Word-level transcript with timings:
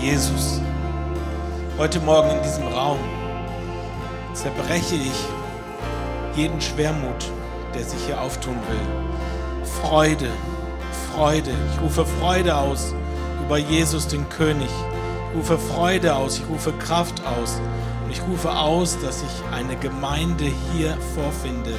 Jesus, 0.00 0.60
heute 1.76 1.98
Morgen 2.00 2.30
in 2.30 2.42
diesem 2.42 2.68
Raum 2.68 2.98
zerbreche 4.32 4.94
ich 4.94 6.36
jeden 6.36 6.60
Schwermut, 6.60 7.32
der 7.74 7.82
sich 7.84 7.98
hier 8.06 8.20
auftun 8.20 8.54
will. 8.68 9.66
Freude, 9.82 10.30
Freude. 11.12 11.50
Ich 11.72 11.80
rufe 11.82 12.06
Freude 12.06 12.56
aus 12.56 12.94
über 13.44 13.58
Jesus, 13.58 14.06
den 14.06 14.28
König. 14.28 14.70
Ich 15.30 15.36
rufe 15.36 15.58
Freude 15.58 16.14
aus, 16.14 16.38
ich 16.38 16.48
rufe 16.48 16.72
Kraft 16.74 17.20
aus. 17.26 17.60
Und 18.04 18.12
ich 18.12 18.22
rufe 18.22 18.52
aus, 18.52 18.96
dass 19.00 19.22
ich 19.22 19.54
eine 19.56 19.74
Gemeinde 19.76 20.46
hier 20.72 20.96
vorfinde, 21.16 21.72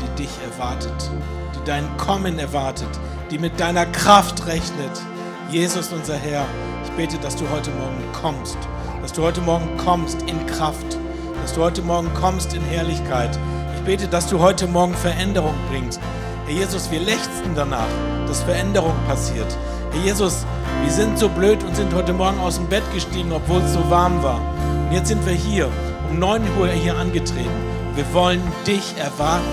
die 0.00 0.22
dich 0.22 0.30
erwartet, 0.50 1.10
die 1.54 1.64
dein 1.66 1.84
Kommen 1.98 2.38
erwartet, 2.38 2.88
die 3.30 3.38
mit 3.38 3.60
deiner 3.60 3.84
Kraft 3.84 4.46
rechnet. 4.46 5.02
Jesus, 5.50 5.92
unser 5.94 6.16
Herr, 6.16 6.44
ich 6.84 6.90
bete, 6.90 7.16
dass 7.16 7.34
du 7.34 7.48
heute 7.48 7.70
Morgen 7.70 8.04
kommst, 8.12 8.58
dass 9.00 9.14
du 9.14 9.22
heute 9.22 9.40
Morgen 9.40 9.78
kommst 9.78 10.20
in 10.28 10.46
Kraft, 10.46 10.98
dass 11.40 11.54
du 11.54 11.62
heute 11.62 11.80
Morgen 11.80 12.12
kommst 12.12 12.52
in 12.52 12.60
Herrlichkeit. 12.64 13.38
Ich 13.74 13.82
bete, 13.82 14.08
dass 14.08 14.26
du 14.26 14.40
heute 14.40 14.66
Morgen 14.66 14.92
Veränderung 14.92 15.54
bringst. 15.70 16.00
Herr 16.44 16.52
Jesus, 16.54 16.90
wir 16.90 17.00
lechzen 17.00 17.54
danach, 17.54 17.88
dass 18.26 18.42
Veränderung 18.42 18.92
passiert. 19.06 19.46
Herr 19.92 20.02
Jesus, 20.02 20.44
wir 20.82 20.92
sind 20.92 21.18
so 21.18 21.30
blöd 21.30 21.64
und 21.64 21.74
sind 21.74 21.94
heute 21.94 22.12
Morgen 22.12 22.38
aus 22.40 22.56
dem 22.56 22.66
Bett 22.66 22.84
gestiegen, 22.92 23.32
obwohl 23.32 23.62
es 23.62 23.72
so 23.72 23.88
warm 23.88 24.22
war. 24.22 24.42
Und 24.86 24.92
jetzt 24.92 25.08
sind 25.08 25.24
wir 25.24 25.32
hier, 25.32 25.70
um 26.10 26.18
9 26.18 26.42
Uhr 26.60 26.68
hier 26.68 26.94
angetreten. 26.94 27.48
Wir 27.94 28.04
wollen 28.12 28.42
dich 28.66 28.98
erwarten. 28.98 29.46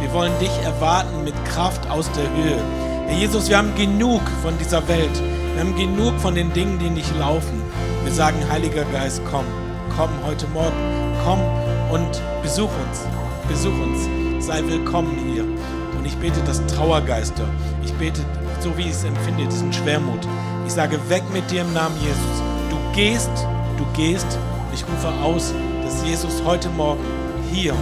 Wir 0.00 0.12
wollen 0.12 0.38
dich 0.38 0.56
erwarten 0.62 1.24
mit 1.24 1.34
Kraft 1.46 1.90
aus 1.90 2.08
der 2.12 2.30
Höhe. 2.30 2.91
Herr 3.12 3.18
Jesus, 3.18 3.50
wir 3.50 3.58
haben 3.58 3.74
genug 3.74 4.22
von 4.40 4.56
dieser 4.56 4.88
Welt. 4.88 5.22
Wir 5.52 5.60
haben 5.60 5.76
genug 5.76 6.18
von 6.18 6.34
den 6.34 6.50
Dingen, 6.54 6.78
die 6.78 6.88
nicht 6.88 7.14
laufen. 7.18 7.62
Wir 8.04 8.12
sagen, 8.12 8.38
Heiliger 8.50 8.86
Geist, 8.86 9.20
komm, 9.30 9.44
komm 9.94 10.08
heute 10.24 10.46
Morgen, 10.48 10.72
komm 11.22 11.38
und 11.90 12.22
besuch 12.42 12.70
uns, 12.70 13.06
besuch 13.46 13.78
uns, 13.82 14.08
sei 14.42 14.62
willkommen 14.66 15.14
hier. 15.30 15.44
Und 15.44 16.06
ich 16.06 16.16
bete, 16.16 16.40
dass 16.44 16.64
Trauergeister, 16.66 17.44
ich 17.84 17.92
bete, 17.92 18.22
so 18.60 18.78
wie 18.78 18.84
ich 18.84 18.92
es 18.92 19.04
empfinde, 19.04 19.44
diesen 19.44 19.74
Schwermut. 19.74 20.26
Ich 20.66 20.72
sage, 20.72 20.98
weg 21.10 21.22
mit 21.34 21.50
dir 21.50 21.60
im 21.60 21.72
Namen 21.74 21.96
Jesus. 22.00 22.42
Du 22.70 22.76
gehst, 22.96 23.30
du 23.76 23.84
gehst 23.94 24.38
ich 24.72 24.84
rufe 24.84 25.08
aus, 25.22 25.52
dass 25.84 26.02
Jesus 26.02 26.42
heute 26.46 26.70
Morgen 26.70 27.04
hier 27.52 27.74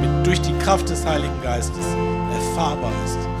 mit, 0.00 0.26
durch 0.26 0.40
die 0.40 0.54
Kraft 0.54 0.88
des 0.88 1.04
Heiligen 1.04 1.38
Geistes 1.42 1.84
erfahrbar 2.32 2.92
ist. 3.04 3.31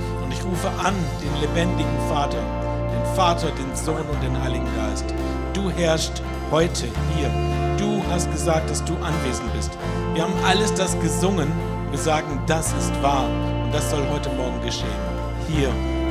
Rufe 0.52 0.68
an 0.84 0.94
den 1.22 1.40
lebendigen 1.40 1.98
Vater, 2.10 2.36
den 2.36 3.16
Vater, 3.16 3.46
den 3.52 3.74
Sohn 3.74 4.04
und 4.12 4.22
den 4.22 4.38
Heiligen 4.38 4.68
Geist. 4.76 5.06
Du 5.54 5.70
herrschst 5.70 6.22
heute 6.50 6.88
hier. 7.16 7.30
Du 7.78 8.02
hast 8.10 8.30
gesagt, 8.30 8.68
dass 8.68 8.84
du 8.84 8.92
anwesend 8.96 9.50
bist. 9.54 9.70
Wir 10.12 10.24
haben 10.24 10.34
alles 10.44 10.74
das 10.74 10.98
gesungen. 11.00 11.50
Wir 11.88 11.98
sagen, 11.98 12.38
das 12.46 12.66
ist 12.74 12.92
wahr. 13.02 13.24
Und 13.64 13.72
das 13.72 13.90
soll 13.90 14.06
heute 14.12 14.28
Morgen 14.28 14.60
geschehen. 14.62 14.90
Hier, 15.48 15.70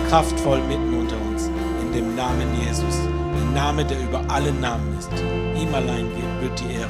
kraftvoll 0.09 0.59
mitten 0.63 0.91
unter 0.91 1.17
uns. 1.29 1.45
In 1.79 1.93
dem 1.93 2.15
Namen 2.15 2.49
Jesus. 2.65 2.97
Der 3.35 3.61
Name, 3.61 3.85
der 3.85 3.99
über 4.01 4.23
alle 4.27 4.51
Namen 4.53 4.97
ist. 4.97 5.11
Ihm 5.55 5.73
allein 5.75 6.09
wird 6.39 6.59
die 6.59 6.73
Ehre 6.73 6.89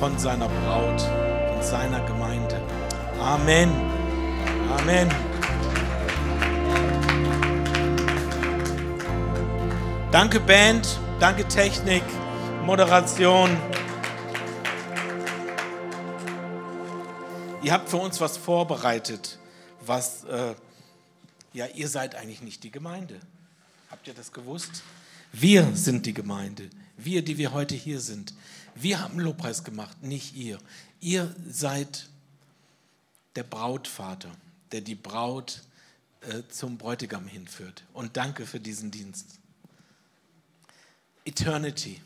von 0.00 0.18
seiner 0.18 0.48
Braut, 0.48 1.00
von 1.00 1.62
seiner 1.62 2.00
Gemeinde. 2.00 2.60
Amen. 3.22 3.70
Amen. 4.80 5.29
Danke 10.12 10.40
Band, 10.40 10.98
danke 11.20 11.46
Technik, 11.46 12.02
Moderation. 12.64 13.48
Ihr 17.62 17.72
habt 17.72 17.88
für 17.88 17.98
uns 17.98 18.20
was 18.20 18.36
vorbereitet, 18.36 19.38
was, 19.86 20.24
äh, 20.24 20.56
ja, 21.52 21.66
ihr 21.68 21.88
seid 21.88 22.16
eigentlich 22.16 22.42
nicht 22.42 22.64
die 22.64 22.72
Gemeinde. 22.72 23.20
Habt 23.88 24.08
ihr 24.08 24.14
das 24.14 24.32
gewusst? 24.32 24.82
Wir 25.30 25.76
sind 25.76 26.06
die 26.06 26.14
Gemeinde. 26.14 26.68
Wir, 26.96 27.24
die 27.24 27.38
wir 27.38 27.52
heute 27.52 27.76
hier 27.76 28.00
sind. 28.00 28.34
Wir 28.74 29.00
haben 29.00 29.20
Lobpreis 29.20 29.62
gemacht, 29.62 30.02
nicht 30.02 30.34
ihr. 30.34 30.58
Ihr 31.00 31.32
seid 31.48 32.08
der 33.36 33.44
Brautvater, 33.44 34.32
der 34.72 34.80
die 34.80 34.96
Braut 34.96 35.62
äh, 36.22 36.42
zum 36.48 36.78
Bräutigam 36.78 37.28
hinführt. 37.28 37.84
Und 37.92 38.16
danke 38.16 38.44
für 38.44 38.58
diesen 38.58 38.90
Dienst. 38.90 39.39
Eternity. 41.24 42.00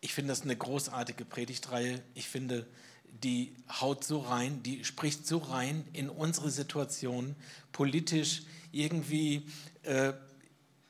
Ich 0.00 0.12
finde 0.12 0.32
das 0.32 0.42
eine 0.42 0.56
großartige 0.56 1.24
Predigtreihe. 1.24 2.02
Ich 2.14 2.28
finde, 2.28 2.66
die 3.22 3.54
haut 3.80 4.04
so 4.04 4.18
rein, 4.20 4.62
die 4.62 4.84
spricht 4.84 5.26
so 5.26 5.38
rein 5.38 5.86
in 5.92 6.10
unsere 6.10 6.50
Situation, 6.50 7.34
politisch 7.72 8.42
irgendwie 8.70 9.46
äh, 9.82 10.12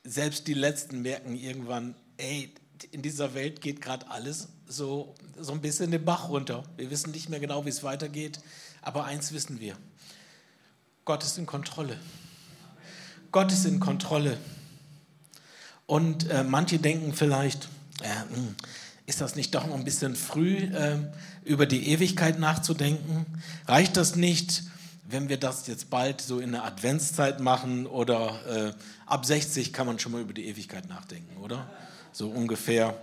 selbst 0.03 0.47
die 0.49 0.55
Letzten 0.55 1.03
merken 1.03 1.37
irgendwann, 1.37 1.95
ey, 2.17 2.53
in 2.91 3.03
dieser 3.03 3.35
Welt 3.35 3.61
geht 3.61 3.81
gerade 3.81 4.11
alles 4.11 4.49
so, 4.67 5.15
so 5.39 5.53
ein 5.53 5.61
bisschen 5.61 5.91
den 5.91 6.05
Bach 6.05 6.29
runter. 6.29 6.65
Wir 6.77 6.91
wissen 6.91 7.13
nicht 7.13 7.29
mehr 7.29 7.41
genau, 7.41 7.65
wie 7.65 7.71
es 7.71 7.83
weitergeht, 7.83 8.41
aber 8.83 9.05
eins 9.05 9.33
wissen 9.33 9.61
wir. 9.61 9.77
Gott 11.05 11.23
ist 11.23 11.39
in 11.39 11.47
Kontrolle. 11.47 11.99
Gott 13.35 13.51
ist 13.51 13.65
in 13.65 13.81
Kontrolle. 13.81 14.39
Und 15.87 16.31
äh, 16.31 16.45
manche 16.45 16.79
denken 16.79 17.13
vielleicht, 17.13 17.69
äh, 18.01 18.07
ist 19.07 19.21
das 19.21 19.35
nicht 19.35 19.53
doch 19.57 19.67
noch 19.67 19.75
ein 19.75 19.83
bisschen 19.83 20.15
früh, 20.15 20.59
äh, 20.59 20.99
über 21.43 21.67
die 21.67 21.89
Ewigkeit 21.89 22.39
nachzudenken? 22.39 23.27
Reicht 23.67 23.97
das 23.97 24.15
nicht, 24.15 24.63
wenn 25.09 25.29
wir 25.29 25.37
das 25.37 25.67
jetzt 25.67 25.91
bald 25.91 26.21
so 26.21 26.39
in 26.39 26.53
der 26.53 26.65
Adventszeit 26.65 27.41
machen 27.41 27.89
oder 27.89 28.69
äh, 28.69 28.73
ab 29.05 29.27
60 29.27 29.73
kann 29.73 29.89
man 29.89 29.99
schon 29.99 30.13
mal 30.13 30.21
über 30.21 30.33
die 30.33 30.47
Ewigkeit 30.47 30.89
nachdenken, 30.89 31.37
oder? 31.39 31.69
So 32.13 32.29
ungefähr. 32.29 32.97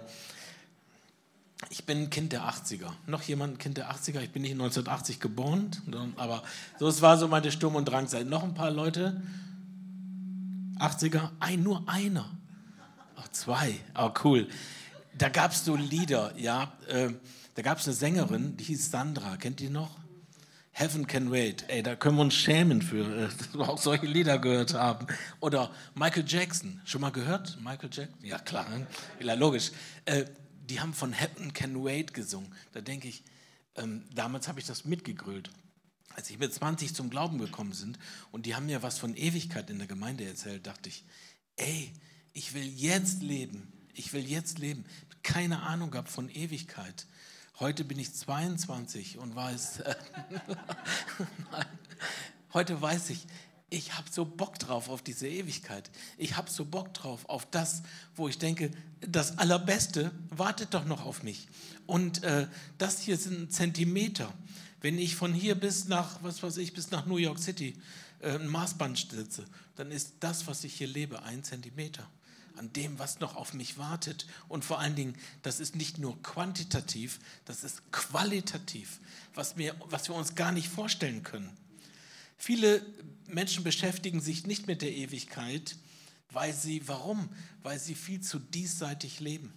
Ich 1.72 1.84
bin 1.86 2.04
ein 2.04 2.10
Kind 2.10 2.32
der 2.32 2.44
80er. 2.44 2.90
Noch 3.06 3.24
jemand 3.24 3.56
ein 3.56 3.58
Kind 3.58 3.76
der 3.76 3.92
80er? 3.92 4.22
Ich 4.22 4.32
bin 4.32 4.44
nicht 4.44 4.54
1980 4.54 5.20
geboren, 5.20 5.72
aber 6.16 6.42
so 6.80 6.88
es 6.88 7.02
war 7.02 7.18
so 7.18 7.28
meine 7.28 7.52
Sturm- 7.52 7.76
und 7.76 7.84
Drangzeit. 7.84 8.28
Noch 8.28 8.44
ein 8.44 8.54
paar 8.54 8.72
Leute? 8.72 9.22
80er? 10.82 11.30
Ein, 11.40 11.64
nur 11.64 11.88
einer. 11.88 12.30
Ach, 13.16 13.28
zwei. 13.30 13.80
Oh, 13.96 14.12
cool. 14.24 14.48
Da 15.18 15.30
gab 15.30 15.52
es 15.52 15.66
so 15.66 15.76
Lieder, 15.76 16.34
ja. 16.38 16.74
Äh, 16.88 17.10
da 17.56 17.62
gab 17.62 17.80
es 17.80 17.88
eine 17.88 17.96
Sängerin, 17.96 18.58
die 18.58 18.64
hieß 18.64 18.92
Sandra. 18.92 19.38
Kennt 19.38 19.62
ihr 19.62 19.70
noch? 19.70 20.00
Heaven 20.72 21.06
Can 21.06 21.32
Wait. 21.32 21.66
Ey, 21.68 21.84
da 21.84 21.96
können 21.96 22.16
wir 22.16 22.24
uns 22.24 22.34
schämen 22.34 22.82
für, 22.82 23.06
äh, 23.06 23.28
dass 23.38 23.54
wir 23.54 23.70
auch 23.70 23.78
solche 23.78 24.06
Lieder 24.06 24.40
gehört 24.40 24.74
haben. 24.74 25.08
Oder 25.40 25.72
Michael 25.94 26.24
Jackson. 26.26 26.82
Schon 26.86 27.02
mal 27.02 27.12
gehört? 27.12 27.58
Michael 27.62 27.90
Jackson? 27.92 28.24
Ja, 28.24 28.40
klar. 28.40 28.66
Ja, 29.20 29.34
logisch. 29.34 29.72
Äh, 30.06 30.26
die 30.70 30.80
haben 30.80 30.94
von 30.94 31.12
Heaven 31.12 31.54
Can 31.54 31.84
Wait 31.84 32.14
gesungen. 32.14 32.54
Da 32.72 32.82
denke 32.82 33.08
ich, 33.08 33.24
ähm, 33.76 34.04
damals 34.14 34.48
habe 34.48 34.60
ich 34.60 34.66
das 34.66 34.86
mitgegrölt. 34.86 35.50
Als 36.16 36.30
ich 36.30 36.40
mit 36.40 36.54
20 36.54 36.94
zum 36.94 37.10
Glauben 37.10 37.38
gekommen 37.38 37.74
sind 37.74 37.98
und 38.32 38.46
die 38.46 38.56
haben 38.56 38.66
mir 38.66 38.84
was 38.84 38.98
von 38.98 39.16
Ewigkeit 39.16 39.70
in 39.70 39.78
der 39.78 39.88
Gemeinde 39.88 40.26
erzählt, 40.26 40.68
dachte 40.68 40.90
ich, 40.90 41.04
ey, 41.56 41.92
ich 42.34 42.54
will 42.54 42.66
jetzt 42.66 43.22
leben. 43.22 43.72
Ich 43.94 44.14
will 44.14 44.28
jetzt 44.28 44.60
leben. 44.60 44.86
Keine 45.24 45.64
Ahnung 45.64 45.92
gehabt 45.92 46.10
von 46.10 46.30
Ewigkeit. 46.30 47.06
Heute 47.60 47.84
bin 47.84 48.00
ich 48.00 48.14
22 48.14 49.20
und 49.20 49.36
weiß, 49.36 49.84
heute 52.54 52.82
weiß 52.82 53.12
ich, 53.12 53.28
ich 53.70 53.98
habe 53.98 54.10
so 54.12 54.26
Bock 54.26 54.60
drauf 54.60 54.90
auf 54.90 55.02
diese 55.02 55.28
Ewigkeit. 55.28 55.90
Ich 56.18 56.36
habe 56.36 56.50
so 56.50 56.66
Bock 56.66 56.94
drauf 56.94 57.30
auf 57.30 57.46
das, 57.50 57.84
wo 58.16 58.28
ich 58.28 58.38
denke, 58.38 58.72
das 59.00 59.38
Allerbeste 59.38 60.12
wartet 60.30 60.74
doch 60.74 60.84
noch 60.84 61.06
auf 61.06 61.24
mich. 61.24 61.48
Und 61.86 62.24
äh, 62.24 62.48
das 62.78 63.00
hier 63.00 63.18
sind 63.18 63.54
Zentimeter. 63.54 64.34
Wenn 64.82 64.98
ich 64.98 65.16
von 65.16 65.34
hier 65.34 65.56
bis 65.56 65.86
nach, 65.86 66.22
was 66.24 66.42
weiß 66.42 66.58
ich, 66.58 66.74
bis 66.74 66.92
nach 66.92 67.06
New 67.06 67.18
York 67.18 67.40
City 67.40 67.76
äh, 68.20 68.32
ein 68.32 68.48
Maßband 68.48 69.08
setze, 69.12 69.46
dann 69.76 69.92
ist 69.92 70.16
das, 70.20 70.48
was 70.48 70.64
ich 70.64 70.74
hier 70.74 70.88
lebe, 70.88 71.24
ein 71.24 71.44
Zentimeter 71.44 72.10
an 72.58 72.74
dem, 72.74 73.00
was 73.00 73.20
noch 73.20 73.36
auf 73.36 73.54
mich 73.54 73.78
wartet. 73.78 74.28
Und 74.48 74.66
vor 74.66 74.80
allen 74.80 74.96
Dingen, 74.96 75.16
das 75.42 75.60
ist 75.60 75.76
nicht 75.76 75.98
nur 75.98 76.22
quantitativ, 76.22 77.20
das 77.46 77.64
ist 77.64 77.92
qualitativ, 77.92 79.00
was 79.34 79.58
wir, 79.58 79.76
was 79.90 80.10
wir 80.10 80.16
uns 80.16 80.36
gar 80.36 80.52
nicht 80.52 80.68
vorstellen 80.68 81.24
können. 81.24 81.50
Viele 82.38 82.86
Menschen 83.28 83.64
beschäftigen 83.64 84.20
sich 84.20 84.46
nicht 84.46 84.68
mit 84.68 84.82
der 84.82 84.92
Ewigkeit, 84.92 85.76
weil 86.32 86.54
sie, 86.54 86.88
warum? 86.88 87.30
Weil 87.62 87.80
sie 87.80 87.96
viel 87.96 88.22
zu 88.22 88.40
diesseitig 88.40 89.20
leben. 89.20 89.54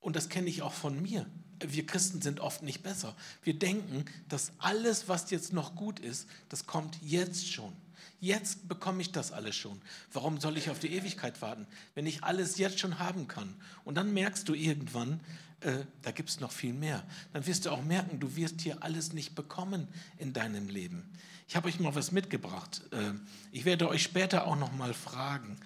Und 0.00 0.16
das 0.16 0.28
kenne 0.28 0.48
ich 0.48 0.62
auch 0.62 0.72
von 0.72 1.00
mir. 1.00 1.26
Wir 1.60 1.86
Christen 1.86 2.20
sind 2.20 2.40
oft 2.40 2.62
nicht 2.62 2.82
besser. 2.82 3.14
Wir 3.42 3.58
denken, 3.58 4.04
dass 4.28 4.52
alles, 4.58 5.08
was 5.08 5.30
jetzt 5.30 5.52
noch 5.52 5.74
gut 5.74 6.00
ist, 6.00 6.28
das 6.48 6.66
kommt 6.66 6.98
jetzt 7.02 7.50
schon. 7.50 7.72
Jetzt 8.20 8.68
bekomme 8.68 9.02
ich 9.02 9.12
das 9.12 9.32
alles 9.32 9.56
schon. 9.56 9.80
Warum 10.12 10.40
soll 10.40 10.56
ich 10.56 10.70
auf 10.70 10.78
die 10.78 10.92
Ewigkeit 10.92 11.42
warten, 11.42 11.66
wenn 11.94 12.06
ich 12.06 12.24
alles 12.24 12.56
jetzt 12.56 12.78
schon 12.78 12.98
haben 12.98 13.28
kann? 13.28 13.54
Und 13.84 13.96
dann 13.96 14.12
merkst 14.14 14.48
du 14.48 14.54
irgendwann, 14.54 15.20
äh, 15.60 15.84
da 16.02 16.10
gibt 16.10 16.30
es 16.30 16.40
noch 16.40 16.52
viel 16.52 16.72
mehr. 16.72 17.04
Dann 17.32 17.46
wirst 17.46 17.66
du 17.66 17.70
auch 17.70 17.82
merken, 17.82 18.18
du 18.18 18.34
wirst 18.36 18.60
hier 18.60 18.82
alles 18.82 19.12
nicht 19.12 19.34
bekommen 19.34 19.88
in 20.18 20.32
deinem 20.32 20.68
Leben. 20.68 21.10
Ich 21.48 21.56
habe 21.56 21.68
euch 21.68 21.78
mal 21.78 21.94
was 21.94 22.10
mitgebracht. 22.10 22.82
Äh, 22.90 23.12
ich 23.52 23.64
werde 23.64 23.88
euch 23.88 24.02
später 24.02 24.46
auch 24.46 24.56
noch 24.56 24.72
mal 24.72 24.94
fragen, 24.94 25.56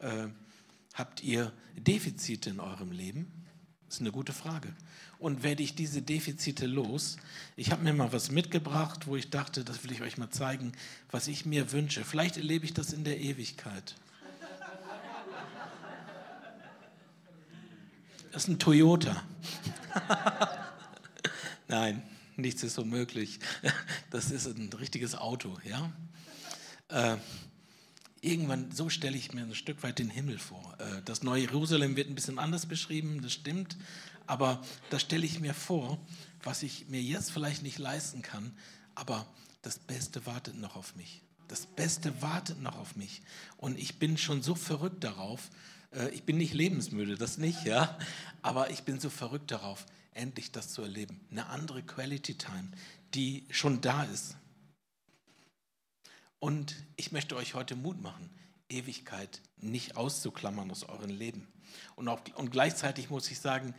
äh, 0.00 0.28
habt 0.94 1.22
ihr 1.22 1.52
Defizite 1.76 2.50
in 2.50 2.60
eurem 2.60 2.92
Leben? 2.92 3.39
Das 3.90 3.96
ist 3.96 4.02
eine 4.02 4.12
gute 4.12 4.32
Frage. 4.32 4.72
Und 5.18 5.42
werde 5.42 5.64
ich 5.64 5.74
diese 5.74 6.00
Defizite 6.00 6.66
los? 6.66 7.16
Ich 7.56 7.72
habe 7.72 7.82
mir 7.82 7.92
mal 7.92 8.12
was 8.12 8.30
mitgebracht, 8.30 9.08
wo 9.08 9.16
ich 9.16 9.30
dachte, 9.30 9.64
das 9.64 9.82
will 9.82 9.90
ich 9.90 10.00
euch 10.00 10.16
mal 10.16 10.30
zeigen, 10.30 10.74
was 11.10 11.26
ich 11.26 11.44
mir 11.44 11.72
wünsche. 11.72 12.04
Vielleicht 12.04 12.36
erlebe 12.36 12.64
ich 12.64 12.72
das 12.72 12.92
in 12.92 13.02
der 13.02 13.18
Ewigkeit. 13.18 13.96
Das 18.30 18.44
ist 18.44 18.48
ein 18.48 18.60
Toyota. 18.60 19.24
Nein, 21.66 22.00
nichts 22.36 22.62
ist 22.62 22.78
unmöglich. 22.78 23.40
Das 24.10 24.30
ist 24.30 24.46
ein 24.46 24.72
richtiges 24.72 25.16
Auto, 25.16 25.58
ja. 25.64 25.90
Äh, 26.88 27.16
irgendwann, 28.20 28.70
so 28.72 28.88
stelle 28.88 29.16
ich 29.16 29.32
mir 29.32 29.42
ein 29.42 29.54
Stück 29.54 29.82
weit 29.82 29.98
den 29.98 30.10
Himmel 30.10 30.38
vor. 30.38 30.76
Äh, 30.78 31.02
das 31.04 31.22
neue 31.22 31.42
Jerusalem 31.42 31.96
wird 31.96 32.08
ein 32.08 32.14
bisschen 32.14 32.38
anders 32.38 32.66
beschrieben, 32.66 33.22
das 33.22 33.32
stimmt, 33.32 33.76
aber 34.26 34.62
da 34.90 34.98
stelle 34.98 35.26
ich 35.26 35.40
mir 35.40 35.54
vor, 35.54 35.98
was 36.42 36.62
ich 36.62 36.88
mir 36.88 37.02
jetzt 37.02 37.30
vielleicht 37.30 37.62
nicht 37.62 37.78
leisten 37.78 38.22
kann, 38.22 38.52
aber 38.94 39.26
das 39.62 39.78
Beste 39.78 40.24
wartet 40.26 40.56
noch 40.56 40.76
auf 40.76 40.96
mich. 40.96 41.22
Das 41.48 41.66
Beste 41.66 42.22
wartet 42.22 42.60
noch 42.62 42.76
auf 42.76 42.94
mich. 42.94 43.22
Und 43.56 43.78
ich 43.78 43.98
bin 43.98 44.16
schon 44.16 44.40
so 44.42 44.54
verrückt 44.54 45.02
darauf. 45.02 45.50
Äh, 45.92 46.10
ich 46.10 46.22
bin 46.22 46.38
nicht 46.38 46.54
lebensmüde, 46.54 47.16
das 47.16 47.38
nicht, 47.38 47.64
ja. 47.64 47.98
Aber 48.42 48.70
ich 48.70 48.84
bin 48.84 49.00
so 49.00 49.10
verrückt 49.10 49.50
darauf, 49.50 49.84
endlich 50.14 50.52
das 50.52 50.72
zu 50.72 50.82
erleben. 50.82 51.20
Eine 51.30 51.46
andere 51.46 51.82
Quality 51.82 52.34
Time, 52.34 52.70
die 53.14 53.44
schon 53.50 53.80
da 53.80 54.04
ist. 54.04 54.36
Und 56.40 56.74
ich 56.96 57.12
möchte 57.12 57.36
euch 57.36 57.54
heute 57.54 57.76
Mut 57.76 58.00
machen, 58.00 58.30
Ewigkeit 58.68 59.42
nicht 59.58 59.96
auszuklammern 59.96 60.70
aus 60.70 60.84
eurem 60.84 61.10
Leben. 61.10 61.46
Und, 61.96 62.08
auch, 62.08 62.20
und 62.34 62.50
gleichzeitig 62.50 63.10
muss 63.10 63.30
ich 63.30 63.38
sagen, 63.38 63.74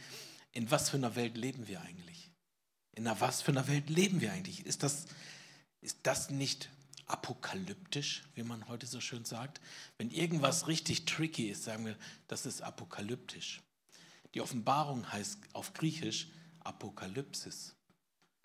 in 0.54 0.70
was 0.70 0.90
für 0.90 0.98
einer 0.98 1.16
Welt 1.16 1.38
leben 1.38 1.68
wir 1.68 1.82
eigentlich? 1.82 2.32
In 2.94 3.08
einer 3.08 3.20
was 3.20 3.42
für 3.42 3.52
einer 3.52 3.68
Welt 3.68 3.90
leben 3.90 4.22
wir 4.22 4.32
eigentlich? 4.32 4.66
Ist 4.66 4.84
das, 4.84 5.06
ist 5.82 6.00
das 6.04 6.30
nicht 6.30 6.70
apokalyptisch, 7.08 8.24
wie 8.36 8.44
man 8.44 8.68
heute 8.68 8.86
so 8.86 9.02
schön 9.02 9.26
sagt? 9.26 9.60
Wenn 9.98 10.12
irgendwas 10.12 10.68
richtig 10.68 11.06
tricky 11.06 11.50
ist, 11.50 11.64
sagen 11.64 11.86
wir, 11.86 11.98
das 12.28 12.46
ist 12.46 12.62
apokalyptisch. 12.62 13.62
Die 14.34 14.42
Offenbarung 14.42 15.12
heißt 15.12 15.40
auf 15.54 15.74
Griechisch 15.74 16.28
Apokalypsis. 16.60 17.76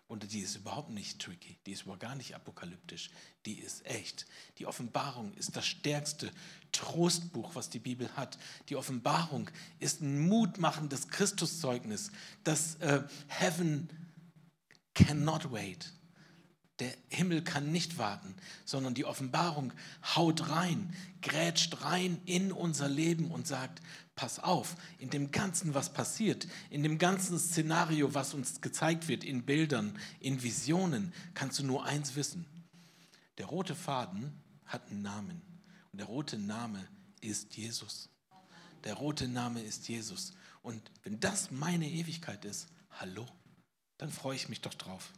Und 0.09 0.33
die 0.33 0.41
ist 0.41 0.55
überhaupt 0.55 0.91
nicht 0.91 1.21
tricky, 1.21 1.59
die 1.67 1.73
ist 1.73 1.83
überhaupt 1.83 2.03
gar 2.03 2.15
nicht 2.15 2.37
apokalyptisch, 2.37 3.11
die 3.45 3.59
ist 3.59 3.85
echt. 3.87 4.27
Die 4.59 4.67
Offenbarung 4.67 5.35
ist 5.35 5.57
das 5.57 5.67
stärkste 5.67 6.31
Trostbuch, 6.71 7.57
was 7.57 7.71
die 7.71 7.81
Bibel 7.81 8.09
hat. 8.17 8.39
Die 8.69 8.77
Offenbarung 8.77 9.51
ist 9.81 10.01
ein 10.03 10.21
mutmachendes 10.21 11.09
Christuszeugnis, 11.09 12.13
das 12.45 12.77
äh, 12.77 13.03
Heaven 13.27 13.89
cannot 14.95 15.51
wait. 15.51 15.93
Der 16.79 16.93
Himmel 17.09 17.43
kann 17.43 17.73
nicht 17.73 17.97
warten, 17.97 18.35
sondern 18.67 18.93
die 18.93 19.07
Offenbarung 19.07 19.73
haut 20.15 20.51
rein, 20.51 20.95
grätscht 21.23 21.83
rein 21.83 22.21
in 22.27 22.53
unser 22.53 22.89
Leben 22.89 23.31
und 23.31 23.47
sagt, 23.47 23.81
pass 24.15 24.39
auf, 24.39 24.77
in 24.99 25.09
dem 25.11 25.31
Ganzen, 25.31 25.75
was 25.75 25.93
passiert, 25.93 26.47
in 26.69 26.83
dem 26.83 26.99
ganzen 26.99 27.39
Szenario, 27.39 28.15
was 28.15 28.35
uns 28.35 28.61
gezeigt 28.61 29.09
wird, 29.09 29.25
in 29.25 29.45
Bildern, 29.45 29.99
in 30.21 30.43
Visionen, 30.43 31.15
kannst 31.35 31.59
du 31.59 31.65
nur 31.65 31.85
eins 31.85 32.15
wissen. 32.15 32.47
Der 33.39 33.47
rote 33.47 33.75
Faden 33.75 34.33
hat 34.67 34.91
einen 34.91 35.03
Namen 35.03 35.43
und 35.93 35.99
der 35.99 36.07
rote 36.07 36.39
Name 36.39 36.87
ist 37.21 37.57
Jesus. 37.57 38.09
Der 38.85 38.95
rote 38.95 39.29
Name 39.29 39.61
ist 39.63 39.89
Jesus. 39.89 40.33
Und 40.63 40.91
wenn 41.05 41.21
das 41.21 41.51
meine 41.51 41.89
Ewigkeit 41.89 42.45
ist, 42.45 42.69
hallo, 42.91 43.27
dann 43.99 44.11
freue 44.11 44.37
ich 44.37 44.49
mich 44.49 44.61
doch 44.61 44.75
drauf. 44.75 45.13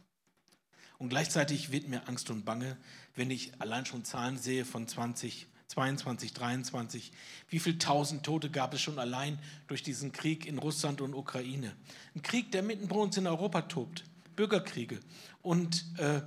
Und 0.99 1.09
gleichzeitig 1.09 1.71
wird 1.71 1.87
mir 1.87 2.07
Angst 2.07 2.29
und 2.29 2.45
Bange, 2.45 2.77
wenn 3.15 3.31
ich 3.31 3.53
allein 3.59 3.85
schon 3.85 4.03
Zahlen 4.03 4.37
sehe 4.37 4.65
von 4.65 4.87
20, 4.87 5.47
22, 5.67 6.33
23. 6.33 7.11
Wie 7.49 7.59
viele 7.59 7.77
tausend 7.77 8.23
Tote 8.23 8.51
gab 8.51 8.73
es 8.73 8.81
schon 8.81 8.99
allein 8.99 9.39
durch 9.67 9.81
diesen 9.81 10.11
Krieg 10.11 10.45
in 10.45 10.59
Russland 10.59 10.99
und 10.99 11.13
Ukraine? 11.13 11.73
Ein 12.15 12.21
Krieg, 12.21 12.51
der 12.51 12.63
mitten 12.63 12.89
bei 12.89 12.97
uns 12.97 13.15
in 13.15 13.27
Europa 13.27 13.61
tobt. 13.63 14.03
Bürgerkriege. 14.35 14.99
Und 15.41 15.85
äh, 15.97 16.21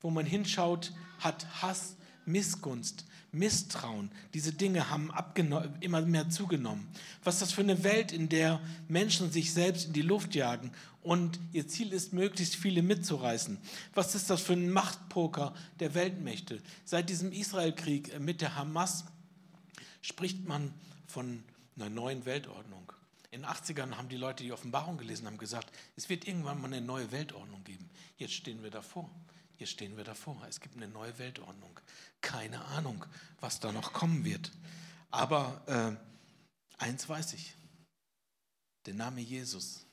wo 0.00 0.10
man 0.10 0.26
hinschaut, 0.26 0.92
hat 1.18 1.60
Hass, 1.60 1.96
Missgunst, 2.28 3.04
Misstrauen, 3.32 4.10
diese 4.32 4.52
Dinge 4.52 4.90
haben 4.90 5.10
immer 5.80 6.02
mehr 6.02 6.30
zugenommen. 6.30 6.88
Was 7.24 7.36
ist 7.36 7.42
das 7.42 7.52
für 7.52 7.62
eine 7.62 7.84
Welt, 7.84 8.12
in 8.12 8.28
der 8.28 8.60
Menschen 8.88 9.30
sich 9.32 9.52
selbst 9.52 9.88
in 9.88 9.92
die 9.92 10.02
Luft 10.02 10.34
jagen 10.34 10.72
und 11.02 11.38
ihr 11.52 11.68
Ziel 11.68 11.92
ist, 11.92 12.12
möglichst 12.12 12.56
viele 12.56 12.82
mitzureißen? 12.82 13.58
Was 13.94 14.14
ist 14.14 14.30
das 14.30 14.40
für 14.40 14.54
ein 14.54 14.70
Machtpoker 14.70 15.54
der 15.80 15.94
Weltmächte? 15.94 16.62
Seit 16.84 17.10
diesem 17.10 17.32
Israelkrieg 17.32 18.18
mit 18.20 18.40
der 18.40 18.54
Hamas 18.54 19.04
spricht 20.00 20.46
man 20.46 20.72
von 21.06 21.42
einer 21.76 21.90
neuen 21.90 22.24
Weltordnung. 22.24 22.92
In 23.30 23.42
den 23.42 23.50
80ern 23.50 23.96
haben 23.96 24.08
die 24.08 24.16
Leute 24.16 24.42
die 24.42 24.52
Offenbarung 24.52 24.96
gelesen, 24.96 25.26
haben 25.26 25.36
gesagt, 25.36 25.70
es 25.96 26.08
wird 26.08 26.26
irgendwann 26.26 26.60
mal 26.62 26.68
eine 26.68 26.80
neue 26.80 27.12
Weltordnung 27.12 27.62
geben. 27.64 27.90
Jetzt 28.16 28.32
stehen 28.32 28.62
wir 28.62 28.70
davor. 28.70 29.10
Jetzt 29.58 29.70
stehen 29.70 29.96
wir 29.96 30.04
davor. 30.04 30.40
Es 30.48 30.60
gibt 30.60 30.76
eine 30.76 30.88
neue 30.88 31.18
Weltordnung. 31.18 31.78
Keine 32.20 32.64
Ahnung, 32.66 33.04
was 33.40 33.58
da 33.58 33.72
noch 33.72 33.92
kommen 33.92 34.24
wird. 34.24 34.52
Aber 35.10 35.62
äh, 35.66 36.82
eins 36.82 37.08
weiß 37.08 37.32
ich. 37.34 37.54
Der 38.86 38.94
Name 38.94 39.20
Jesus, 39.20 39.84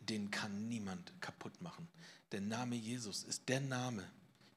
den 0.00 0.30
kann 0.30 0.68
niemand 0.68 1.12
kaputt 1.20 1.62
machen. 1.62 1.88
Der 2.32 2.40
Name 2.40 2.74
Jesus 2.74 3.22
ist 3.22 3.48
der 3.48 3.60
Name, 3.60 4.04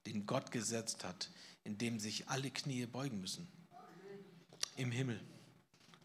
den 0.07 0.25
Gott 0.25 0.51
gesetzt 0.51 1.03
hat, 1.03 1.29
in 1.63 1.77
dem 1.77 1.99
sich 1.99 2.27
alle 2.27 2.49
Knie 2.49 2.85
beugen 2.87 3.21
müssen. 3.21 3.47
Im 4.75 4.91
Himmel, 4.91 5.21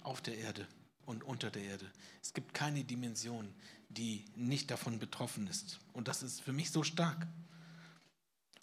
auf 0.03 0.21
der 0.21 0.37
Erde 0.37 0.69
und 1.07 1.25
unter 1.25 1.51
der 1.51 1.63
Erde. 1.63 1.91
Es 2.23 2.35
gibt 2.35 2.53
keine 2.53 2.85
Dimension, 2.85 3.53
die 3.89 4.27
nicht 4.37 4.71
davon 4.71 4.99
betroffen 4.99 5.47
ist. 5.47 5.81
Und 5.95 6.09
das 6.09 6.23
ist 6.23 6.43
für 6.43 6.53
mich 6.53 6.71
so 6.71 6.83
stark. 6.83 7.27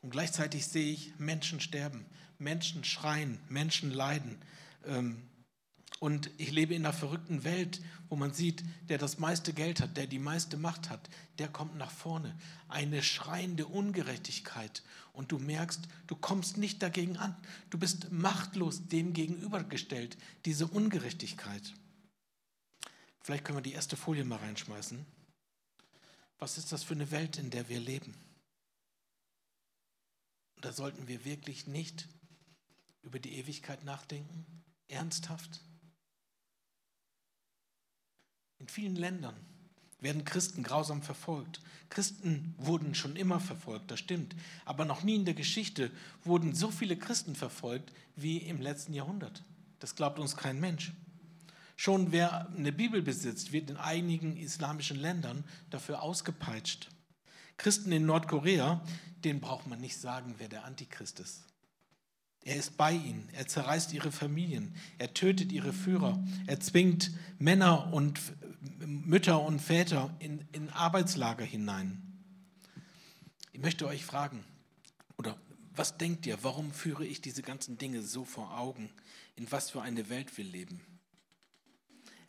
Und 0.05 0.11
gleichzeitig 0.11 0.67
sehe 0.67 0.93
ich 0.93 1.17
Menschen 1.17 1.59
sterben, 1.59 2.05
Menschen 2.37 2.83
schreien, 2.83 3.39
Menschen 3.49 3.89
leiden. 3.89 4.37
Ähm, 4.85 5.23
und 5.99 6.29
ich 6.37 6.51
lebe 6.51 6.75
in 6.75 6.85
einer 6.85 6.93
verrückten 6.93 7.43
Welt, 7.43 7.81
wo 8.07 8.15
man 8.15 8.31
sieht, 8.31 8.63
der 8.87 8.99
das 8.99 9.17
meiste 9.17 9.51
Geld 9.51 9.81
hat, 9.81 9.97
der 9.97 10.05
die 10.05 10.19
meiste 10.19 10.57
Macht 10.57 10.91
hat, 10.91 11.09
der 11.39 11.47
kommt 11.47 11.75
nach 11.77 11.89
vorne. 11.89 12.37
Eine 12.67 13.01
schreiende 13.01 13.65
Ungerechtigkeit. 13.65 14.83
Und 15.11 15.31
du 15.31 15.39
merkst, 15.39 15.81
du 16.05 16.15
kommst 16.15 16.57
nicht 16.57 16.83
dagegen 16.83 17.17
an. 17.17 17.35
Du 17.71 17.79
bist 17.79 18.11
machtlos 18.11 18.87
dem 18.87 19.11
gegenübergestellt, 19.13 20.17
diese 20.45 20.67
Ungerechtigkeit. 20.67 21.73
Vielleicht 23.23 23.43
können 23.43 23.57
wir 23.57 23.63
die 23.63 23.73
erste 23.73 23.97
Folie 23.97 24.23
mal 24.23 24.37
reinschmeißen. 24.37 25.03
Was 26.37 26.59
ist 26.59 26.71
das 26.71 26.83
für 26.83 26.93
eine 26.93 27.09
Welt, 27.09 27.39
in 27.39 27.49
der 27.49 27.69
wir 27.69 27.79
leben? 27.79 28.13
Da 30.65 30.73
sollten 30.73 31.07
wir 31.07 31.25
wirklich 31.25 31.67
nicht 31.67 32.07
über 33.03 33.19
die 33.19 33.37
Ewigkeit 33.37 33.83
nachdenken? 33.83 34.47
Ernsthaft? 34.87 35.61
In 38.57 38.67
vielen 38.67 38.95
Ländern 38.95 39.35
werden 39.99 40.25
Christen 40.25 40.63
grausam 40.63 41.03
verfolgt. 41.03 41.61
Christen 41.89 42.55
wurden 42.57 42.95
schon 42.95 43.15
immer 43.15 43.39
verfolgt, 43.39 43.91
das 43.91 43.99
stimmt. 43.99 44.35
Aber 44.65 44.85
noch 44.85 45.03
nie 45.03 45.17
in 45.17 45.25
der 45.25 45.35
Geschichte 45.35 45.91
wurden 46.23 46.55
so 46.55 46.71
viele 46.71 46.97
Christen 46.97 47.35
verfolgt 47.35 47.93
wie 48.15 48.37
im 48.37 48.59
letzten 48.59 48.95
Jahrhundert. 48.95 49.43
Das 49.79 49.95
glaubt 49.95 50.17
uns 50.17 50.35
kein 50.35 50.59
Mensch. 50.59 50.93
Schon 51.75 52.11
wer 52.11 52.49
eine 52.49 52.71
Bibel 52.71 53.03
besitzt, 53.03 53.51
wird 53.51 53.69
in 53.69 53.77
einigen 53.77 54.35
islamischen 54.35 54.97
Ländern 54.97 55.43
dafür 55.69 56.01
ausgepeitscht. 56.01 56.89
Christen 57.57 57.91
in 57.91 58.05
Nordkorea, 58.05 58.81
denen 59.23 59.39
braucht 59.39 59.67
man 59.67 59.79
nicht 59.79 59.97
sagen, 59.97 60.35
wer 60.37 60.49
der 60.49 60.65
Antichrist 60.65 61.19
ist. 61.19 61.43
Er 62.43 62.57
ist 62.57 62.77
bei 62.77 62.91
ihnen, 62.91 63.27
er 63.33 63.47
zerreißt 63.47 63.91
ihre 63.93 64.11
Familien, 64.11 64.75
er 64.99 65.13
tötet 65.13 65.51
ihre 65.51 65.73
Führer, 65.73 66.23
er 66.45 66.59
zwingt 66.59 67.11
Männer 67.39 67.91
und 67.91 68.19
Mütter 68.85 69.41
und 69.41 69.59
Väter 69.59 70.15
in, 70.19 70.47
in 70.51 70.69
Arbeitslager 70.69 71.43
hinein. 71.43 72.01
Ich 73.51 73.59
möchte 73.59 73.87
euch 73.87 74.05
fragen, 74.05 74.43
oder 75.17 75.37
Was 75.75 75.97
denkt 75.97 76.25
ihr, 76.25 76.37
warum 76.41 76.71
führe 76.71 77.05
ich 77.05 77.21
diese 77.21 77.41
ganzen 77.41 77.77
Dinge 77.77 78.01
so 78.01 78.23
vor 78.23 78.57
Augen? 78.57 78.89
In 79.35 79.51
was 79.51 79.69
für 79.71 79.81
eine 79.81 80.09
Welt 80.09 80.37
wir 80.37 80.45
leben? 80.45 80.79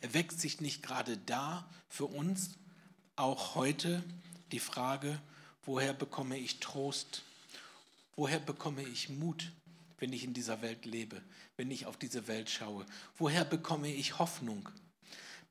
Erweckt 0.01 0.39
sich 0.39 0.59
nicht 0.59 0.83
gerade 0.83 1.17
da 1.17 1.69
für 1.87 2.05
uns 2.05 2.57
auch 3.15 3.55
heute 3.55 4.03
die 4.51 4.59
Frage, 4.59 5.19
woher 5.65 5.93
bekomme 5.93 6.37
ich 6.37 6.59
Trost? 6.59 7.23
Woher 8.15 8.39
bekomme 8.39 8.81
ich 8.81 9.09
Mut, 9.09 9.51
wenn 9.99 10.11
ich 10.11 10.23
in 10.23 10.33
dieser 10.33 10.61
Welt 10.61 10.85
lebe, 10.85 11.21
wenn 11.55 11.69
ich 11.69 11.85
auf 11.85 11.97
diese 11.97 12.27
Welt 12.27 12.49
schaue? 12.49 12.85
Woher 13.17 13.45
bekomme 13.45 13.93
ich 13.93 14.19
Hoffnung? 14.19 14.69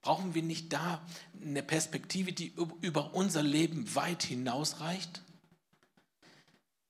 Brauchen 0.02 0.34
wir 0.34 0.42
nicht 0.42 0.72
da 0.72 1.04
eine 1.42 1.62
Perspektive, 1.62 2.32
die 2.32 2.52
über 2.80 3.14
unser 3.14 3.42
Leben 3.42 3.94
weit 3.94 4.22
hinausreicht? 4.22 5.22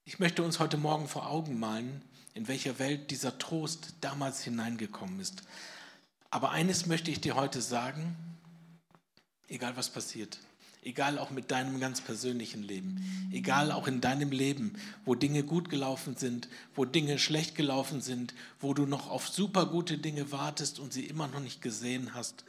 Ich 0.05 0.19
möchte 0.19 0.43
uns 0.43 0.59
heute 0.59 0.77
Morgen 0.77 1.09
vor 1.09 1.29
Augen 1.29 1.59
malen, 1.59 2.03
in 2.35 2.49
welcher 2.49 2.79
Welt 2.79 3.11
dieser 3.11 3.39
Trost 3.39 3.95
damals 4.01 4.43
hineingekommen 4.43 5.19
ist. 5.21 5.43
Aber 6.31 6.51
eines 6.51 6.87
möchte 6.87 7.11
ich 7.11 7.21
dir 7.21 7.35
heute 7.35 7.63
sagen, 7.63 8.15
egal 9.49 9.77
was 9.77 9.91
passiert, 9.91 10.39
egal 10.87 11.19
auch 11.19 11.31
mit 11.31 11.51
deinem 11.51 11.81
ganz 11.81 12.01
persönlichen 12.01 12.63
Leben, 12.63 13.29
egal 13.33 13.73
auch 13.73 13.89
in 13.89 14.01
deinem 14.01 14.31
Leben, 14.31 14.75
wo 15.05 15.17
Dinge 15.17 15.43
gut 15.43 15.69
gelaufen 15.69 16.17
sind, 16.17 16.49
wo 16.77 16.85
Dinge 16.85 17.19
schlecht 17.19 17.57
gelaufen 17.57 18.01
sind, 18.01 18.35
wo 18.61 18.73
du 18.73 18.87
noch 18.87 19.11
auf 19.11 19.29
super 19.29 19.67
gute 19.67 19.99
Dinge 19.99 20.31
wartest 20.31 20.79
und 20.79 20.93
sie 20.93 21.05
immer 21.05 21.27
noch 21.27 21.41
nicht 21.41 21.61
gesehen 21.61 22.15
hast. 22.15 22.45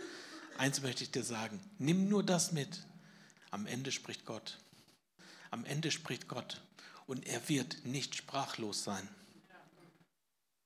Eins 0.58 0.84
möchte 0.84 1.03
ich 1.03 1.12
dir 1.12 1.24
sagen, 1.24 1.60
nimm 1.79 2.10
nur 2.10 2.24
das 2.24 2.51
mit. 2.51 2.86
Am 3.50 3.65
Ende 3.65 3.91
spricht 3.91 4.25
Gott. 4.25 4.60
Am 5.50 5.65
Ende 5.65 5.89
spricht 5.89 6.27
Gott 6.27 6.62
und 7.08 7.25
er 7.25 7.50
wird 7.50 7.86
nicht 7.86 8.15
sprachlos 8.15 8.84
sein. 8.84 9.08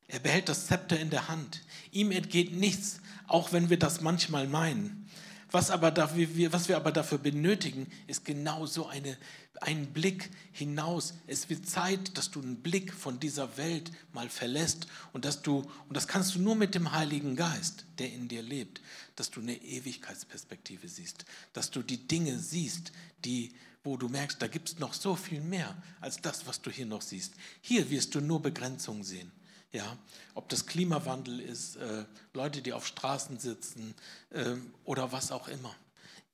Er 0.09 0.19
behält 0.19 0.49
das 0.49 0.67
Zepter 0.67 0.99
in 0.99 1.09
der 1.09 1.29
Hand. 1.29 1.61
Ihm 1.91 2.11
entgeht 2.11 2.51
nichts, 2.51 2.99
auch 3.27 3.53
wenn 3.53 3.69
wir 3.69 3.79
das 3.79 4.01
manchmal 4.01 4.45
meinen. 4.45 5.09
Was, 5.51 5.69
aber 5.69 5.91
dafür, 5.91 6.53
was 6.53 6.69
wir 6.69 6.77
aber 6.77 6.93
dafür 6.93 7.17
benötigen, 7.17 7.87
ist 8.07 8.23
genau 8.23 8.65
so 8.65 8.87
ein 8.87 9.93
Blick 9.93 10.29
hinaus. 10.53 11.13
Es 11.27 11.49
wird 11.49 11.67
Zeit, 11.67 12.17
dass 12.17 12.31
du 12.31 12.41
einen 12.41 12.61
Blick 12.61 12.93
von 12.93 13.19
dieser 13.19 13.57
Welt 13.57 13.91
mal 14.13 14.29
verlässt 14.29 14.87
und 15.11 15.25
dass 15.25 15.41
du, 15.41 15.69
und 15.89 15.97
das 15.97 16.07
kannst 16.07 16.35
du 16.35 16.39
nur 16.39 16.55
mit 16.55 16.73
dem 16.73 16.93
Heiligen 16.93 17.35
Geist, 17.35 17.85
der 17.99 18.13
in 18.13 18.29
dir 18.29 18.41
lebt, 18.41 18.81
dass 19.17 19.29
du 19.29 19.41
eine 19.41 19.61
Ewigkeitsperspektive 19.61 20.87
siehst, 20.87 21.25
dass 21.51 21.69
du 21.69 21.83
die 21.83 22.07
Dinge 22.07 22.39
siehst, 22.39 22.93
die, 23.25 23.53
wo 23.83 23.97
du 23.97 24.07
merkst, 24.07 24.41
da 24.41 24.47
gibt 24.47 24.69
es 24.69 24.79
noch 24.79 24.93
so 24.93 25.17
viel 25.17 25.41
mehr 25.41 25.75
als 25.99 26.21
das, 26.21 26.47
was 26.47 26.61
du 26.61 26.71
hier 26.71 26.85
noch 26.85 27.01
siehst. 27.01 27.33
Hier 27.59 27.89
wirst 27.89 28.15
du 28.15 28.21
nur 28.21 28.41
Begrenzungen 28.41 29.03
sehen. 29.03 29.31
Ja, 29.73 29.97
ob 30.35 30.49
das 30.49 30.65
Klimawandel 30.65 31.39
ist, 31.39 31.77
äh, 31.77 32.05
Leute, 32.33 32.61
die 32.61 32.73
auf 32.73 32.85
Straßen 32.85 33.39
sitzen 33.39 33.95
äh, 34.31 34.55
oder 34.83 35.13
was 35.13 35.31
auch 35.31 35.47
immer. 35.47 35.73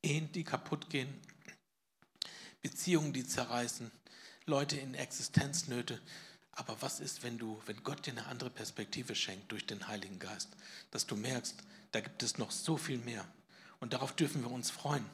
Ehen, 0.01 0.31
die 0.31 0.43
kaputt 0.43 0.89
gehen, 0.89 1.13
Beziehungen, 2.61 3.13
die 3.13 3.25
zerreißen, 3.25 3.91
Leute 4.45 4.77
in 4.77 4.95
Existenznöte. 4.95 6.01
Aber 6.51 6.81
was 6.81 6.99
ist, 6.99 7.21
wenn 7.21 7.37
du, 7.37 7.61
wenn 7.67 7.83
Gott 7.83 8.07
dir 8.07 8.11
eine 8.11 8.25
andere 8.25 8.49
Perspektive 8.49 9.13
schenkt 9.13 9.51
durch 9.51 9.67
den 9.67 9.87
Heiligen 9.87 10.17
Geist, 10.17 10.49
dass 10.89 11.05
du 11.05 11.15
merkst, 11.15 11.55
da 11.91 12.01
gibt 12.01 12.23
es 12.23 12.39
noch 12.39 12.49
so 12.49 12.77
viel 12.77 12.97
mehr. 12.97 13.27
Und 13.79 13.93
darauf 13.93 14.13
dürfen 14.15 14.41
wir 14.41 14.49
uns 14.49 14.71
freuen. 14.71 15.05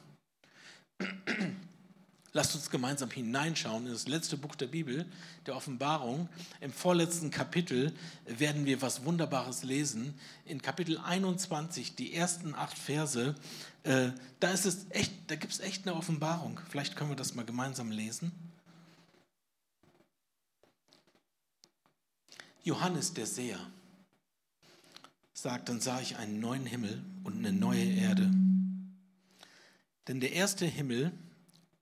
Lasst 2.36 2.56
uns 2.56 2.68
gemeinsam 2.68 3.12
hineinschauen 3.12 3.86
in 3.86 3.92
das 3.92 4.08
letzte 4.08 4.36
Buch 4.36 4.56
der 4.56 4.66
Bibel, 4.66 5.06
der 5.46 5.54
Offenbarung. 5.54 6.28
Im 6.60 6.72
vorletzten 6.72 7.30
Kapitel 7.30 7.94
werden 8.26 8.66
wir 8.66 8.82
was 8.82 9.04
Wunderbares 9.04 9.62
lesen. 9.62 10.18
In 10.44 10.60
Kapitel 10.60 10.98
21, 10.98 11.94
die 11.94 12.12
ersten 12.12 12.56
acht 12.56 12.76
Verse, 12.76 13.36
äh, 13.84 14.08
da, 14.40 14.50
ist 14.50 14.66
es 14.66 14.86
echt, 14.90 15.12
da 15.28 15.36
gibt 15.36 15.52
es 15.52 15.60
echt 15.60 15.86
eine 15.86 15.94
Offenbarung. 15.94 16.58
Vielleicht 16.68 16.96
können 16.96 17.10
wir 17.10 17.16
das 17.16 17.36
mal 17.36 17.44
gemeinsam 17.44 17.92
lesen. 17.92 18.32
Johannes 22.64 23.14
der 23.14 23.26
Seher 23.26 23.60
sagt, 25.34 25.68
dann 25.68 25.80
sah 25.80 26.00
ich 26.00 26.16
einen 26.16 26.40
neuen 26.40 26.66
Himmel 26.66 27.00
und 27.22 27.38
eine 27.38 27.52
neue 27.52 27.84
Erde. 27.84 28.28
Denn 30.08 30.18
der 30.18 30.32
erste 30.32 30.66
Himmel 30.66 31.12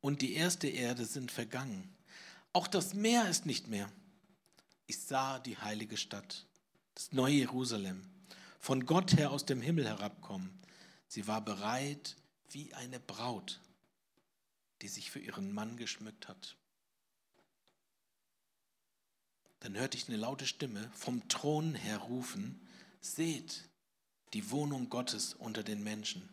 und 0.03 0.21
die 0.21 0.35
erste 0.35 0.69
Erde 0.69 1.07
sind 1.07 1.33
vergangen. 1.33 1.97
Auch 2.53 2.67
das 2.67 2.93
Meer 2.93 3.31
ist 3.31 3.47
nicht 3.47 3.69
mehr. 3.69 3.91
Ich 4.87 5.01
sah 5.01 5.39
die 5.39 5.57
heilige 5.57 5.97
Stadt, 5.97 6.45
das 6.95 7.13
neue 7.13 7.37
Jerusalem, 7.37 8.03
von 8.59 8.85
Gott 8.85 9.17
her 9.17 9.31
aus 9.31 9.47
dem 9.47 9.63
Himmel 9.63 9.87
herabkommen. 9.87 10.61
Sie 11.09 11.27
war 11.27 11.41
bereit 11.41 12.17
wie 12.51 12.75
eine 12.75 13.01
Braut, 13.01 13.61
die 14.83 14.89
sich 14.89 15.11
für 15.11 15.21
ihren 15.21 15.53
Mann 15.53 15.79
geschmückt 15.79 16.29
hat. 16.29 16.57
Dann 19.61 19.77
hörte 19.77 19.97
ich 19.97 20.09
eine 20.09 20.17
laute 20.17 20.47
Stimme 20.47 20.91
vom 20.93 21.27
Thron 21.29 21.75
her 21.75 21.99
rufen, 21.99 22.61
seht 23.01 23.69
die 24.33 24.51
Wohnung 24.51 24.89
Gottes 24.91 25.35
unter 25.35 25.63
den 25.63 25.83
Menschen. 25.85 26.29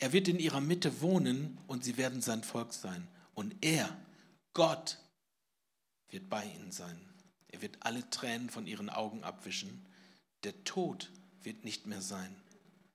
Er 0.00 0.14
wird 0.14 0.28
in 0.28 0.38
ihrer 0.38 0.62
Mitte 0.62 1.02
wohnen 1.02 1.58
und 1.66 1.84
sie 1.84 1.98
werden 1.98 2.22
sein 2.22 2.42
Volk 2.42 2.72
sein. 2.72 3.06
Und 3.34 3.54
er, 3.60 3.94
Gott, 4.54 4.98
wird 6.08 6.30
bei 6.30 6.42
ihnen 6.42 6.72
sein. 6.72 6.98
Er 7.48 7.60
wird 7.60 7.76
alle 7.80 8.08
Tränen 8.08 8.48
von 8.48 8.66
ihren 8.66 8.88
Augen 8.88 9.22
abwischen. 9.24 9.86
Der 10.42 10.64
Tod 10.64 11.12
wird 11.42 11.64
nicht 11.64 11.86
mehr 11.86 12.00
sein. 12.00 12.34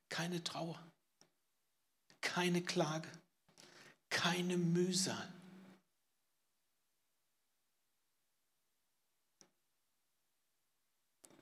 Keine 0.10 0.44
Trauer, 0.44 0.82
keine 2.22 2.64
Klage, 2.64 3.10
keine 4.10 4.58
Mühsal. 4.58 5.32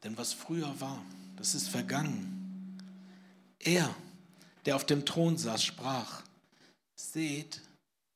Denn 0.03 0.17
was 0.17 0.33
früher 0.33 0.81
war, 0.81 1.01
das 1.37 1.55
ist 1.55 1.69
vergangen. 1.69 2.77
Er 3.59 3.95
der 4.65 4.75
auf 4.75 4.85
dem 4.85 5.05
Thron 5.05 5.37
saß, 5.37 5.63
sprach, 5.63 6.23
seht, 6.95 7.61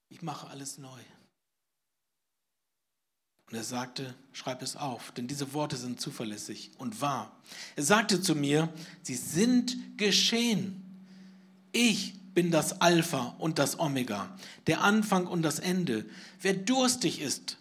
ich 0.10 0.22
mache 0.22 0.48
alles 0.48 0.77
neu. 0.77 1.00
Und 3.50 3.56
er 3.56 3.63
sagte, 3.63 4.13
schreib 4.34 4.62
es 4.62 4.75
auf, 4.75 5.12
denn 5.12 5.27
diese 5.27 5.54
Worte 5.54 5.77
sind 5.77 6.01
zuverlässig 6.01 6.72
und 6.77 7.00
wahr. 7.00 7.32
Er 7.77 7.84
sagte 7.84 8.22
zu 8.22 8.36
mir, 8.36 8.72
sie 9.04 9.16
sind 9.16 9.77
geschehen. 9.98 10.84
Ich 11.72 12.13
bin 12.34 12.51
das 12.51 12.82
Alpha 12.82 13.36
und 13.39 13.58
das 13.58 13.80
Omega, 13.80 14.38
der 14.68 14.82
Anfang 14.82 15.27
und 15.27 15.44
das 15.44 15.60
Ende. 15.60 16.06
Wer 16.42 16.54
durstig 16.54 17.22
ist, 17.22 17.58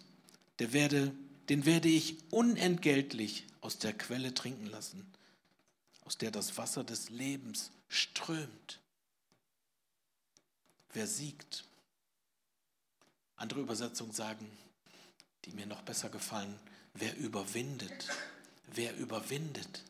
der 0.59 0.73
werde, 0.73 1.13
den 1.47 1.65
werde 1.65 1.87
ich 1.87 2.17
unentgeltlich 2.31 3.45
aus 3.61 3.77
der 3.77 3.93
Quelle 3.93 4.33
trinken 4.33 4.67
lassen, 4.67 5.05
aus 6.03 6.17
der 6.17 6.31
das 6.31 6.57
Wasser 6.57 6.83
des 6.83 7.09
Lebens 7.09 7.71
strömt. 7.87 8.79
Wer 10.93 11.07
siegt? 11.07 11.65
Andere 13.35 13.61
Übersetzungen 13.61 14.13
sagen, 14.13 14.49
die 15.45 15.51
mir 15.51 15.65
noch 15.65 15.81
besser 15.83 16.09
gefallen, 16.09 16.59
wer 16.93 17.15
überwindet, 17.17 18.09
wer 18.67 18.95
überwindet, 18.97 19.83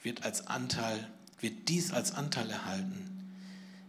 wird 0.00 0.22
als 0.22 0.46
Anteil, 0.46 1.12
wird 1.40 1.68
dies 1.68 1.92
als 1.92 2.12
Anteil 2.12 2.50
erhalten. 2.50 3.34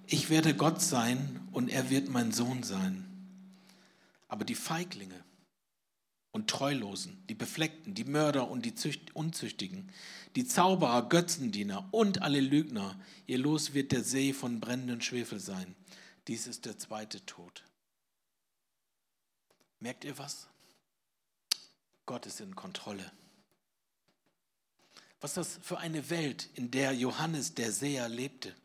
Ich 0.07 0.29
werde 0.29 0.55
Gott 0.55 0.81
sein 0.81 1.47
und 1.51 1.69
er 1.69 1.89
wird 1.89 2.09
mein 2.09 2.31
Sohn 2.31 2.63
sein. 2.63 3.05
Aber 4.27 4.43
die 4.43 4.55
Feiglinge, 4.55 5.23
und 6.31 6.49
Treulosen, 6.49 7.17
die 7.27 7.35
Befleckten, 7.35 7.93
die 7.93 8.03
Mörder 8.03 8.49
und 8.49 8.65
die 8.65 8.75
Zücht 8.75 9.15
Unzüchtigen, 9.15 9.91
die 10.35 10.45
Zauberer, 10.45 11.07
Götzendiener 11.09 11.87
und 11.91 12.21
alle 12.21 12.39
Lügner. 12.39 12.99
Ihr 13.27 13.37
Los 13.37 13.73
wird 13.73 13.91
der 13.91 14.03
See 14.03 14.33
von 14.33 14.59
brennenden 14.59 15.01
Schwefel 15.01 15.39
sein. 15.39 15.75
Dies 16.27 16.47
ist 16.47 16.65
der 16.65 16.77
zweite 16.77 17.25
Tod. 17.25 17.63
Merkt 19.79 20.03
ihr 20.03 20.17
was? 20.17 20.47
Gott 22.05 22.25
ist 22.25 22.41
in 22.41 22.55
Kontrolle. 22.55 23.11
Was 25.21 25.33
das 25.33 25.59
für 25.61 25.79
eine 25.79 26.09
Welt, 26.09 26.49
in 26.53 26.71
der 26.71 26.93
Johannes 26.93 27.55
der 27.55 27.71
Seher 27.71 28.07
lebte? 28.07 28.55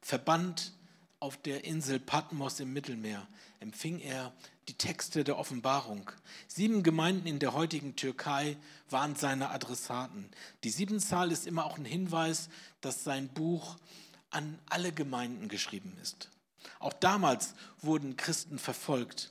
Verbannt 0.00 0.72
auf 1.20 1.36
der 1.36 1.64
Insel 1.64 2.00
Patmos 2.00 2.60
im 2.60 2.72
Mittelmeer 2.72 3.26
empfing 3.60 3.98
er 4.00 4.32
die 4.68 4.74
Texte 4.74 5.24
der 5.24 5.38
Offenbarung. 5.38 6.10
Sieben 6.46 6.82
Gemeinden 6.82 7.26
in 7.26 7.38
der 7.38 7.54
heutigen 7.54 7.96
Türkei 7.96 8.56
waren 8.90 9.16
seine 9.16 9.50
Adressaten. 9.50 10.28
Die 10.62 10.70
Siebenzahl 10.70 11.32
ist 11.32 11.46
immer 11.46 11.64
auch 11.64 11.78
ein 11.78 11.86
Hinweis, 11.86 12.50
dass 12.82 13.02
sein 13.02 13.28
Buch 13.28 13.76
an 14.30 14.58
alle 14.66 14.92
Gemeinden 14.92 15.48
geschrieben 15.48 15.96
ist. 16.02 16.28
Auch 16.80 16.92
damals 16.92 17.54
wurden 17.80 18.16
Christen 18.16 18.58
verfolgt. 18.58 19.30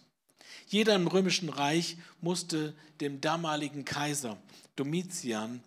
Jeder 0.68 0.96
im 0.96 1.08
römischen 1.08 1.50
Reich 1.50 1.98
musste 2.20 2.76
dem 3.00 3.22
damaligen 3.22 3.86
Kaiser 3.86 4.38
Domitian 4.76 5.64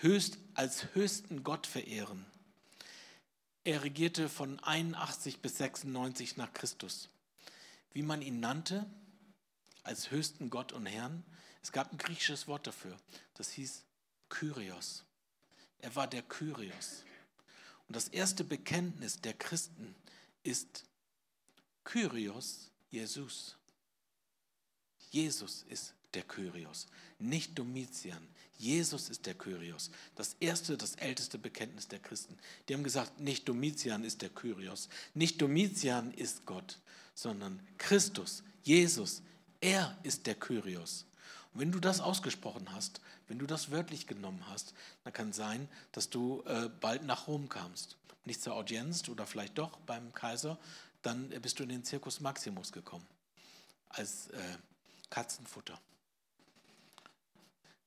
höchst, 0.00 0.38
als 0.54 0.94
höchsten 0.94 1.44
Gott 1.44 1.66
verehren. 1.66 2.26
Er 3.64 3.82
regierte 3.82 4.28
von 4.28 4.58
81 4.60 5.40
bis 5.40 5.56
96 5.58 6.36
nach 6.36 6.52
Christus. 6.52 7.08
Wie 7.92 8.02
man 8.02 8.20
ihn 8.20 8.40
nannte, 8.40 8.86
als 9.84 10.10
höchsten 10.10 10.50
Gott 10.50 10.72
und 10.72 10.86
Herrn, 10.86 11.22
es 11.62 11.72
gab 11.72 11.92
ein 11.92 11.98
griechisches 11.98 12.48
Wort 12.48 12.66
dafür, 12.66 12.98
das 13.34 13.50
hieß 13.50 13.84
Kyrios. 14.28 15.04
Er 15.78 15.94
war 15.94 16.06
der 16.06 16.22
Kyrios. 16.22 17.04
Und 17.86 17.96
das 17.96 18.08
erste 18.08 18.44
Bekenntnis 18.44 19.20
der 19.20 19.34
Christen 19.34 19.94
ist 20.42 20.84
Kyrios 21.84 22.70
Jesus. 22.90 23.56
Jesus 25.10 25.64
ist 25.68 25.94
der 26.14 26.22
Kyrios, 26.22 26.86
nicht 27.18 27.58
Domitian. 27.58 28.26
Jesus 28.56 29.10
ist 29.10 29.26
der 29.26 29.34
Kyrios. 29.34 29.90
Das 30.14 30.36
erste, 30.40 30.76
das 30.76 30.94
älteste 30.94 31.38
Bekenntnis 31.38 31.88
der 31.88 31.98
Christen. 31.98 32.38
Die 32.68 32.74
haben 32.74 32.84
gesagt, 32.84 33.20
nicht 33.20 33.48
Domitian 33.48 34.04
ist 34.04 34.22
der 34.22 34.30
Kyrios, 34.30 34.88
nicht 35.12 35.42
Domitian 35.42 36.12
ist 36.14 36.46
Gott, 36.46 36.78
sondern 37.14 37.60
Christus, 37.78 38.44
Jesus, 38.62 39.22
er 39.64 39.96
ist 40.02 40.26
der 40.26 40.34
Kyrios. 40.34 41.06
Und 41.52 41.60
wenn 41.60 41.72
du 41.72 41.80
das 41.80 42.00
ausgesprochen 42.00 42.72
hast, 42.72 43.00
wenn 43.28 43.38
du 43.38 43.46
das 43.46 43.70
wörtlich 43.70 44.06
genommen 44.06 44.44
hast, 44.48 44.74
dann 45.04 45.12
kann 45.12 45.32
sein, 45.32 45.68
dass 45.92 46.10
du 46.10 46.42
äh, 46.46 46.68
bald 46.80 47.04
nach 47.04 47.26
Rom 47.26 47.48
kamst. 47.48 47.96
Nicht 48.26 48.42
zur 48.42 48.54
Audienz 48.54 49.08
oder 49.08 49.26
vielleicht 49.26 49.56
doch 49.56 49.78
beim 49.80 50.12
Kaiser, 50.12 50.58
dann 51.02 51.30
bist 51.40 51.58
du 51.58 51.62
in 51.62 51.70
den 51.70 51.84
Circus 51.84 52.20
Maximus 52.20 52.72
gekommen. 52.72 53.06
Als 53.88 54.28
äh, 54.28 54.58
Katzenfutter. 55.08 55.80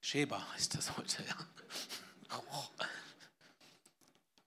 Sheba 0.01 0.45
heißt 0.53 0.75
das 0.75 0.97
heute, 0.97 1.23
ja. 1.23 1.35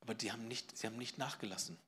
Aber 0.00 0.14
die 0.14 0.32
haben 0.32 0.48
nicht, 0.48 0.76
sie 0.76 0.86
haben 0.86 0.96
nicht 0.96 1.18
nachgelassen. 1.18 1.78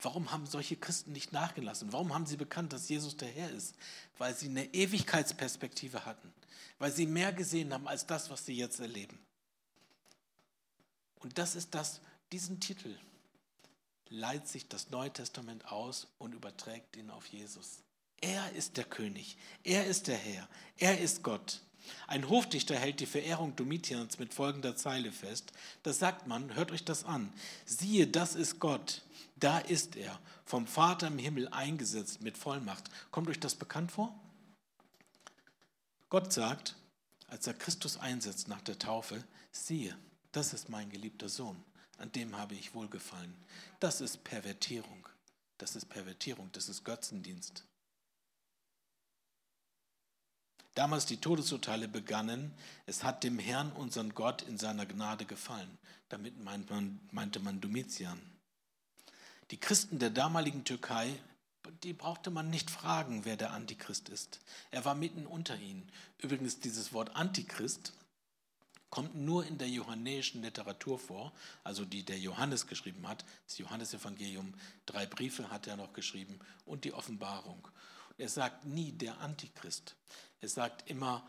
Warum 0.00 0.30
haben 0.30 0.46
solche 0.46 0.76
Christen 0.76 1.12
nicht 1.12 1.32
nachgelassen? 1.32 1.92
Warum 1.92 2.14
haben 2.14 2.26
sie 2.26 2.36
bekannt, 2.36 2.72
dass 2.72 2.88
Jesus 2.88 3.16
der 3.16 3.28
Herr 3.28 3.50
ist? 3.50 3.74
Weil 4.16 4.34
sie 4.34 4.46
eine 4.48 4.72
Ewigkeitsperspektive 4.72 6.04
hatten. 6.04 6.32
Weil 6.78 6.92
sie 6.92 7.06
mehr 7.06 7.32
gesehen 7.32 7.72
haben 7.72 7.88
als 7.88 8.06
das, 8.06 8.30
was 8.30 8.46
sie 8.46 8.54
jetzt 8.54 8.78
erleben. 8.78 9.18
Und 11.16 11.38
das 11.38 11.56
ist 11.56 11.74
das, 11.74 12.00
diesen 12.30 12.60
Titel 12.60 12.96
leiht 14.08 14.46
sich 14.46 14.68
das 14.68 14.90
Neue 14.90 15.12
Testament 15.12 15.70
aus 15.70 16.06
und 16.18 16.32
überträgt 16.32 16.96
ihn 16.96 17.10
auf 17.10 17.26
Jesus. 17.26 17.78
Er 18.20 18.52
ist 18.52 18.76
der 18.76 18.84
König, 18.84 19.36
er 19.64 19.86
ist 19.86 20.06
der 20.06 20.16
Herr, 20.16 20.48
er 20.76 20.98
ist 21.00 21.22
Gott. 21.22 21.60
Ein 22.06 22.28
Hofdichter 22.28 22.76
hält 22.76 23.00
die 23.00 23.06
Verehrung 23.06 23.54
Domitians 23.56 24.18
mit 24.18 24.34
folgender 24.34 24.76
Zeile 24.76 25.12
fest. 25.12 25.52
Da 25.82 25.92
sagt 25.92 26.26
man, 26.26 26.54
hört 26.54 26.72
euch 26.72 26.84
das 26.84 27.04
an. 27.04 27.32
Siehe, 27.64 28.06
das 28.06 28.34
ist 28.34 28.58
Gott. 28.58 29.02
Da 29.40 29.58
ist 29.58 29.96
er, 29.96 30.18
vom 30.44 30.66
Vater 30.66 31.06
im 31.06 31.18
Himmel 31.18 31.48
eingesetzt 31.48 32.22
mit 32.22 32.36
Vollmacht. 32.36 32.90
Kommt 33.10 33.28
euch 33.28 33.40
das 33.40 33.54
bekannt 33.54 33.92
vor? 33.92 34.18
Gott 36.08 36.32
sagt, 36.32 36.74
als 37.28 37.46
er 37.46 37.54
Christus 37.54 37.98
einsetzt 37.98 38.48
nach 38.48 38.62
der 38.62 38.78
Taufe, 38.78 39.22
siehe, 39.52 39.96
das 40.32 40.52
ist 40.52 40.68
mein 40.68 40.90
geliebter 40.90 41.28
Sohn, 41.28 41.62
an 41.98 42.10
dem 42.12 42.36
habe 42.36 42.54
ich 42.54 42.74
wohlgefallen. 42.74 43.34
Das 43.80 44.00
ist 44.00 44.24
Pervertierung. 44.24 45.08
Das 45.58 45.74
ist 45.74 45.86
Pervertierung, 45.86 46.50
das 46.52 46.68
ist 46.68 46.84
Götzendienst. 46.84 47.64
Damals 50.74 51.06
die 51.06 51.20
Todesurteile 51.20 51.88
begannen, 51.88 52.54
es 52.86 53.02
hat 53.02 53.24
dem 53.24 53.40
Herrn, 53.40 53.72
unseren 53.72 54.14
Gott, 54.14 54.42
in 54.42 54.58
seiner 54.58 54.86
Gnade 54.86 55.24
gefallen. 55.24 55.76
Damit 56.08 56.38
meint 56.42 56.70
man, 56.70 57.00
meinte 57.10 57.40
man 57.40 57.60
Domitian. 57.60 58.20
Die 59.50 59.58
Christen 59.58 59.98
der 59.98 60.10
damaligen 60.10 60.64
Türkei, 60.64 61.18
die 61.82 61.92
brauchte 61.92 62.30
man 62.30 62.50
nicht 62.50 62.70
fragen, 62.70 63.24
wer 63.24 63.36
der 63.36 63.52
Antichrist 63.52 64.08
ist. 64.08 64.40
Er 64.70 64.84
war 64.84 64.94
mitten 64.94 65.26
unter 65.26 65.56
ihnen. 65.58 65.90
Übrigens, 66.18 66.60
dieses 66.60 66.92
Wort 66.92 67.14
Antichrist 67.16 67.92
kommt 68.90 69.14
nur 69.14 69.46
in 69.46 69.58
der 69.58 69.68
johannäischen 69.68 70.42
Literatur 70.42 70.98
vor, 70.98 71.32
also 71.64 71.84
die 71.84 72.04
der 72.04 72.18
Johannes 72.18 72.66
geschrieben 72.66 73.06
hat. 73.06 73.24
Das 73.46 73.58
Johannesevangelium, 73.58 74.54
drei 74.86 75.06
Briefe 75.06 75.50
hat 75.50 75.66
er 75.66 75.76
noch 75.76 75.92
geschrieben 75.92 76.38
und 76.64 76.84
die 76.84 76.92
Offenbarung. 76.92 77.68
Er 78.16 78.28
sagt 78.28 78.64
nie 78.64 78.92
der 78.92 79.18
Antichrist. 79.20 79.94
Er 80.40 80.48
sagt 80.48 80.90
immer 80.90 81.28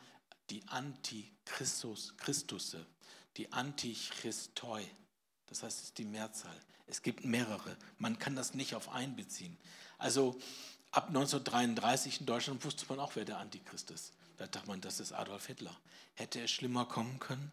die 0.49 0.67
Antichristus, 0.67 2.15
Christusse, 2.17 2.85
die 3.37 3.51
Antichristoi. 3.51 4.83
Das 5.49 5.63
heißt, 5.63 5.79
es 5.79 5.83
ist 5.85 5.97
die 5.97 6.05
Mehrzahl. 6.05 6.55
Es 6.87 7.01
gibt 7.01 7.25
mehrere. 7.25 7.75
Man 7.97 8.17
kann 8.17 8.35
das 8.35 8.53
nicht 8.53 8.75
auf 8.75 8.89
einen 8.89 9.15
beziehen. 9.15 9.57
Also 9.97 10.39
ab 10.91 11.07
1933 11.07 12.21
in 12.21 12.25
Deutschland 12.25 12.63
wusste 12.63 12.85
man 12.89 12.99
auch, 12.99 13.15
wer 13.15 13.25
der 13.25 13.37
Antichrist 13.37 13.91
ist. 13.91 14.13
Da 14.37 14.47
dachte 14.47 14.67
man, 14.67 14.81
das 14.81 14.99
ist 14.99 15.11
Adolf 15.11 15.47
Hitler. 15.47 15.75
Hätte 16.15 16.41
es 16.41 16.51
schlimmer 16.51 16.85
kommen 16.85 17.19
können? 17.19 17.51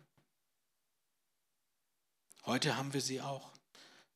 Heute 2.44 2.76
haben 2.76 2.92
wir 2.92 3.00
sie 3.00 3.20
auch. 3.20 3.50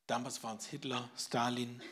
Damals 0.07 0.43
waren 0.43 0.59
es 0.59 0.67
Hitler, 0.67 1.11
Stalin. 1.17 1.83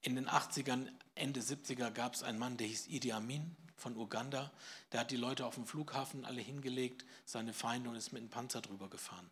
In 0.00 0.14
den 0.14 0.28
80ern, 0.28 0.88
Ende 1.14 1.40
70er 1.40 1.90
gab 1.90 2.14
es 2.14 2.22
einen 2.22 2.38
Mann, 2.38 2.56
der 2.56 2.66
hieß 2.66 2.88
Idi 2.88 3.12
Amin 3.12 3.56
von 3.76 3.96
Uganda. 3.96 4.52
Der 4.92 5.00
hat 5.00 5.10
die 5.10 5.16
Leute 5.16 5.44
auf 5.46 5.54
dem 5.56 5.66
Flughafen 5.66 6.24
alle 6.24 6.40
hingelegt, 6.40 7.04
seine 7.24 7.52
Feinde 7.52 7.90
und 7.90 7.96
ist 7.96 8.12
mit 8.12 8.20
einem 8.20 8.30
Panzer 8.30 8.60
drüber 8.60 8.88
gefahren. 8.88 9.30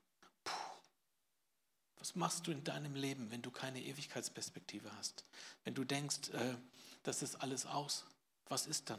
Was 2.02 2.16
machst 2.16 2.48
du 2.48 2.50
in 2.50 2.64
deinem 2.64 2.96
Leben, 2.96 3.30
wenn 3.30 3.42
du 3.42 3.52
keine 3.52 3.80
Ewigkeitsperspektive 3.80 4.90
hast? 4.98 5.24
Wenn 5.62 5.74
du 5.74 5.84
denkst, 5.84 6.30
äh, 6.30 6.56
das 7.04 7.22
ist 7.22 7.36
alles 7.36 7.64
aus, 7.64 8.04
was 8.48 8.66
ist 8.66 8.90
dann? 8.90 8.98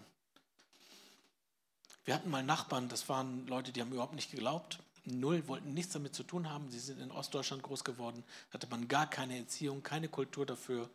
Wir 2.06 2.16
hatten 2.16 2.30
mal 2.30 2.44
Nachbarn, 2.44 2.88
das 2.88 3.10
waren 3.10 3.46
Leute, 3.48 3.74
die 3.74 3.82
haben 3.82 3.92
überhaupt 3.92 4.16
nicht 4.16 4.32
geglaubt. 4.32 4.80
Null, 5.04 5.46
wollten 5.50 5.74
nichts 5.74 5.92
damit 5.92 6.16
zu 6.16 6.24
tun 6.24 6.50
haben. 6.50 6.72
Sie 6.72 6.80
sind 6.80 7.02
in 7.02 7.12
Ostdeutschland 7.12 7.62
groß 7.62 7.84
geworden, 7.84 8.24
hatte 8.52 8.68
man 8.68 8.88
gar 8.88 9.10
keine 9.10 9.38
Erziehung, 9.38 9.84
keine 9.84 10.08
Kultur 10.08 10.46
dafür. 10.46 10.90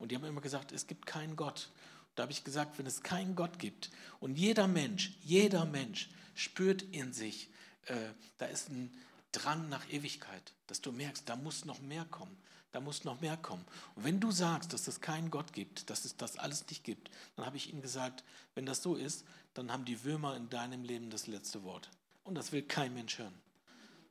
Und 0.00 0.10
die 0.10 0.16
haben 0.16 0.24
immer 0.24 0.40
gesagt, 0.40 0.72
es 0.72 0.88
gibt 0.88 1.06
keinen 1.06 1.36
Gott. 1.36 1.70
Da 2.16 2.24
habe 2.24 2.32
ich 2.32 2.42
gesagt, 2.42 2.76
wenn 2.80 2.86
es 2.86 3.04
keinen 3.04 3.36
Gott 3.36 3.60
gibt 3.60 3.92
und 4.18 4.34
jeder 4.36 4.66
Mensch, 4.66 5.12
jeder 5.22 5.64
Mensch 5.64 6.10
spürt 6.34 6.82
in 6.82 7.12
sich, 7.12 7.50
äh, 7.86 7.94
da 8.38 8.46
ist 8.46 8.68
ein 8.68 8.92
Drang 9.32 9.68
nach 9.68 9.88
Ewigkeit, 9.90 10.52
dass 10.66 10.80
du 10.80 10.92
merkst, 10.92 11.28
da 11.28 11.36
muss 11.36 11.64
noch 11.64 11.80
mehr 11.80 12.04
kommen, 12.04 12.36
da 12.70 12.80
muss 12.80 13.04
noch 13.04 13.20
mehr 13.20 13.36
kommen. 13.36 13.64
Und 13.94 14.04
wenn 14.04 14.20
du 14.20 14.30
sagst, 14.30 14.72
dass 14.72 14.88
es 14.88 15.00
keinen 15.00 15.30
Gott 15.30 15.52
gibt, 15.52 15.90
dass 15.90 16.04
es 16.04 16.16
das 16.16 16.38
alles 16.38 16.66
nicht 16.68 16.84
gibt, 16.84 17.10
dann 17.36 17.46
habe 17.46 17.56
ich 17.56 17.70
ihnen 17.70 17.82
gesagt, 17.82 18.24
wenn 18.54 18.66
das 18.66 18.82
so 18.82 18.94
ist, 18.94 19.24
dann 19.54 19.72
haben 19.72 19.84
die 19.84 20.04
Würmer 20.04 20.36
in 20.36 20.48
deinem 20.48 20.84
Leben 20.84 21.10
das 21.10 21.26
letzte 21.26 21.62
Wort. 21.64 21.90
Und 22.24 22.34
das 22.34 22.52
will 22.52 22.62
kein 22.62 22.94
Mensch 22.94 23.18
hören. 23.18 23.34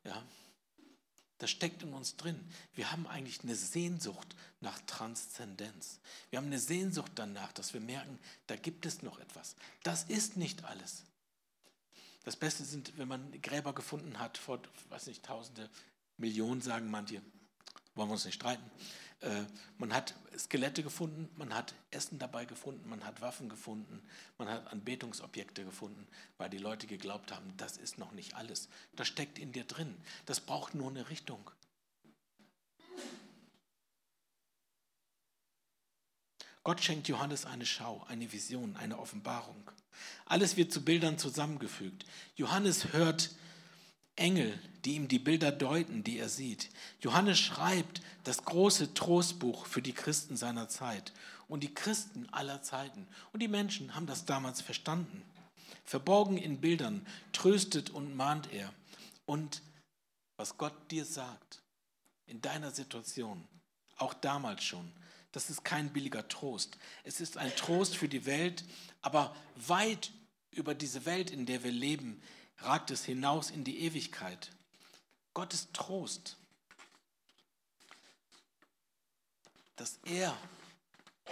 Ja? 0.04 0.24
Das 1.42 1.50
steckt 1.50 1.82
in 1.82 1.94
uns 1.94 2.18
drin. 2.18 2.40
Wir 2.76 2.92
haben 2.92 3.08
eigentlich 3.08 3.42
eine 3.42 3.56
Sehnsucht 3.56 4.36
nach 4.60 4.80
Transzendenz. 4.86 6.00
Wir 6.30 6.38
haben 6.38 6.46
eine 6.46 6.60
Sehnsucht 6.60 7.14
danach, 7.16 7.52
dass 7.54 7.74
wir 7.74 7.82
merken, 7.82 8.20
da 8.46 8.56
gibt 8.56 8.86
es 8.86 9.02
noch 9.02 9.18
etwas. 9.20 9.56
Das 9.82 10.04
ist 10.04 10.38
nicht 10.38 10.64
alles. 10.66 11.04
Das 12.24 12.36
Beste 12.36 12.64
sind, 12.64 12.98
wenn 12.98 13.08
man 13.08 13.42
Gräber 13.42 13.74
gefunden 13.74 14.20
hat 14.20 14.38
vor, 14.38 14.60
weiß 14.90 15.08
nicht, 15.08 15.24
Tausende, 15.24 15.70
Millionen, 16.18 16.62
sagen 16.62 16.92
manche, 16.92 17.22
wollen 17.96 18.10
wir 18.10 18.14
uns 18.14 18.26
nicht 18.26 18.36
streiten. 18.36 18.64
Äh, 19.22 19.44
man 19.78 19.94
hat 19.94 20.16
Skelette 20.38 20.84
gefunden, 20.84 21.30
man 21.36 21.54
hat 21.54 21.74
Essen 21.92 22.20
dabei 22.20 22.46
gefunden, 22.46 22.88
man 22.90 23.06
hat 23.06 23.22
Waffen 23.22 23.50
gefunden, 23.50 24.02
man 24.38 24.50
hat 24.50 24.68
Anbetungsobjekte 24.72 25.64
gefunden, 25.64 26.08
weil 26.38 26.50
die 26.50 26.58
Leute 26.58 26.88
geglaubt 26.88 27.32
haben, 27.32 27.54
das 27.58 27.78
ist 27.78 27.98
noch 27.98 28.12
nicht 28.12 28.36
alles. 28.36 28.70
Das 28.96 29.08
steckt 29.08 29.38
in 29.38 29.52
dir 29.52 29.64
drin. 29.64 29.96
Das 30.26 30.42
braucht 30.42 30.76
nur 30.76 30.90
eine 30.90 31.10
Richtung. 31.10 31.52
Gott 36.64 36.84
schenkt 36.84 37.08
Johannes 37.08 37.46
eine 37.46 37.66
Schau, 37.66 38.06
eine 38.08 38.32
Vision, 38.32 38.76
eine 38.76 39.00
Offenbarung. 39.00 39.70
Alles 40.26 40.58
wird 40.58 40.72
zu 40.72 40.84
Bildern 40.84 41.18
zusammengefügt. 41.18 42.06
Johannes 42.36 42.94
hört 42.94 43.32
Engel, 44.16 44.60
die 44.86 44.96
ihm 44.96 45.08
die 45.08 45.20
Bilder 45.20 45.52
deuten, 45.52 46.04
die 46.04 46.20
er 46.20 46.30
sieht. 46.30 46.70
Johannes 47.02 47.40
schreibt 47.40 48.02
das 48.24 48.46
große 48.46 48.94
Trostbuch 48.94 49.66
für 49.66 49.82
die 49.82 49.94
Christen 49.94 50.38
seiner 50.38 50.70
Zeit 50.70 51.14
und 51.48 51.64
die 51.64 51.74
Christen 51.74 52.30
aller 52.30 52.62
Zeiten. 52.62 53.08
Und 53.34 53.42
die 53.42 53.48
Menschen 53.48 53.96
haben 53.96 54.06
das 54.06 54.26
damals 54.26 54.62
verstanden. 54.62 55.24
Verborgen 55.84 56.38
in 56.38 56.62
Bildern 56.62 57.06
tröstet 57.34 57.90
und 57.90 58.16
mahnt 58.16 58.52
er. 58.54 58.72
Und 59.26 59.62
was 60.38 60.58
Gott 60.58 60.74
dir 60.92 61.06
sagt, 61.06 61.62
in 62.28 62.42
deiner 62.42 62.72
Situation, 62.72 63.44
auch 63.98 64.14
damals 64.14 64.64
schon, 64.64 64.92
das 65.32 65.50
ist 65.50 65.64
kein 65.64 65.92
billiger 65.94 66.28
Trost. 66.28 66.78
Es 67.04 67.22
ist 67.22 67.38
ein 67.38 67.56
Trost 67.56 67.96
für 67.96 68.10
die 68.10 68.26
Welt, 68.26 68.64
aber 69.02 69.36
weit 69.56 70.12
über 70.52 70.76
diese 70.76 71.06
Welt, 71.06 71.32
in 71.32 71.46
der 71.46 71.64
wir 71.64 71.72
leben, 71.72 72.22
ragt 72.60 72.92
es 72.92 73.06
hinaus 73.06 73.50
in 73.50 73.64
die 73.64 73.80
Ewigkeit. 73.80 74.52
Gottes 75.34 75.70
Trost, 75.72 76.38
dass 79.78 80.00
er 80.06 80.38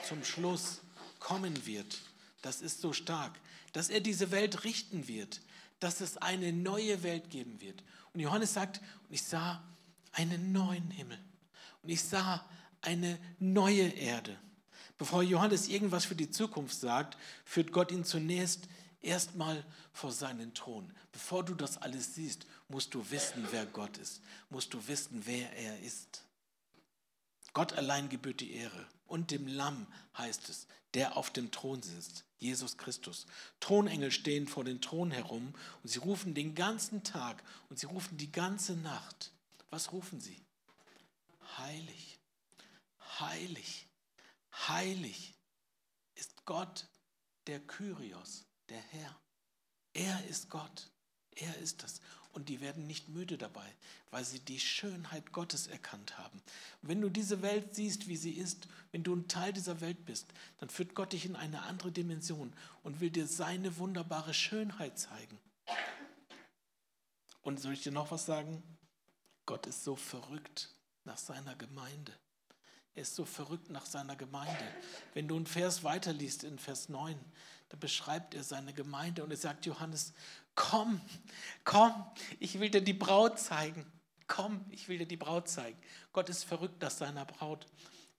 zum 0.07 0.23
Schluss 0.23 0.81
kommen 1.19 1.65
wird, 1.65 1.99
das 2.41 2.61
ist 2.61 2.79
so 2.79 2.93
stark, 2.93 3.37
dass 3.73 3.89
er 3.89 3.99
diese 3.99 4.31
Welt 4.31 4.63
richten 4.63 5.07
wird, 5.07 5.41
dass 5.79 6.01
es 6.01 6.17
eine 6.17 6.53
neue 6.53 7.03
Welt 7.03 7.29
geben 7.29 7.59
wird. 7.61 7.83
Und 8.13 8.21
Johannes 8.21 8.53
sagt, 8.53 8.79
und 9.07 9.13
ich 9.13 9.23
sah 9.23 9.61
einen 10.13 10.51
neuen 10.51 10.89
Himmel 10.91 11.19
und 11.83 11.89
ich 11.89 12.01
sah 12.01 12.45
eine 12.81 13.19
neue 13.39 13.89
Erde. 13.89 14.37
Bevor 14.97 15.23
Johannes 15.23 15.69
irgendwas 15.69 16.05
für 16.05 16.15
die 16.15 16.29
Zukunft 16.29 16.79
sagt, 16.79 17.17
führt 17.45 17.71
Gott 17.71 17.91
ihn 17.91 18.03
zunächst 18.03 18.67
erstmal 19.01 19.63
vor 19.93 20.11
seinen 20.11 20.53
Thron. 20.53 20.91
Bevor 21.11 21.43
du 21.43 21.55
das 21.55 21.77
alles 21.77 22.15
siehst, 22.15 22.45
musst 22.67 22.93
du 22.93 23.09
wissen, 23.09 23.47
wer 23.51 23.65
Gott 23.65 23.97
ist. 23.97 24.21
Musst 24.49 24.73
du 24.73 24.87
wissen, 24.87 25.21
wer 25.25 25.51
er 25.55 25.79
ist. 25.79 26.23
Gott 27.53 27.73
allein 27.73 28.09
gebührt 28.09 28.41
die 28.41 28.53
Ehre. 28.53 28.87
Und 29.07 29.31
dem 29.31 29.47
Lamm 29.47 29.87
heißt 30.17 30.49
es, 30.49 30.67
der 30.93 31.17
auf 31.17 31.31
dem 31.31 31.51
Thron 31.51 31.81
sitzt, 31.81 32.23
Jesus 32.37 32.77
Christus. 32.77 33.25
Thronengel 33.59 34.11
stehen 34.11 34.47
vor 34.47 34.63
den 34.63 34.81
Thron 34.81 35.11
herum 35.11 35.53
und 35.83 35.89
sie 35.89 35.99
rufen 35.99 36.33
den 36.33 36.55
ganzen 36.55 37.03
Tag 37.03 37.43
und 37.69 37.79
sie 37.79 37.85
rufen 37.85 38.17
die 38.17 38.31
ganze 38.31 38.73
Nacht. 38.75 39.31
Was 39.69 39.91
rufen 39.91 40.19
sie? 40.19 40.41
Heilig, 41.57 42.08
heilig, 43.19 43.87
heilig 44.67 45.33
ist 46.15 46.45
Gott, 46.45 46.87
der 47.47 47.59
Kyrios, 47.59 48.45
der 48.69 48.79
Herr. 48.79 49.19
Er 49.93 50.25
ist 50.27 50.49
Gott. 50.49 50.89
Er 51.35 51.57
ist 51.57 51.83
das. 51.83 52.01
Und 52.31 52.49
die 52.49 52.61
werden 52.61 52.85
nicht 52.85 53.09
müde 53.09 53.37
dabei, 53.37 53.75
weil 54.11 54.23
sie 54.23 54.39
die 54.39 54.59
Schönheit 54.59 55.31
Gottes 55.31 55.67
erkannt 55.67 56.17
haben. 56.17 56.41
wenn 56.81 57.01
du 57.01 57.09
diese 57.09 57.41
Welt 57.41 57.73
siehst, 57.73 58.07
wie 58.07 58.17
sie 58.17 58.33
ist, 58.33 58.67
wenn 58.91 59.03
du 59.03 59.15
ein 59.15 59.27
Teil 59.27 59.51
dieser 59.51 59.81
Welt 59.81 60.05
bist, 60.05 60.27
dann 60.59 60.69
führt 60.69 60.93
Gott 60.93 61.13
dich 61.13 61.25
in 61.25 61.35
eine 61.35 61.63
andere 61.63 61.91
Dimension 61.91 62.53
und 62.83 62.99
will 62.99 63.09
dir 63.09 63.27
seine 63.27 63.77
wunderbare 63.77 64.33
Schönheit 64.33 64.99
zeigen. 64.99 65.39
Und 67.41 67.59
soll 67.59 67.73
ich 67.73 67.81
dir 67.81 67.91
noch 67.91 68.11
was 68.11 68.25
sagen? 68.25 68.61
Gott 69.45 69.65
ist 69.65 69.83
so 69.83 69.95
verrückt 69.95 70.69
nach 71.05 71.17
seiner 71.17 71.55
Gemeinde. 71.55 72.13
Er 72.99 73.03
ist 73.03 73.15
so 73.15 73.23
verrückt 73.23 73.69
nach 73.69 73.85
seiner 73.85 74.17
Gemeinde. 74.17 74.61
Wenn 75.13 75.25
du 75.29 75.37
einen 75.37 75.45
Vers 75.45 75.85
weiterliest 75.85 76.43
in 76.43 76.59
Vers 76.59 76.89
9, 76.89 77.17
da 77.69 77.77
beschreibt 77.77 78.33
er 78.33 78.43
seine 78.43 78.73
Gemeinde 78.73 79.23
und 79.23 79.31
er 79.31 79.37
sagt, 79.37 79.65
Johannes, 79.65 80.11
komm, 80.53 80.99
komm, 81.63 81.93
ich 82.41 82.59
will 82.59 82.69
dir 82.69 82.81
die 82.81 82.91
Braut 82.91 83.39
zeigen. 83.39 83.89
Komm, 84.27 84.65
ich 84.69 84.89
will 84.89 84.97
dir 84.97 85.05
die 85.05 85.15
Braut 85.15 85.47
zeigen. 85.47 85.77
Gott 86.11 86.27
ist 86.27 86.43
verrückt 86.43 86.81
nach 86.81 86.91
seiner 86.91 87.23
Braut. 87.23 87.67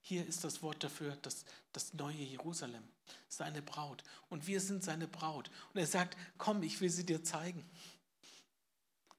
Hier 0.01 0.25
ist 0.25 0.43
das 0.43 0.63
Wort 0.63 0.83
dafür, 0.83 1.15
das, 1.21 1.45
das 1.73 1.93
neue 1.93 2.15
Jerusalem, 2.17 2.83
seine 3.27 3.61
Braut. 3.61 4.03
Und 4.29 4.47
wir 4.47 4.59
sind 4.59 4.83
seine 4.83 5.07
Braut. 5.07 5.51
Und 5.75 5.79
er 5.79 5.85
sagt, 5.85 6.17
komm, 6.39 6.63
ich 6.63 6.81
will 6.81 6.89
sie 6.89 7.05
dir 7.05 7.23
zeigen. 7.23 7.69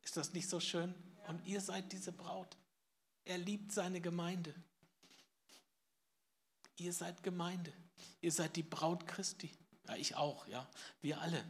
Ist 0.02 0.16
das 0.16 0.32
nicht 0.32 0.48
so 0.48 0.58
schön? 0.58 0.92
Und 1.28 1.46
ihr 1.46 1.60
seid 1.60 1.92
diese 1.92 2.10
Braut. 2.10 2.56
Er 3.24 3.38
liebt 3.38 3.70
seine 3.70 4.00
Gemeinde. 4.00 4.52
Ihr 6.76 6.92
seid 6.92 7.22
Gemeinde. 7.22 7.72
Ihr 8.20 8.32
seid 8.32 8.56
die 8.56 8.62
Braut 8.62 9.06
Christi. 9.06 9.50
Ja, 9.88 9.96
ich 9.96 10.16
auch, 10.16 10.46
ja. 10.46 10.68
Wir 11.00 11.20
alle. 11.20 11.44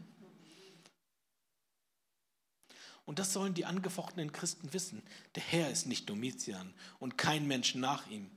Und 3.04 3.18
das 3.18 3.32
sollen 3.32 3.54
die 3.54 3.64
angefochtenen 3.64 4.32
Christen 4.32 4.72
wissen. 4.72 5.02
Der 5.34 5.42
Herr 5.42 5.70
ist 5.70 5.86
nicht 5.86 6.08
Domitian 6.08 6.72
und 6.98 7.18
kein 7.18 7.46
Mensch 7.46 7.74
nach 7.74 8.06
ihm. 8.08 8.30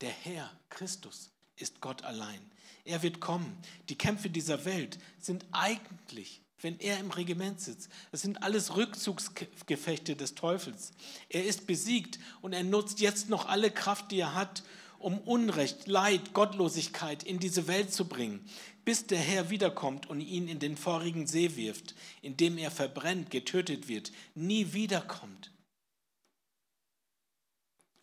Der 0.00 0.10
Herr, 0.10 0.50
Christus, 0.68 1.30
ist 1.56 1.80
Gott 1.80 2.02
allein. 2.02 2.40
Er 2.84 3.02
wird 3.02 3.20
kommen. 3.20 3.56
Die 3.88 3.98
Kämpfe 3.98 4.30
dieser 4.30 4.64
Welt 4.64 4.98
sind 5.18 5.46
eigentlich, 5.52 6.42
wenn 6.60 6.78
er 6.78 6.98
im 6.98 7.10
Regiment 7.10 7.60
sitzt, 7.60 7.90
das 8.10 8.22
sind 8.22 8.42
alles 8.42 8.76
Rückzugsgefechte 8.76 10.16
des 10.16 10.34
Teufels. 10.34 10.92
Er 11.28 11.44
ist 11.44 11.66
besiegt 11.66 12.18
und 12.42 12.52
er 12.52 12.64
nutzt 12.64 13.00
jetzt 13.00 13.28
noch 13.30 13.46
alle 13.46 13.70
Kraft, 13.70 14.10
die 14.10 14.20
er 14.20 14.34
hat, 14.34 14.62
um 15.00 15.18
Unrecht, 15.18 15.86
Leid, 15.86 16.32
Gottlosigkeit 16.34 17.22
in 17.22 17.38
diese 17.38 17.66
Welt 17.66 17.92
zu 17.92 18.06
bringen, 18.06 18.46
bis 18.84 19.06
der 19.06 19.18
Herr 19.18 19.50
wiederkommt 19.50 20.08
und 20.08 20.20
ihn 20.20 20.48
in 20.48 20.58
den 20.58 20.76
vorigen 20.76 21.26
See 21.26 21.56
wirft, 21.56 21.94
in 22.22 22.36
dem 22.36 22.58
er 22.58 22.70
verbrennt, 22.70 23.30
getötet 23.30 23.88
wird, 23.88 24.12
nie 24.34 24.72
wiederkommt. 24.72 25.50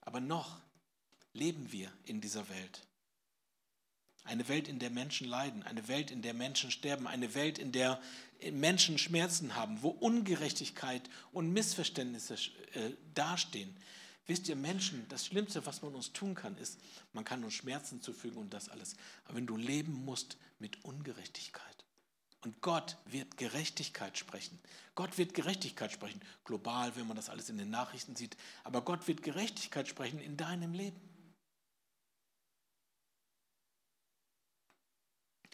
Aber 0.01 0.19
noch 0.19 0.57
leben 1.33 1.71
wir 1.71 1.91
in 2.05 2.21
dieser 2.21 2.47
Welt. 2.49 2.81
Eine 4.23 4.47
Welt, 4.49 4.67
in 4.67 4.79
der 4.79 4.89
Menschen 4.89 5.27
leiden, 5.27 5.63
eine 5.63 5.87
Welt, 5.87 6.11
in 6.11 6.21
der 6.21 6.33
Menschen 6.33 6.71
sterben, 6.71 7.07
eine 7.07 7.33
Welt, 7.33 7.59
in 7.59 7.71
der 7.71 8.01
Menschen 8.51 8.97
Schmerzen 8.97 9.55
haben, 9.55 9.81
wo 9.81 9.89
Ungerechtigkeit 9.89 11.09
und 11.31 11.53
Missverständnisse 11.53 12.35
äh, 12.73 12.91
dastehen. 13.13 13.75
Wisst 14.27 14.49
ihr, 14.49 14.57
Menschen, 14.57 15.07
das 15.07 15.25
Schlimmste, 15.25 15.65
was 15.65 15.81
man 15.81 15.95
uns 15.95 16.11
tun 16.11 16.35
kann, 16.35 16.57
ist, 16.57 16.79
man 17.13 17.23
kann 17.23 17.43
uns 17.43 17.53
Schmerzen 17.53 18.01
zufügen 18.01 18.37
und 18.37 18.53
das 18.53 18.67
alles. 18.67 18.95
Aber 19.25 19.35
wenn 19.35 19.47
du 19.47 19.55
leben 19.55 19.93
musst 20.05 20.37
mit 20.59 20.83
Ungerechtigkeit, 20.83 21.85
und 22.41 22.61
Gott 22.61 22.97
wird 23.05 23.37
Gerechtigkeit 23.37 24.17
sprechen. 24.17 24.59
Gott 24.95 25.17
wird 25.17 25.33
Gerechtigkeit 25.33 25.91
sprechen, 25.91 26.21
global, 26.43 26.95
wenn 26.95 27.07
man 27.07 27.17
das 27.17 27.29
alles 27.29 27.49
in 27.49 27.57
den 27.57 27.69
Nachrichten 27.69 28.15
sieht. 28.15 28.37
Aber 28.63 28.81
Gott 28.83 29.07
wird 29.07 29.23
Gerechtigkeit 29.23 29.87
sprechen 29.87 30.19
in 30.19 30.37
deinem 30.37 30.73
Leben. 30.73 31.01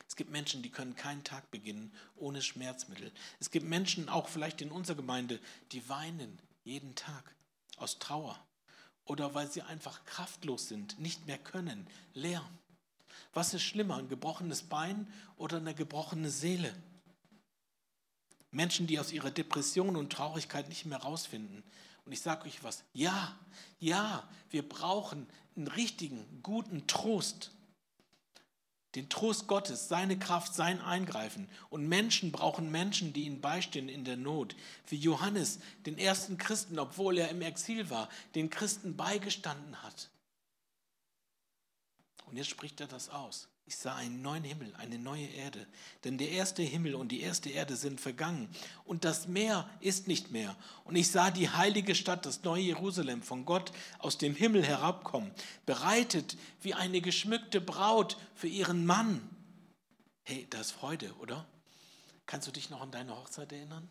Es 0.08 0.16
gibt 0.16 0.30
Menschen, 0.30 0.62
die 0.62 0.70
können 0.70 0.96
keinen 0.96 1.24
Tag 1.24 1.50
beginnen 1.50 1.92
ohne 2.16 2.44
Schmerzmittel. 2.44 3.12
Es 3.40 3.50
gibt 3.50 3.66
Menschen, 3.66 4.10
auch 4.10 4.28
vielleicht 4.28 4.62
in 4.62 4.70
unserer 4.70 4.98
Gemeinde, 4.98 5.40
die 5.72 5.88
weinen 5.90 6.40
jeden 6.64 6.94
Tag 6.94 7.34
aus 7.78 7.98
Trauer 7.98 8.40
oder 9.06 9.34
weil 9.34 9.50
sie 9.50 9.62
einfach 9.62 10.06
kraftlos 10.06 10.68
sind, 10.68 11.00
nicht 11.00 11.28
mehr 11.28 11.38
können, 11.38 11.88
leer. 12.14 12.48
Was 13.34 13.54
ist 13.54 13.64
schlimmer, 13.64 13.98
ein 13.98 14.10
gebrochenes 14.10 14.64
Bein 14.64 15.12
oder 15.38 15.58
eine 15.58 15.74
gebrochene 15.74 16.30
Seele? 16.30 16.74
Menschen, 18.52 18.86
die 18.86 19.00
aus 19.00 19.12
ihrer 19.12 19.32
Depression 19.32 19.96
und 19.96 20.14
Traurigkeit 20.14 20.70
nicht 20.70 20.86
mehr 20.86 21.00
rausfinden. 21.00 21.64
Und 22.06 22.12
ich 22.12 22.22
sage 22.22 22.46
euch 22.46 22.64
was, 22.64 22.84
ja, 22.94 23.36
ja, 23.80 24.28
wir 24.50 24.68
brauchen 24.68 25.28
einen 25.56 25.68
richtigen, 25.68 26.26
guten 26.44 26.86
Trost 26.88 27.52
den 28.96 29.10
Trost 29.10 29.48
Gottes, 29.48 29.88
seine 29.88 30.20
Kraft, 30.20 30.54
sein 30.54 30.80
Eingreifen. 30.82 31.50
Und 31.70 31.88
Menschen 31.88 32.32
brauchen 32.32 32.72
Menschen, 32.72 33.14
die 33.14 33.24
ihnen 33.24 33.42
beistehen 33.42 33.90
in 33.90 34.06
der 34.06 34.18
Not. 34.18 34.56
Wie 34.88 34.98
Johannes, 34.98 35.60
den 35.86 35.98
ersten 35.98 36.38
Christen, 36.38 36.78
obwohl 36.78 37.18
er 37.18 37.30
im 37.30 37.42
Exil 37.42 37.90
war, 37.90 38.10
den 38.36 38.50
Christen 38.50 38.96
beigestanden 38.96 39.82
hat. 39.82 40.10
Und 42.26 42.38
jetzt 42.38 42.50
spricht 42.50 42.80
er 42.82 42.88
das 42.88 43.10
aus. 43.10 43.48
Ich 43.66 43.78
sah 43.78 43.96
einen 43.96 44.22
neuen 44.22 44.44
Himmel, 44.44 44.76
eine 44.76 45.00
neue 45.00 45.26
Erde. 45.26 45.66
Denn 46.04 46.18
der 46.18 46.32
erste 46.32 46.62
Himmel 46.62 46.96
und 46.96 47.10
die 47.10 47.22
erste 47.22 47.50
Erde 47.50 47.78
sind 47.78 48.02
vergangen. 48.02 48.54
Und 48.84 49.06
das 49.06 49.28
Meer 49.28 49.70
ist 49.80 50.08
nicht 50.08 50.32
mehr. 50.32 50.56
Und 50.84 50.98
ich 50.98 51.10
sah 51.10 51.32
die 51.32 51.50
heilige 51.50 51.96
Stadt, 51.96 52.26
das 52.26 52.44
neue 52.44 52.64
Jerusalem, 52.64 53.22
von 53.22 53.46
Gott 53.46 53.72
aus 54.00 54.18
dem 54.18 54.36
Himmel 54.36 54.66
herabkommen, 54.66 55.32
bereitet 55.66 56.38
wie 56.62 56.74
eine 56.74 57.00
geschmückte 57.00 57.62
Braut 57.62 58.18
für 58.36 58.48
ihren 58.48 58.86
Mann. 58.86 59.30
Hey, 60.24 60.46
das 60.50 60.68
ist 60.68 60.72
Freude, 60.74 61.14
oder? 61.16 61.48
Kannst 62.26 62.48
du 62.48 62.52
dich 62.52 62.70
noch 62.70 62.82
an 62.82 62.92
deine 62.92 63.16
Hochzeit 63.16 63.52
erinnern? 63.54 63.90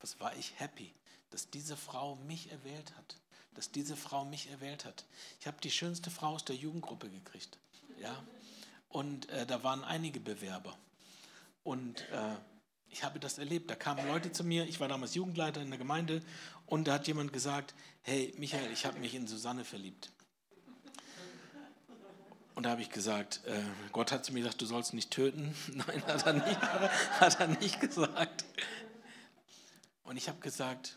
Was 0.00 0.18
war 0.18 0.34
ich 0.36 0.58
happy, 0.58 0.94
dass 1.28 1.50
diese 1.50 1.76
Frau 1.76 2.16
mich 2.16 2.50
erwählt 2.50 2.96
hat 2.96 3.20
dass 3.60 3.70
diese 3.70 3.94
Frau 3.94 4.24
mich 4.24 4.48
erwählt 4.50 4.86
hat. 4.86 5.04
Ich 5.38 5.46
habe 5.46 5.58
die 5.62 5.70
schönste 5.70 6.10
Frau 6.10 6.28
aus 6.28 6.46
der 6.46 6.56
Jugendgruppe 6.56 7.10
gekriegt. 7.10 7.58
Ja? 8.00 8.24
Und 8.88 9.28
äh, 9.28 9.44
da 9.44 9.62
waren 9.62 9.84
einige 9.84 10.18
Bewerber. 10.18 10.78
Und 11.62 12.00
äh, 12.08 12.36
ich 12.88 13.04
habe 13.04 13.20
das 13.20 13.36
erlebt. 13.36 13.70
Da 13.70 13.74
kamen 13.74 14.08
Leute 14.08 14.32
zu 14.32 14.44
mir, 14.44 14.66
ich 14.66 14.80
war 14.80 14.88
damals 14.88 15.14
Jugendleiter 15.14 15.60
in 15.60 15.68
der 15.68 15.76
Gemeinde, 15.78 16.22
und 16.64 16.88
da 16.88 16.94
hat 16.94 17.06
jemand 17.06 17.34
gesagt, 17.34 17.74
hey 18.00 18.32
Michael, 18.38 18.72
ich 18.72 18.86
habe 18.86 18.98
mich 18.98 19.14
in 19.14 19.26
Susanne 19.26 19.66
verliebt. 19.66 20.10
Und 22.54 22.62
da 22.62 22.70
habe 22.70 22.80
ich 22.80 22.88
gesagt, 22.88 23.42
äh, 23.44 23.60
Gott 23.92 24.10
hat 24.10 24.24
zu 24.24 24.32
mir 24.32 24.40
gesagt, 24.40 24.62
du 24.62 24.64
sollst 24.64 24.94
nicht 24.94 25.10
töten. 25.10 25.54
Nein, 25.74 26.02
hat 26.06 26.24
er 26.24 26.32
nicht, 26.32 26.62
hat 26.62 27.40
er 27.40 27.48
nicht 27.48 27.78
gesagt. 27.78 28.46
Und 30.04 30.16
ich 30.16 30.30
habe 30.30 30.40
gesagt, 30.40 30.96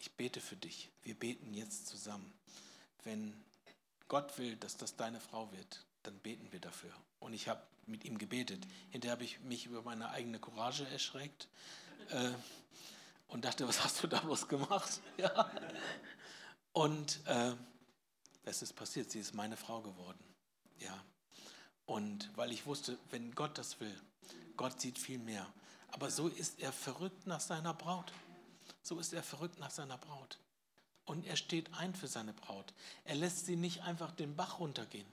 ich 0.00 0.12
bete 0.12 0.40
für 0.40 0.56
dich. 0.56 0.90
Wir 1.02 1.14
beten 1.14 1.52
jetzt 1.52 1.86
zusammen. 1.86 2.32
Wenn 3.04 3.34
Gott 4.08 4.38
will, 4.38 4.56
dass 4.56 4.76
das 4.76 4.96
deine 4.96 5.20
Frau 5.20 5.52
wird, 5.52 5.84
dann 6.02 6.18
beten 6.18 6.50
wir 6.52 6.60
dafür. 6.60 6.92
Und 7.18 7.34
ich 7.34 7.48
habe 7.48 7.62
mit 7.86 8.04
ihm 8.04 8.16
gebetet. 8.16 8.66
Hinterher 8.90 9.12
habe 9.12 9.24
ich 9.24 9.40
mich 9.40 9.66
über 9.66 9.82
meine 9.82 10.10
eigene 10.10 10.38
Courage 10.38 10.86
erschreckt 10.88 11.48
äh, 12.10 12.30
und 13.28 13.44
dachte, 13.44 13.68
was 13.68 13.84
hast 13.84 14.02
du 14.02 14.06
da 14.06 14.20
bloß 14.20 14.48
gemacht? 14.48 15.00
ja. 15.18 15.50
Und 16.72 17.20
äh, 17.26 17.54
es 18.44 18.62
ist 18.62 18.74
passiert, 18.74 19.10
sie 19.10 19.20
ist 19.20 19.34
meine 19.34 19.56
Frau 19.56 19.82
geworden. 19.82 20.22
Ja. 20.78 21.04
Und 21.84 22.30
weil 22.36 22.52
ich 22.52 22.64
wusste, 22.64 22.96
wenn 23.10 23.34
Gott 23.34 23.58
das 23.58 23.80
will, 23.80 24.00
Gott 24.56 24.80
sieht 24.80 24.98
viel 24.98 25.18
mehr. 25.18 25.46
Aber 25.88 26.10
so 26.10 26.28
ist 26.28 26.60
er 26.60 26.72
verrückt 26.72 27.26
nach 27.26 27.40
seiner 27.40 27.74
Braut. 27.74 28.12
So 28.82 28.98
ist 28.98 29.12
er 29.12 29.22
verrückt 29.22 29.58
nach 29.58 29.70
seiner 29.70 29.98
Braut. 29.98 30.38
Und 31.04 31.26
er 31.26 31.36
steht 31.36 31.74
ein 31.74 31.94
für 31.94 32.08
seine 32.08 32.32
Braut. 32.32 32.72
Er 33.04 33.16
lässt 33.16 33.46
sie 33.46 33.56
nicht 33.56 33.82
einfach 33.82 34.12
den 34.12 34.36
Bach 34.36 34.60
runtergehen. 34.60 35.06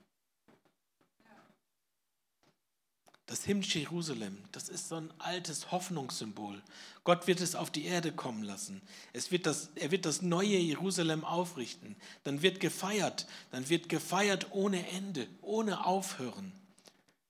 Das 3.27 3.43
himmlische 3.43 3.79
Jerusalem, 3.79 4.37
das 4.53 4.69
ist 4.69 4.87
so 4.87 4.95
ein 4.95 5.11
altes 5.19 5.69
Hoffnungssymbol. 5.69 6.63
Gott 7.03 7.27
wird 7.27 7.41
es 7.41 7.55
auf 7.55 7.69
die 7.69 7.83
Erde 7.83 8.13
kommen 8.13 8.41
lassen. 8.41 8.81
Es 9.11 9.31
wird 9.31 9.45
das, 9.45 9.69
er 9.75 9.91
wird 9.91 10.05
das 10.05 10.21
neue 10.21 10.57
Jerusalem 10.57 11.25
aufrichten. 11.25 11.97
Dann 12.23 12.41
wird 12.41 12.61
gefeiert. 12.61 13.27
Dann 13.51 13.67
wird 13.67 13.89
gefeiert 13.89 14.47
ohne 14.51 14.87
Ende, 14.91 15.27
ohne 15.41 15.85
Aufhören. 15.85 16.53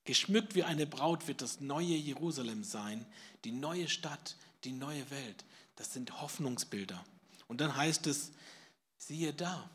Geschmückt 0.07 0.55
wie 0.55 0.63
eine 0.63 0.87
Braut 0.87 1.27
wird 1.27 1.41
das 1.41 1.59
neue 1.59 1.93
Jerusalem 1.97 2.63
sein, 2.63 3.05
die 3.43 3.51
neue 3.51 3.89
Stadt, 3.89 4.37
die 4.63 4.71
neue 4.71 5.11
Welt. 5.11 5.43
Das 5.75 5.91
sind 5.91 6.21
Hoffnungsbilder. 6.21 7.03
Und 7.49 7.59
dann 7.59 7.75
heißt 7.75 8.07
es, 8.07 8.31
siehe 8.97 9.33
da, 9.33 9.69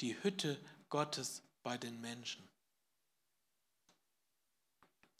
die 0.00 0.20
Hütte 0.20 0.58
Gottes 0.88 1.42
bei 1.62 1.78
den 1.78 2.00
Menschen. 2.00 2.42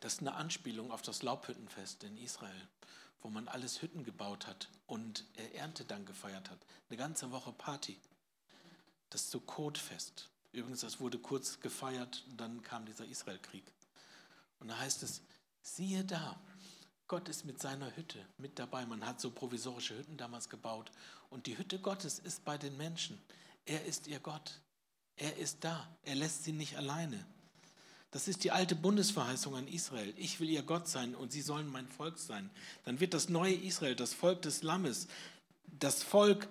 Das 0.00 0.14
ist 0.14 0.22
eine 0.22 0.34
Anspielung 0.34 0.90
auf 0.90 1.02
das 1.02 1.22
Laubhüttenfest 1.22 2.02
in 2.02 2.16
Israel, 2.16 2.68
wo 3.20 3.28
man 3.28 3.46
alles 3.46 3.80
Hütten 3.80 4.02
gebaut 4.02 4.48
hat 4.48 4.68
und 4.88 5.24
Erntedank 5.54 6.08
gefeiert 6.08 6.50
hat. 6.50 6.58
Eine 6.88 6.98
ganze 6.98 7.30
Woche 7.30 7.52
Party. 7.52 7.96
Das 9.08 9.30
Sukkot-Fest. 9.30 10.30
Übrigens, 10.50 10.80
das 10.80 10.98
wurde 10.98 11.20
kurz 11.20 11.60
gefeiert, 11.60 12.24
dann 12.36 12.60
kam 12.62 12.86
dieser 12.86 13.04
Israelkrieg. 13.04 13.62
Und 14.62 14.68
da 14.68 14.78
heißt 14.78 15.02
es, 15.02 15.22
siehe 15.60 16.04
da, 16.04 16.40
Gott 17.08 17.28
ist 17.28 17.44
mit 17.44 17.60
seiner 17.60 17.94
Hütte 17.96 18.24
mit 18.38 18.60
dabei. 18.60 18.86
Man 18.86 19.04
hat 19.04 19.20
so 19.20 19.32
provisorische 19.32 19.98
Hütten 19.98 20.16
damals 20.16 20.48
gebaut. 20.48 20.92
Und 21.30 21.46
die 21.46 21.58
Hütte 21.58 21.80
Gottes 21.80 22.20
ist 22.20 22.44
bei 22.44 22.56
den 22.56 22.76
Menschen. 22.76 23.20
Er 23.66 23.84
ist 23.84 24.06
ihr 24.06 24.20
Gott. 24.20 24.60
Er 25.16 25.36
ist 25.36 25.64
da. 25.64 25.88
Er 26.04 26.14
lässt 26.14 26.44
sie 26.44 26.52
nicht 26.52 26.76
alleine. 26.76 27.26
Das 28.12 28.28
ist 28.28 28.44
die 28.44 28.52
alte 28.52 28.76
Bundesverheißung 28.76 29.56
an 29.56 29.66
Israel. 29.66 30.14
Ich 30.16 30.38
will 30.38 30.48
ihr 30.48 30.62
Gott 30.62 30.86
sein 30.86 31.16
und 31.16 31.32
sie 31.32 31.42
sollen 31.42 31.66
mein 31.66 31.88
Volk 31.88 32.18
sein. 32.18 32.48
Dann 32.84 33.00
wird 33.00 33.14
das 33.14 33.28
neue 33.28 33.54
Israel, 33.54 33.96
das 33.96 34.14
Volk 34.14 34.42
des 34.42 34.62
Lammes, 34.62 35.08
das 35.66 36.04
Volk 36.04 36.48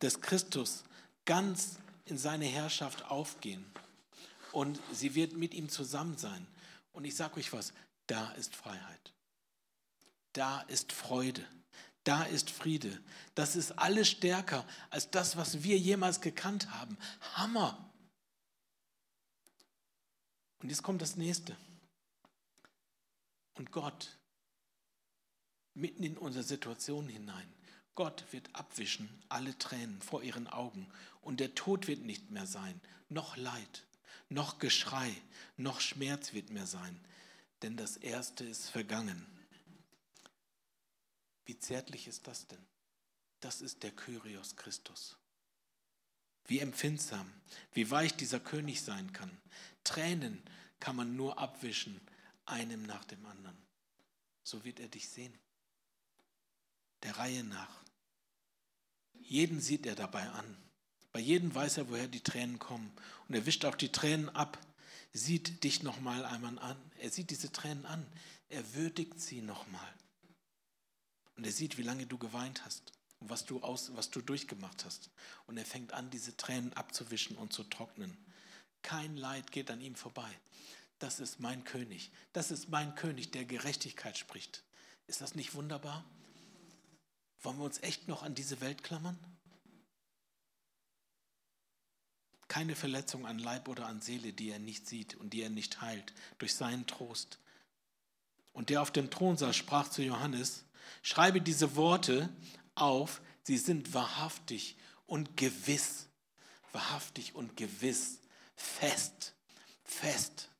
des 0.00 0.20
Christus 0.20 0.82
ganz 1.26 1.76
in 2.06 2.18
seine 2.18 2.46
Herrschaft 2.46 3.04
aufgehen. 3.04 3.64
Und 4.50 4.80
sie 4.92 5.14
wird 5.14 5.34
mit 5.34 5.54
ihm 5.54 5.68
zusammen 5.68 6.18
sein. 6.18 6.46
Und 6.92 7.04
ich 7.04 7.16
sage 7.16 7.36
euch 7.36 7.52
was, 7.52 7.72
da 8.06 8.30
ist 8.32 8.54
Freiheit. 8.54 9.12
Da 10.32 10.60
ist 10.62 10.92
Freude. 10.92 11.46
Da 12.04 12.24
ist 12.24 12.50
Friede. 12.50 13.00
Das 13.34 13.54
ist 13.54 13.72
alles 13.72 14.08
stärker 14.08 14.66
als 14.90 15.10
das, 15.10 15.36
was 15.36 15.62
wir 15.62 15.78
jemals 15.78 16.20
gekannt 16.20 16.70
haben. 16.70 16.98
Hammer. 17.34 17.92
Und 20.58 20.68
jetzt 20.68 20.82
kommt 20.82 21.02
das 21.02 21.16
nächste. 21.16 21.56
Und 23.54 23.70
Gott, 23.70 24.18
mitten 25.74 26.02
in 26.02 26.16
unsere 26.16 26.44
Situation 26.44 27.08
hinein, 27.08 27.52
Gott 27.94 28.24
wird 28.30 28.54
abwischen 28.54 29.22
alle 29.28 29.56
Tränen 29.58 30.00
vor 30.00 30.22
ihren 30.22 30.48
Augen 30.48 30.90
und 31.20 31.40
der 31.40 31.54
Tod 31.54 31.88
wird 31.88 32.00
nicht 32.00 32.30
mehr 32.30 32.46
sein, 32.46 32.80
noch 33.08 33.36
Leid, 33.36 33.86
noch 34.28 34.58
Geschrei, 34.58 35.14
noch 35.56 35.80
Schmerz 35.80 36.32
wird 36.32 36.50
mehr 36.50 36.66
sein, 36.66 36.98
denn 37.62 37.76
das 37.76 37.96
Erste 37.96 38.44
ist 38.44 38.68
vergangen. 38.68 39.26
Wie 41.44 41.58
zärtlich 41.58 42.06
ist 42.06 42.26
das 42.26 42.46
denn? 42.46 42.64
Das 43.40 43.60
ist 43.60 43.82
der 43.82 43.90
Kyrios 43.90 44.56
Christus. 44.56 45.16
Wie 46.46 46.60
empfindsam, 46.60 47.32
wie 47.72 47.90
weich 47.90 48.14
dieser 48.14 48.40
König 48.40 48.82
sein 48.82 49.12
kann. 49.12 49.36
Tränen 49.84 50.42
kann 50.80 50.96
man 50.96 51.16
nur 51.16 51.38
abwischen, 51.38 52.00
einem 52.44 52.82
nach 52.84 53.04
dem 53.04 53.24
anderen. 53.26 53.56
So 54.42 54.64
wird 54.64 54.80
er 54.80 54.88
dich 54.88 55.08
sehen. 55.08 55.36
Der 57.02 57.16
Reihe 57.16 57.44
nach. 57.44 57.82
Jeden 59.14 59.60
sieht 59.60 59.86
er 59.86 59.94
dabei 59.94 60.28
an. 60.28 60.56
Bei 61.12 61.20
jedem 61.20 61.54
weiß 61.54 61.78
er, 61.78 61.90
woher 61.90 62.08
die 62.08 62.22
Tränen 62.22 62.58
kommen. 62.58 62.90
Und 63.28 63.34
er 63.34 63.46
wischt 63.46 63.64
auch 63.64 63.74
die 63.74 63.92
Tränen 63.92 64.28
ab, 64.30 64.58
sieht 65.12 65.62
dich 65.62 65.82
nochmal 65.82 66.24
einmal 66.24 66.58
an. 66.58 66.76
Er 66.98 67.10
sieht 67.10 67.30
diese 67.30 67.52
Tränen 67.52 67.84
an. 67.84 68.06
Er 68.48 68.74
würdigt 68.74 69.20
sie 69.20 69.42
nochmal. 69.42 69.92
Und 71.36 71.44
er 71.44 71.52
sieht, 71.52 71.78
wie 71.78 71.82
lange 71.82 72.06
du 72.06 72.18
geweint 72.18 72.64
hast 72.64 72.92
und 73.20 73.30
was 73.30 73.44
du, 73.44 73.62
aus, 73.62 73.94
was 73.94 74.10
du 74.10 74.20
durchgemacht 74.20 74.84
hast. 74.84 75.10
Und 75.46 75.58
er 75.58 75.64
fängt 75.64 75.92
an, 75.92 76.10
diese 76.10 76.36
Tränen 76.36 76.72
abzuwischen 76.72 77.36
und 77.36 77.52
zu 77.52 77.64
trocknen. 77.64 78.16
Kein 78.82 79.16
Leid 79.16 79.52
geht 79.52 79.70
an 79.70 79.80
ihm 79.80 79.94
vorbei. 79.94 80.30
Das 80.98 81.20
ist 81.20 81.40
mein 81.40 81.64
König. 81.64 82.10
Das 82.32 82.50
ist 82.50 82.68
mein 82.68 82.94
König, 82.94 83.30
der 83.32 83.44
Gerechtigkeit 83.44 84.16
spricht. 84.16 84.62
Ist 85.06 85.20
das 85.20 85.34
nicht 85.34 85.54
wunderbar? 85.54 86.04
Wollen 87.42 87.58
wir 87.58 87.64
uns 87.64 87.82
echt 87.82 88.08
noch 88.08 88.22
an 88.22 88.34
diese 88.34 88.60
Welt 88.60 88.84
klammern? 88.84 89.18
Keine 92.52 92.76
Verletzung 92.76 93.24
an 93.24 93.38
Leib 93.38 93.66
oder 93.66 93.86
an 93.86 94.02
Seele, 94.02 94.34
die 94.34 94.50
er 94.50 94.58
nicht 94.58 94.86
sieht 94.86 95.14
und 95.14 95.32
die 95.32 95.40
er 95.40 95.48
nicht 95.48 95.80
heilt, 95.80 96.12
durch 96.36 96.54
seinen 96.54 96.86
Trost. 96.86 97.38
Und 98.52 98.68
der 98.68 98.82
auf 98.82 98.90
dem 98.90 99.10
Thron 99.10 99.38
saß, 99.38 99.56
sprach 99.56 99.88
zu 99.88 100.02
Johannes, 100.02 100.66
schreibe 101.00 101.40
diese 101.40 101.76
Worte 101.76 102.28
auf, 102.74 103.22
sie 103.42 103.56
sind 103.56 103.94
wahrhaftig 103.94 104.76
und 105.06 105.38
gewiss. 105.38 106.08
Wahrhaftig 106.72 107.34
und 107.34 107.56
gewiss 107.56 108.18
fest, 108.54 109.32
fest. 109.82 110.50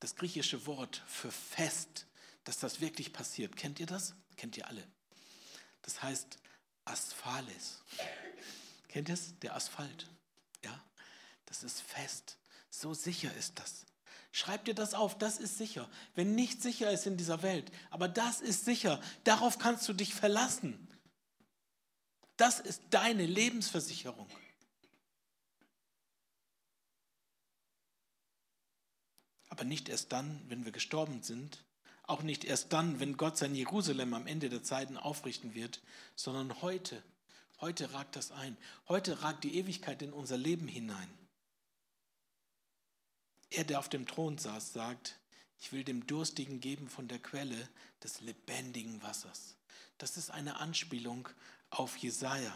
Das 0.00 0.16
griechische 0.16 0.66
Wort 0.66 1.04
für 1.06 1.30
fest, 1.30 2.08
dass 2.42 2.58
das 2.58 2.80
wirklich 2.80 3.12
passiert, 3.12 3.54
kennt 3.56 3.78
ihr 3.78 3.86
das? 3.86 4.16
Kennt 4.36 4.56
ihr 4.56 4.66
alle. 4.66 4.84
Das 5.82 6.02
heißt 6.02 6.40
Asphales. 6.84 7.80
Kennt 8.92 9.08
ihr 9.08 9.14
es? 9.14 9.38
Der 9.38 9.56
Asphalt. 9.56 10.06
Ja, 10.62 10.84
das 11.46 11.62
ist 11.62 11.80
fest. 11.80 12.36
So 12.68 12.92
sicher 12.92 13.34
ist 13.36 13.58
das. 13.58 13.86
Schreib 14.32 14.66
dir 14.66 14.74
das 14.74 14.92
auf, 14.92 15.16
das 15.16 15.38
ist 15.38 15.56
sicher. 15.56 15.88
Wenn 16.14 16.34
nicht 16.34 16.60
sicher 16.60 16.90
ist 16.90 17.06
in 17.06 17.16
dieser 17.16 17.42
Welt, 17.42 17.72
aber 17.90 18.06
das 18.06 18.42
ist 18.42 18.66
sicher, 18.66 19.00
darauf 19.24 19.58
kannst 19.58 19.88
du 19.88 19.94
dich 19.94 20.14
verlassen. 20.14 20.88
Das 22.36 22.60
ist 22.60 22.82
deine 22.90 23.24
Lebensversicherung. 23.24 24.28
Aber 29.48 29.64
nicht 29.64 29.88
erst 29.88 30.12
dann, 30.12 30.42
wenn 30.48 30.64
wir 30.66 30.72
gestorben 30.72 31.22
sind, 31.22 31.64
auch 32.02 32.22
nicht 32.22 32.44
erst 32.44 32.72
dann, 32.74 33.00
wenn 33.00 33.16
Gott 33.16 33.38
sein 33.38 33.54
Jerusalem 33.54 34.12
am 34.12 34.26
Ende 34.26 34.50
der 34.50 34.62
Zeiten 34.62 34.98
aufrichten 34.98 35.54
wird, 35.54 35.80
sondern 36.14 36.60
heute. 36.60 37.02
Heute 37.62 37.94
ragt 37.94 38.16
das 38.16 38.30
ein. 38.32 38.56
Heute 38.88 39.22
ragt 39.22 39.44
die 39.44 39.56
Ewigkeit 39.56 40.02
in 40.02 40.12
unser 40.12 40.36
Leben 40.36 40.68
hinein. 40.68 41.08
Er, 43.50 43.64
der 43.64 43.78
auf 43.78 43.88
dem 43.88 44.06
Thron 44.06 44.36
saß, 44.36 44.74
sagt, 44.74 45.18
ich 45.58 45.72
will 45.72 45.84
dem 45.84 46.06
Durstigen 46.06 46.60
geben 46.60 46.90
von 46.90 47.08
der 47.08 47.20
Quelle 47.20 47.68
des 48.02 48.20
lebendigen 48.20 49.00
Wassers. 49.02 49.56
Das 49.96 50.16
ist 50.18 50.30
eine 50.30 50.56
Anspielung 50.56 51.28
auf 51.70 51.96
Jesaja 51.96 52.52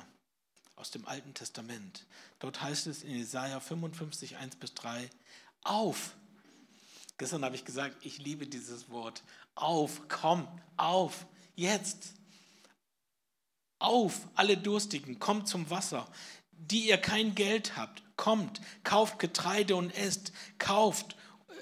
aus 0.74 0.90
dem 0.90 1.06
Alten 1.06 1.32
Testament. 1.32 2.04
Dort 2.40 2.60
heißt 2.60 2.86
es 2.88 3.02
in 3.02 3.16
Jesaja 3.16 3.60
55, 3.60 4.36
1 4.36 4.56
bis 4.56 4.74
3, 4.74 5.08
auf, 5.62 6.16
Gestern 7.18 7.44
habe 7.44 7.54
ich 7.54 7.64
gesagt, 7.64 7.96
ich 8.04 8.18
liebe 8.18 8.46
dieses 8.46 8.90
Wort. 8.90 9.22
Auf, 9.54 10.02
komm, 10.08 10.46
auf, 10.76 11.26
jetzt. 11.54 12.12
Auf, 13.78 14.20
alle 14.34 14.56
Durstigen, 14.56 15.18
kommt 15.18 15.48
zum 15.48 15.70
Wasser. 15.70 16.08
Die 16.52 16.88
ihr 16.88 16.98
kein 16.98 17.34
Geld 17.34 17.76
habt, 17.76 18.02
kommt, 18.16 18.60
kauft 18.82 19.18
Getreide 19.18 19.76
und 19.76 19.90
esst, 19.90 20.32
kauft 20.58 21.16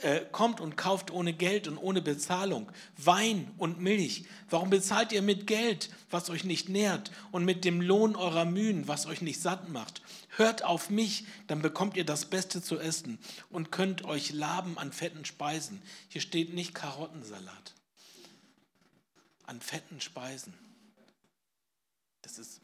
äh, 0.04 0.26
kommt 0.32 0.60
und 0.60 0.76
kauft 0.76 1.10
ohne 1.10 1.32
Geld 1.32 1.66
und 1.66 1.78
ohne 1.78 2.02
Bezahlung 2.02 2.70
Wein 2.96 3.50
und 3.56 3.80
Milch? 3.80 4.24
Warum 4.50 4.68
bezahlt 4.68 5.12
ihr 5.12 5.22
mit 5.22 5.46
Geld, 5.46 5.88
was 6.10 6.30
euch 6.30 6.44
nicht 6.44 6.68
nährt, 6.68 7.10
und 7.32 7.44
mit 7.44 7.64
dem 7.64 7.80
Lohn 7.80 8.14
eurer 8.14 8.44
Mühen, 8.44 8.86
was 8.86 9.06
euch 9.06 9.22
nicht 9.22 9.40
satt 9.40 9.68
macht? 9.70 10.02
Hört 10.36 10.64
auf 10.64 10.90
mich, 10.90 11.24
dann 11.46 11.62
bekommt 11.62 11.96
ihr 11.96 12.04
das 12.04 12.26
Beste 12.26 12.60
zu 12.60 12.78
essen 12.78 13.18
und 13.50 13.70
könnt 13.70 14.04
euch 14.04 14.32
laben 14.32 14.78
an 14.78 14.92
fetten 14.92 15.24
Speisen. 15.24 15.80
Hier 16.08 16.20
steht 16.20 16.52
nicht 16.52 16.74
Karottensalat. 16.74 17.74
An 19.46 19.60
fetten 19.60 20.00
Speisen. 20.00 20.54
Das 22.24 22.38
ist, 22.38 22.62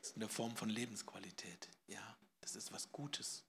das 0.00 0.08
ist 0.08 0.16
eine 0.16 0.26
Form 0.26 0.56
von 0.56 0.70
Lebensqualität. 0.70 1.68
Ja, 1.86 2.16
das 2.40 2.56
ist 2.56 2.72
was 2.72 2.90
Gutes. 2.92 3.44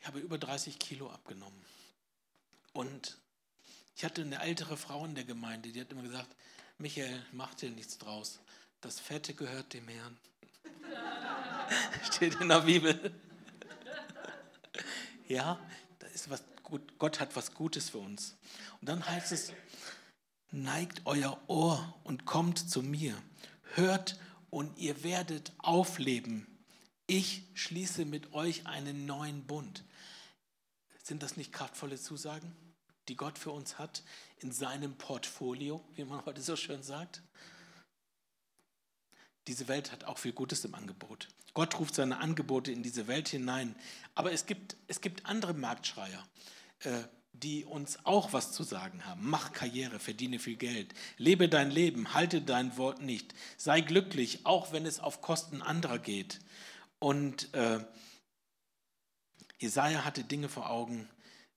Ich 0.00 0.06
habe 0.06 0.20
über 0.20 0.38
30 0.38 0.78
Kilo 0.78 1.10
abgenommen. 1.10 1.64
Und 2.72 3.18
ich 3.96 4.04
hatte 4.04 4.22
eine 4.22 4.40
ältere 4.40 4.76
Frau 4.76 5.04
in 5.04 5.16
der 5.16 5.24
Gemeinde, 5.24 5.72
die 5.72 5.80
hat 5.80 5.90
immer 5.90 6.02
gesagt, 6.02 6.34
Michael, 6.78 7.26
mach 7.32 7.54
dir 7.54 7.70
nichts 7.70 7.98
draus. 7.98 8.38
Das 8.80 9.00
Fette 9.00 9.34
gehört 9.34 9.72
dem 9.72 9.88
Herrn. 9.88 10.16
Steht 12.12 12.40
in 12.40 12.48
der 12.48 12.60
Bibel. 12.60 13.12
ja, 15.26 15.60
da 15.98 16.06
ist 16.06 16.30
was 16.30 16.44
gut. 16.62 16.98
Gott 16.98 17.18
hat 17.18 17.34
was 17.34 17.52
Gutes 17.52 17.90
für 17.90 17.98
uns. 17.98 18.36
Und 18.80 18.88
dann 18.88 19.04
heißt 19.04 19.32
es, 19.32 19.52
neigt 20.52 21.02
euer 21.04 21.40
Ohr 21.46 22.00
und 22.04 22.24
kommt 22.26 22.58
zu 22.58 22.82
mir. 22.82 23.16
Hört 23.74 24.18
und 24.50 24.76
ihr 24.78 25.02
werdet 25.02 25.52
aufleben. 25.58 26.46
Ich 27.06 27.42
schließe 27.54 28.04
mit 28.04 28.32
euch 28.32 28.66
einen 28.66 29.06
neuen 29.06 29.46
Bund. 29.46 29.84
Sind 31.02 31.22
das 31.22 31.36
nicht 31.36 31.52
kraftvolle 31.52 31.98
Zusagen, 31.98 32.54
die 33.08 33.16
Gott 33.16 33.38
für 33.38 33.50
uns 33.50 33.78
hat 33.78 34.02
in 34.38 34.52
seinem 34.52 34.94
Portfolio, 34.96 35.84
wie 35.94 36.04
man 36.04 36.24
heute 36.24 36.40
so 36.40 36.56
schön 36.56 36.82
sagt? 36.82 37.22
Diese 39.46 39.68
Welt 39.68 39.90
hat 39.90 40.04
auch 40.04 40.18
viel 40.18 40.32
Gutes 40.32 40.64
im 40.64 40.74
Angebot. 40.74 41.28
Gott 41.54 41.78
ruft 41.80 41.94
seine 41.96 42.18
Angebote 42.18 42.70
in 42.70 42.82
diese 42.82 43.08
Welt 43.08 43.28
hinein. 43.28 43.74
Aber 44.14 44.32
es 44.32 44.46
gibt, 44.46 44.76
es 44.86 45.00
gibt 45.00 45.26
andere 45.26 45.54
Marktschreier, 45.54 46.24
äh, 46.80 47.02
die 47.32 47.64
uns 47.64 48.04
auch 48.04 48.32
was 48.32 48.52
zu 48.52 48.62
sagen 48.62 49.04
haben. 49.06 49.28
Mach 49.28 49.52
Karriere, 49.52 49.98
verdiene 49.98 50.38
viel 50.38 50.56
Geld, 50.56 50.94
lebe 51.16 51.48
dein 51.48 51.70
Leben, 51.70 52.14
halte 52.14 52.42
dein 52.42 52.76
Wort 52.76 53.00
nicht, 53.00 53.34
sei 53.56 53.80
glücklich, 53.80 54.44
auch 54.44 54.72
wenn 54.72 54.86
es 54.86 55.00
auf 55.00 55.20
Kosten 55.20 55.62
anderer 55.62 55.98
geht. 55.98 56.40
Und 56.98 57.52
äh, 57.54 57.84
Jesaja 59.58 60.04
hatte 60.04 60.24
Dinge 60.24 60.48
vor 60.48 60.70
Augen, 60.70 61.08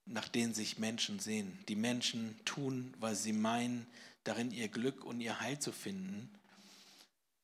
nach 0.05 0.27
denen 0.27 0.53
sich 0.53 0.77
Menschen 0.77 1.19
sehen. 1.19 1.57
Die 1.67 1.75
Menschen 1.75 2.37
tun, 2.45 2.93
weil 2.99 3.15
sie 3.15 3.33
meinen, 3.33 3.87
darin 4.23 4.51
ihr 4.51 4.67
Glück 4.67 5.03
und 5.03 5.21
ihr 5.21 5.39
Heil 5.39 5.59
zu 5.59 5.71
finden. 5.71 6.29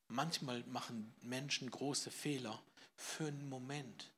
Manchmal 0.07 0.63
machen 0.67 1.13
Menschen 1.21 1.69
große 1.69 2.11
Fehler 2.11 2.61
für 2.95 3.27
einen 3.27 3.47
Moment. 3.49 4.11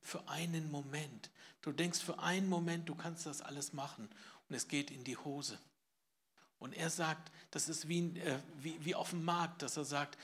Für 0.00 0.28
einen 0.28 0.70
Moment. 0.70 1.30
Du 1.62 1.72
denkst 1.72 2.00
für 2.00 2.18
einen 2.18 2.48
Moment, 2.48 2.88
du 2.88 2.94
kannst 2.94 3.26
das 3.26 3.40
alles 3.40 3.72
machen 3.72 4.08
und 4.48 4.54
es 4.54 4.68
geht 4.68 4.90
in 4.90 5.04
die 5.04 5.16
Hose. 5.16 5.58
Und 6.58 6.72
er 6.72 6.90
sagt, 6.90 7.30
das 7.50 7.68
ist 7.68 7.88
wie, 7.88 8.18
äh, 8.18 8.38
wie, 8.60 8.84
wie 8.84 8.94
auf 8.94 9.10
dem 9.10 9.24
Markt, 9.24 9.62
dass 9.62 9.76
er 9.76 9.84
sagt, 9.84 10.18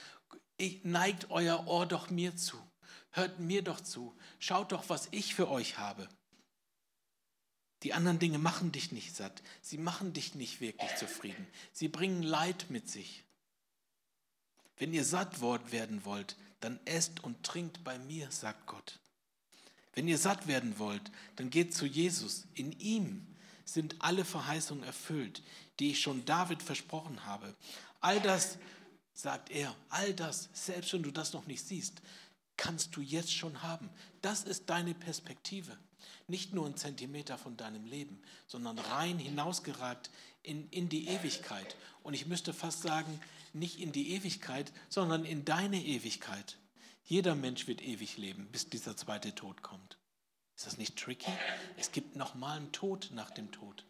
neigt 0.82 1.30
euer 1.30 1.66
Ohr 1.66 1.86
doch 1.86 2.10
mir 2.10 2.36
zu. 2.36 2.56
Hört 3.10 3.38
mir 3.38 3.62
doch 3.62 3.80
zu. 3.80 4.16
Schaut 4.38 4.72
doch, 4.72 4.88
was 4.88 5.08
ich 5.10 5.34
für 5.34 5.48
euch 5.48 5.78
habe. 5.78 6.08
Die 7.82 7.92
anderen 7.92 8.18
Dinge 8.18 8.38
machen 8.38 8.72
dich 8.72 8.92
nicht 8.92 9.14
satt. 9.14 9.42
Sie 9.60 9.78
machen 9.78 10.12
dich 10.12 10.34
nicht 10.34 10.60
wirklich 10.60 10.96
zufrieden. 10.96 11.46
Sie 11.72 11.88
bringen 11.88 12.22
Leid 12.22 12.66
mit 12.70 12.88
sich. 12.88 13.24
Wenn 14.76 14.92
ihr 14.92 15.04
satt 15.04 15.40
werden 15.40 16.04
wollt, 16.04 16.36
dann 16.60 16.80
esst 16.86 17.22
und 17.22 17.44
trinkt 17.44 17.84
bei 17.84 17.98
mir, 17.98 18.30
sagt 18.30 18.66
Gott. 18.66 18.98
Wenn 19.94 20.08
ihr 20.08 20.18
satt 20.18 20.46
werden 20.46 20.78
wollt, 20.78 21.10
dann 21.36 21.50
geht 21.50 21.74
zu 21.74 21.86
Jesus. 21.86 22.44
In 22.54 22.72
ihm 22.80 23.26
sind 23.64 23.96
alle 24.00 24.24
Verheißungen 24.24 24.84
erfüllt, 24.84 25.42
die 25.78 25.92
ich 25.92 26.00
schon 26.00 26.24
David 26.24 26.62
versprochen 26.62 27.24
habe. 27.26 27.54
All 28.00 28.20
das, 28.20 28.58
sagt 29.14 29.50
er, 29.50 29.74
all 29.88 30.12
das, 30.12 30.48
selbst 30.52 30.92
wenn 30.92 31.02
du 31.02 31.10
das 31.10 31.32
noch 31.32 31.46
nicht 31.46 31.66
siehst, 31.66 32.02
kannst 32.56 32.94
du 32.96 33.00
jetzt 33.00 33.32
schon 33.32 33.62
haben. 33.62 33.88
Das 34.20 34.42
ist 34.42 34.68
deine 34.68 34.94
Perspektive. 34.94 35.76
Nicht 36.26 36.52
nur 36.52 36.66
ein 36.66 36.76
Zentimeter 36.76 37.38
von 37.38 37.56
deinem 37.56 37.86
Leben, 37.86 38.20
sondern 38.46 38.78
rein 38.78 39.18
hinausgeragt 39.18 40.10
in, 40.42 40.68
in 40.70 40.88
die 40.88 41.08
Ewigkeit. 41.08 41.76
Und 42.02 42.14
ich 42.14 42.26
müsste 42.26 42.52
fast 42.52 42.82
sagen, 42.82 43.20
nicht 43.52 43.80
in 43.80 43.92
die 43.92 44.12
Ewigkeit, 44.12 44.72
sondern 44.88 45.24
in 45.24 45.44
deine 45.44 45.82
Ewigkeit. 45.82 46.56
Jeder 47.04 47.34
Mensch 47.34 47.66
wird 47.66 47.82
ewig 47.82 48.16
leben, 48.16 48.50
bis 48.50 48.68
dieser 48.68 48.96
zweite 48.96 49.34
Tod 49.34 49.62
kommt. 49.62 49.98
Ist 50.56 50.66
das 50.66 50.78
nicht 50.78 50.98
tricky? 50.98 51.30
Es 51.76 51.92
gibt 51.92 52.16
nochmal 52.16 52.56
einen 52.56 52.72
Tod 52.72 53.10
nach 53.12 53.30
dem 53.30 53.52
Tod. 53.52 53.84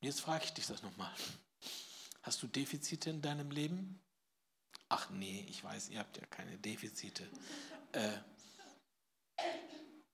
Jetzt 0.00 0.20
frage 0.20 0.44
ich 0.44 0.52
dich 0.52 0.66
das 0.66 0.82
nochmal. 0.82 1.12
Hast 2.22 2.42
du 2.42 2.46
Defizite 2.46 3.10
in 3.10 3.20
deinem 3.20 3.50
Leben? 3.50 4.00
Ach 4.88 5.10
nee, 5.10 5.44
ich 5.48 5.64
weiß, 5.64 5.88
ihr 5.88 5.98
habt 5.98 6.16
ja 6.18 6.26
keine 6.26 6.56
Defizite. 6.58 7.28
Äh, 7.92 8.18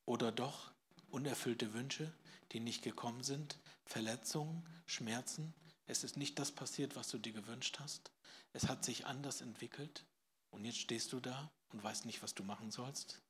oder 0.06 0.32
doch 0.32 0.72
unerfüllte 1.10 1.74
Wünsche, 1.74 2.12
die 2.52 2.60
nicht 2.60 2.82
gekommen 2.82 3.24
sind, 3.24 3.58
Verletzungen, 3.84 4.66
Schmerzen. 4.86 5.52
Es 5.88 6.04
ist 6.04 6.18
nicht 6.18 6.38
das 6.38 6.52
passiert, 6.52 6.96
was 6.96 7.08
du 7.08 7.18
dir 7.18 7.32
gewünscht 7.32 7.78
hast. 7.80 8.10
Es 8.52 8.68
hat 8.68 8.84
sich 8.84 9.06
anders 9.06 9.40
entwickelt 9.40 10.04
und 10.50 10.64
jetzt 10.64 10.78
stehst 10.78 11.12
du 11.12 11.18
da 11.18 11.50
und 11.72 11.82
weißt 11.82 12.04
nicht, 12.04 12.22
was 12.22 12.34
du 12.34 12.44
machen 12.44 12.70
sollst. 12.70 13.20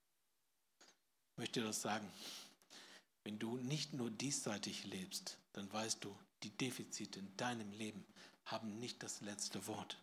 Ich 1.32 1.38
möchte 1.38 1.60
dir 1.60 1.66
das 1.66 1.80
sagen. 1.80 2.10
Wenn 3.22 3.38
du 3.38 3.58
nicht 3.58 3.92
nur 3.92 4.10
diesseitig 4.10 4.84
lebst, 4.84 5.38
dann 5.52 5.72
weißt 5.72 6.02
du, 6.02 6.16
die 6.42 6.50
Defizite 6.50 7.20
in 7.20 7.36
deinem 7.36 7.70
Leben 7.72 8.04
haben 8.44 8.78
nicht 8.80 9.02
das 9.02 9.20
letzte 9.20 9.66
Wort. 9.66 9.96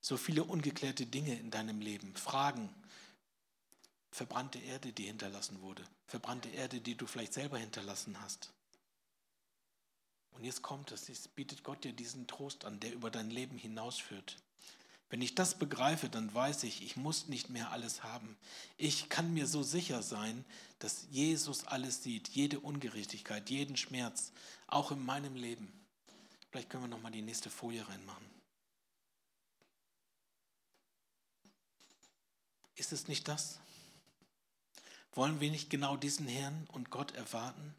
So 0.00 0.16
viele 0.16 0.44
ungeklärte 0.44 1.06
Dinge 1.06 1.38
in 1.38 1.50
deinem 1.50 1.80
Leben, 1.80 2.14
Fragen, 2.14 2.72
verbrannte 4.12 4.58
Erde, 4.58 4.92
die 4.92 5.06
hinterlassen 5.06 5.60
wurde, 5.60 5.84
verbrannte 6.06 6.48
Erde, 6.50 6.80
die 6.80 6.94
du 6.94 7.06
vielleicht 7.06 7.32
selber 7.32 7.58
hinterlassen 7.58 8.20
hast. 8.20 8.52
Und 10.40 10.46
jetzt 10.46 10.62
kommt 10.62 10.90
es, 10.90 11.06
jetzt 11.08 11.34
bietet 11.34 11.64
Gott 11.64 11.84
dir 11.84 11.92
diesen 11.92 12.26
Trost 12.26 12.64
an, 12.64 12.80
der 12.80 12.94
über 12.94 13.10
dein 13.10 13.28
Leben 13.28 13.58
hinausführt. 13.58 14.38
Wenn 15.10 15.20
ich 15.20 15.34
das 15.34 15.58
begreife, 15.58 16.08
dann 16.08 16.32
weiß 16.32 16.62
ich, 16.62 16.82
ich 16.82 16.96
muss 16.96 17.28
nicht 17.28 17.50
mehr 17.50 17.72
alles 17.72 18.04
haben. 18.04 18.38
Ich 18.78 19.10
kann 19.10 19.34
mir 19.34 19.46
so 19.46 19.62
sicher 19.62 20.02
sein, 20.02 20.46
dass 20.78 21.06
Jesus 21.10 21.66
alles 21.66 22.02
sieht, 22.02 22.28
jede 22.28 22.58
Ungerechtigkeit, 22.58 23.50
jeden 23.50 23.76
Schmerz, 23.76 24.32
auch 24.66 24.92
in 24.92 25.04
meinem 25.04 25.34
Leben. 25.34 25.70
Vielleicht 26.50 26.70
können 26.70 26.84
wir 26.84 26.88
noch 26.88 27.02
mal 27.02 27.12
die 27.12 27.20
nächste 27.20 27.50
Folie 27.50 27.86
reinmachen. 27.86 28.24
Ist 32.76 32.94
es 32.94 33.08
nicht 33.08 33.28
das? 33.28 33.60
Wollen 35.12 35.38
wir 35.38 35.50
nicht 35.50 35.68
genau 35.68 35.98
diesen 35.98 36.26
Herrn 36.26 36.66
und 36.72 36.88
Gott 36.88 37.12
erwarten? 37.12 37.74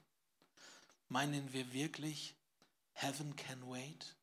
Meinen 1.09 1.53
wir 1.53 1.73
wirklich, 1.73 2.35
Heaven 3.01 3.35
can 3.35 3.67
wait? 3.67 4.15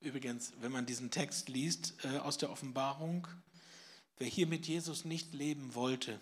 Übrigens, 0.00 0.52
wenn 0.60 0.70
man 0.70 0.86
diesen 0.86 1.10
Text 1.10 1.48
liest 1.48 1.94
äh, 2.04 2.18
aus 2.18 2.38
der 2.38 2.50
Offenbarung, 2.50 3.26
wer 4.18 4.28
hier 4.28 4.46
mit 4.46 4.68
Jesus 4.68 5.04
nicht 5.04 5.34
leben 5.34 5.74
wollte, 5.74 6.20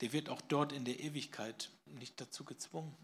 der 0.00 0.14
wird 0.14 0.30
auch 0.30 0.40
dort 0.40 0.72
in 0.72 0.86
der 0.86 1.00
Ewigkeit 1.00 1.70
nicht 1.84 2.18
dazu 2.18 2.44
gezwungen. 2.44 2.96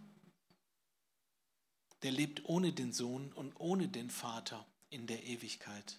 Der 2.03 2.13
lebt 2.13 2.47
ohne 2.47 2.73
den 2.73 2.95
Sohn 2.95 3.31
und 3.35 3.55
ohne 3.61 3.89
den 3.89 4.09
Vater 4.09 4.65
in 4.89 5.07
der 5.07 5.25
Ewigkeit. 5.25 5.99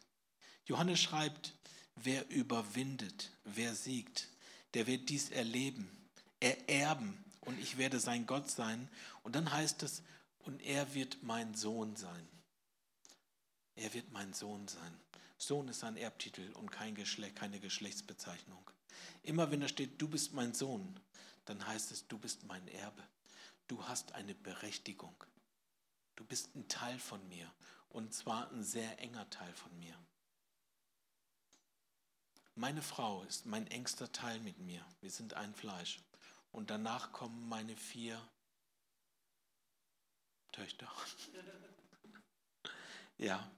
Johannes 0.65 0.99
schreibt, 0.99 1.53
wer 1.95 2.27
überwindet, 2.31 3.29
wer 3.43 3.75
siegt, 3.75 4.27
der 4.73 4.87
wird 4.87 5.09
dies 5.09 5.29
erleben, 5.29 5.87
ererben 6.39 7.23
und 7.41 7.59
ich 7.59 7.77
werde 7.77 7.99
sein 7.99 8.25
Gott 8.25 8.49
sein. 8.49 8.89
Und 9.23 9.35
dann 9.35 9.51
heißt 9.51 9.83
es, 9.83 10.01
und 10.39 10.61
er 10.61 10.93
wird 10.93 11.21
mein 11.21 11.53
Sohn 11.53 11.95
sein. 11.95 12.27
Er 13.75 13.93
wird 13.93 14.11
mein 14.11 14.33
Sohn 14.33 14.67
sein. 14.67 14.99
Sohn 15.37 15.67
ist 15.67 15.83
ein 15.83 15.97
Erbtitel 15.97 16.51
und 16.53 16.71
kein 16.71 16.95
Geschlecht, 16.95 17.35
keine 17.35 17.59
Geschlechtsbezeichnung. 17.59 18.69
Immer 19.23 19.51
wenn 19.51 19.61
da 19.61 19.67
steht, 19.67 20.01
du 20.01 20.07
bist 20.07 20.33
mein 20.33 20.53
Sohn, 20.53 20.99
dann 21.45 21.65
heißt 21.65 21.91
es, 21.91 22.07
du 22.07 22.17
bist 22.17 22.43
mein 22.45 22.67
Erbe. 22.67 23.03
Du 23.67 23.87
hast 23.87 24.11
eine 24.13 24.35
Berechtigung. 24.35 25.15
Du 26.15 26.23
bist 26.25 26.55
ein 26.55 26.67
Teil 26.67 26.99
von 26.99 27.27
mir 27.29 27.51
und 27.89 28.13
zwar 28.13 28.51
ein 28.51 28.63
sehr 28.63 28.99
enger 28.99 29.29
Teil 29.29 29.53
von 29.53 29.77
mir. 29.79 29.95
meine 32.55 32.81
Frau 32.83 33.23
ist 33.23 33.47
mein 33.47 33.65
engster 33.67 34.11
Teil 34.11 34.39
mit 34.41 34.59
mir. 34.59 34.85
Wir 34.99 35.09
sind 35.09 35.33
ein 35.33 35.53
Fleisch. 35.55 35.99
Und 36.51 36.69
danach 36.69 37.11
kommen 37.11 37.47
meine 37.47 37.75
vier 37.77 38.21
Töchter. 40.51 40.91
ja, 43.17 43.49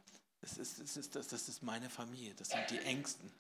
das 0.41 0.58
ist, 0.58 0.80
das, 0.80 0.98
ist, 0.98 1.16
das 1.16 1.32
ist 1.50 1.64
meine 1.64 1.89
Familie, 1.89 2.34
das 2.36 2.50
sind 2.50 2.70
die 2.70 2.80
Ängsten. 2.80 3.32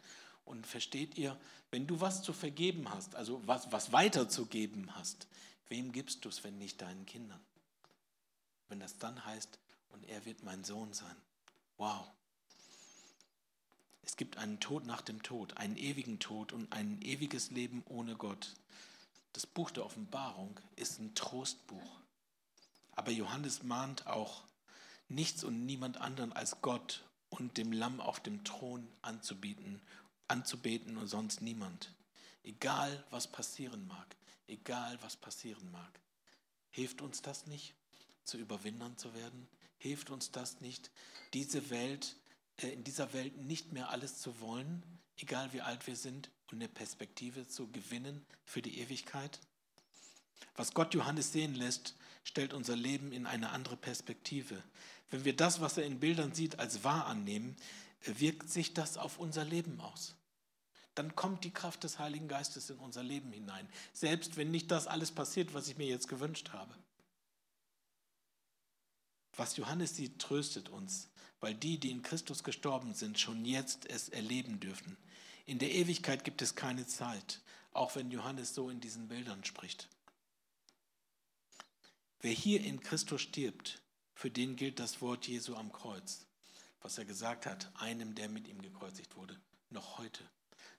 Und 0.45 0.65
versteht 0.67 1.17
ihr, 1.17 1.39
wenn 1.71 1.87
du 1.87 2.01
was 2.01 2.21
zu 2.21 2.33
vergeben 2.33 2.89
hast, 2.89 3.15
also 3.15 3.45
was, 3.47 3.71
was 3.71 3.91
weiterzugeben 3.91 4.93
hast, 4.95 5.27
wem 5.67 5.91
gibst 5.91 6.25
du 6.25 6.29
es, 6.29 6.43
wenn 6.43 6.57
nicht 6.57 6.81
deinen 6.81 7.05
Kindern? 7.05 7.39
Wenn 8.67 8.79
das 8.79 8.97
dann 8.97 9.23
heißt, 9.25 9.59
und 9.89 10.03
er 10.09 10.25
wird 10.25 10.43
mein 10.43 10.63
Sohn 10.63 10.91
sein. 10.93 11.15
Wow. 11.77 12.07
Es 14.01 14.17
gibt 14.17 14.37
einen 14.37 14.59
Tod 14.59 14.85
nach 14.85 15.01
dem 15.01 15.23
Tod, 15.23 15.57
einen 15.57 15.77
ewigen 15.77 16.19
Tod 16.19 16.51
und 16.51 16.71
ein 16.73 17.01
ewiges 17.01 17.51
Leben 17.51 17.83
ohne 17.87 18.15
Gott. 18.15 18.53
Das 19.33 19.47
Buch 19.47 19.71
der 19.71 19.85
Offenbarung 19.85 20.59
ist 20.75 20.99
ein 20.99 21.15
Trostbuch. 21.15 21.99
Aber 22.91 23.11
Johannes 23.11 23.63
mahnt 23.63 24.05
auch, 24.07 24.43
nichts 25.09 25.43
und 25.43 25.65
niemand 25.65 25.97
anderen 25.97 26.33
als 26.33 26.61
Gott 26.61 27.03
und 27.29 27.57
dem 27.57 27.71
Lamm 27.71 27.99
auf 27.99 28.19
dem 28.19 28.43
Thron 28.43 28.87
anzubieten, 29.01 29.81
anzubeten 30.27 30.97
und 30.97 31.07
sonst 31.07 31.41
niemand. 31.41 31.93
Egal, 32.43 33.03
was 33.09 33.27
passieren 33.27 33.87
mag, 33.87 34.15
egal, 34.47 34.97
was 35.01 35.17
passieren 35.17 35.71
mag. 35.71 35.99
Hilft 36.69 37.01
uns 37.01 37.21
das 37.21 37.47
nicht, 37.47 37.73
zu 38.23 38.37
Überwindern 38.37 38.97
zu 38.97 39.13
werden? 39.13 39.47
Hilft 39.77 40.11
uns 40.11 40.31
das 40.31 40.61
nicht, 40.61 40.91
diese 41.33 41.69
Welt, 41.69 42.15
äh, 42.57 42.69
in 42.69 42.83
dieser 42.83 43.13
Welt 43.13 43.37
nicht 43.37 43.73
mehr 43.73 43.89
alles 43.89 44.19
zu 44.19 44.39
wollen, 44.39 44.83
egal 45.17 45.53
wie 45.53 45.61
alt 45.61 45.85
wir 45.87 45.95
sind, 45.95 46.29
und 46.51 46.57
eine 46.57 46.69
Perspektive 46.69 47.47
zu 47.47 47.69
gewinnen 47.71 48.25
für 48.45 48.61
die 48.61 48.79
Ewigkeit? 48.79 49.39
Was 50.55 50.73
Gott 50.73 50.93
Johannes 50.93 51.31
sehen 51.31 51.55
lässt, 51.55 51.95
stellt 52.23 52.53
unser 52.53 52.75
Leben 52.75 53.11
in 53.11 53.25
eine 53.25 53.49
andere 53.49 53.77
Perspektive. 53.77 54.61
Wenn 55.09 55.25
wir 55.25 55.35
das, 55.35 55.61
was 55.61 55.77
er 55.77 55.85
in 55.85 55.99
Bildern 55.99 56.33
sieht, 56.33 56.59
als 56.59 56.83
wahr 56.83 57.07
annehmen, 57.07 57.55
wirkt 58.05 58.49
sich 58.49 58.73
das 58.73 58.97
auf 58.97 59.19
unser 59.19 59.45
Leben 59.45 59.79
aus. 59.79 60.15
Dann 60.95 61.15
kommt 61.15 61.43
die 61.43 61.53
Kraft 61.53 61.83
des 61.83 61.97
Heiligen 61.97 62.27
Geistes 62.27 62.69
in 62.69 62.77
unser 62.77 63.03
Leben 63.03 63.31
hinein, 63.31 63.67
selbst 63.93 64.37
wenn 64.37 64.51
nicht 64.51 64.69
das 64.69 64.87
alles 64.87 65.11
passiert, 65.11 65.53
was 65.53 65.67
ich 65.67 65.77
mir 65.77 65.87
jetzt 65.87 66.07
gewünscht 66.07 66.49
habe. 66.49 66.75
Was 69.35 69.57
Johannes 69.57 69.95
sieht, 69.95 70.19
tröstet 70.19 70.69
uns, 70.69 71.09
weil 71.39 71.55
die, 71.55 71.79
die 71.79 71.89
in 71.89 72.03
Christus 72.03 72.43
gestorben 72.43 72.93
sind, 72.93 73.19
schon 73.19 73.43
jetzt 73.45 73.89
es 73.89 74.09
erleben 74.09 74.59
dürfen. 74.59 74.97
In 75.45 75.59
der 75.59 75.71
Ewigkeit 75.71 76.23
gibt 76.23 76.41
es 76.41 76.55
keine 76.55 76.87
Zeit, 76.87 77.41
auch 77.71 77.95
wenn 77.95 78.11
Johannes 78.11 78.53
so 78.53 78.69
in 78.69 78.79
diesen 78.79 79.07
Bildern 79.07 79.43
spricht. 79.43 79.89
Wer 82.21 82.31
hier 82.31 82.63
in 82.63 82.79
Christus 82.79 83.21
stirbt, 83.21 83.81
für 84.15 84.31
den 84.31 84.55
gilt 84.55 84.79
das 84.79 85.01
Wort 85.01 85.27
Jesu 85.27 85.55
am 85.55 85.73
Kreuz, 85.73 86.25
was 86.81 86.97
er 86.97 87.05
gesagt 87.05 87.45
hat, 87.45 87.69
einem, 87.75 88.15
der 88.15 88.29
mit 88.29 88.47
ihm 88.47 88.61
gekreuzigt 88.61 89.17
wurde. 89.17 89.37
Noch 89.69 89.97
heute, 89.97 90.23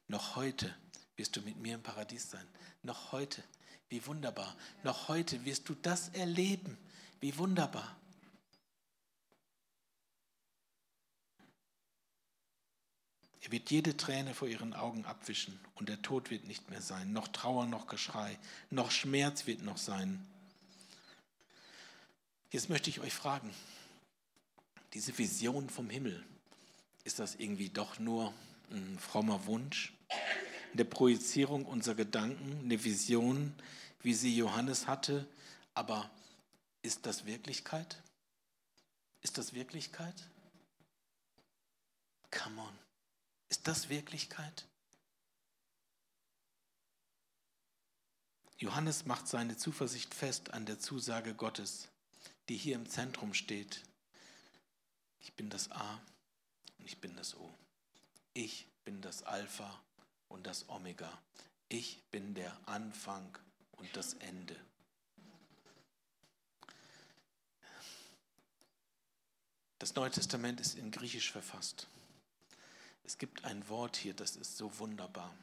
noch 0.08 0.36
heute 0.36 0.74
wirst 1.16 1.36
du 1.36 1.42
mit 1.42 1.58
mir 1.58 1.74
im 1.74 1.82
Paradies 1.82 2.30
sein. 2.30 2.46
Noch 2.82 3.12
heute, 3.12 3.42
wie 3.88 4.06
wunderbar. 4.06 4.56
Noch 4.82 5.08
heute 5.08 5.44
wirst 5.44 5.68
du 5.68 5.74
das 5.74 6.08
erleben. 6.10 6.78
Wie 7.20 7.36
wunderbar. 7.36 7.96
Er 13.44 13.52
wird 13.52 13.70
jede 13.70 13.94
Träne 13.94 14.32
vor 14.32 14.48
ihren 14.48 14.72
Augen 14.72 15.04
abwischen 15.04 15.60
und 15.74 15.90
der 15.90 16.00
Tod 16.00 16.30
wird 16.30 16.46
nicht 16.46 16.70
mehr 16.70 16.80
sein. 16.80 17.12
Noch 17.12 17.28
Trauer, 17.28 17.66
noch 17.66 17.86
Geschrei, 17.86 18.38
noch 18.70 18.90
Schmerz 18.90 19.46
wird 19.46 19.62
noch 19.62 19.76
sein. 19.76 20.26
Jetzt 22.50 22.70
möchte 22.70 22.88
ich 22.88 23.00
euch 23.00 23.12
fragen, 23.12 23.54
diese 24.94 25.16
Vision 25.18 25.68
vom 25.68 25.90
Himmel, 25.90 26.24
ist 27.04 27.18
das 27.18 27.34
irgendwie 27.34 27.68
doch 27.68 27.98
nur 27.98 28.32
ein 28.70 28.98
frommer 28.98 29.44
Wunsch? 29.44 29.92
Eine 30.72 30.86
Projizierung 30.86 31.66
unserer 31.66 31.96
Gedanken, 31.96 32.60
eine 32.64 32.82
Vision, 32.82 33.52
wie 34.02 34.14
sie 34.14 34.34
Johannes 34.34 34.86
hatte, 34.86 35.28
aber 35.74 36.10
ist 36.80 37.04
das 37.04 37.26
Wirklichkeit? 37.26 38.02
Ist 39.20 39.36
das 39.36 39.52
Wirklichkeit? 39.52 40.14
Come 42.30 42.62
on. 42.62 42.83
Ist 43.54 43.68
das 43.68 43.88
Wirklichkeit? 43.88 44.66
Johannes 48.58 49.06
macht 49.06 49.28
seine 49.28 49.56
Zuversicht 49.56 50.12
fest 50.12 50.52
an 50.52 50.66
der 50.66 50.80
Zusage 50.80 51.34
Gottes 51.34 51.88
die 52.48 52.56
hier 52.56 52.74
im 52.74 52.88
Zentrum 52.88 53.32
steht. 53.32 53.82
Ich 55.20 55.32
bin 55.34 55.50
das 55.50 55.70
A 55.70 56.00
und 56.78 56.86
ich 56.86 57.00
bin 57.00 57.16
das 57.16 57.36
O. 57.36 57.54
Ich 58.34 58.66
bin 58.84 59.00
das 59.00 59.22
Alpha 59.22 59.80
und 60.28 60.46
das 60.46 60.68
Omega. 60.68 61.10
Ich 61.68 62.02
bin 62.10 62.34
der 62.34 62.56
Anfang 62.68 63.38
und 63.72 63.96
das 63.96 64.14
Ende. 64.14 64.56
Das 69.78 69.94
Neue 69.94 70.10
Testament 70.10 70.60
ist 70.60 70.76
in 70.76 70.90
Griechisch 70.90 71.30
verfasst. 71.30 71.86
Es 73.04 73.18
gibt 73.18 73.44
ein 73.44 73.68
Wort 73.68 73.96
hier, 73.96 74.14
das 74.14 74.36
ist 74.36 74.56
so 74.56 74.78
wunderbar. 74.78 75.34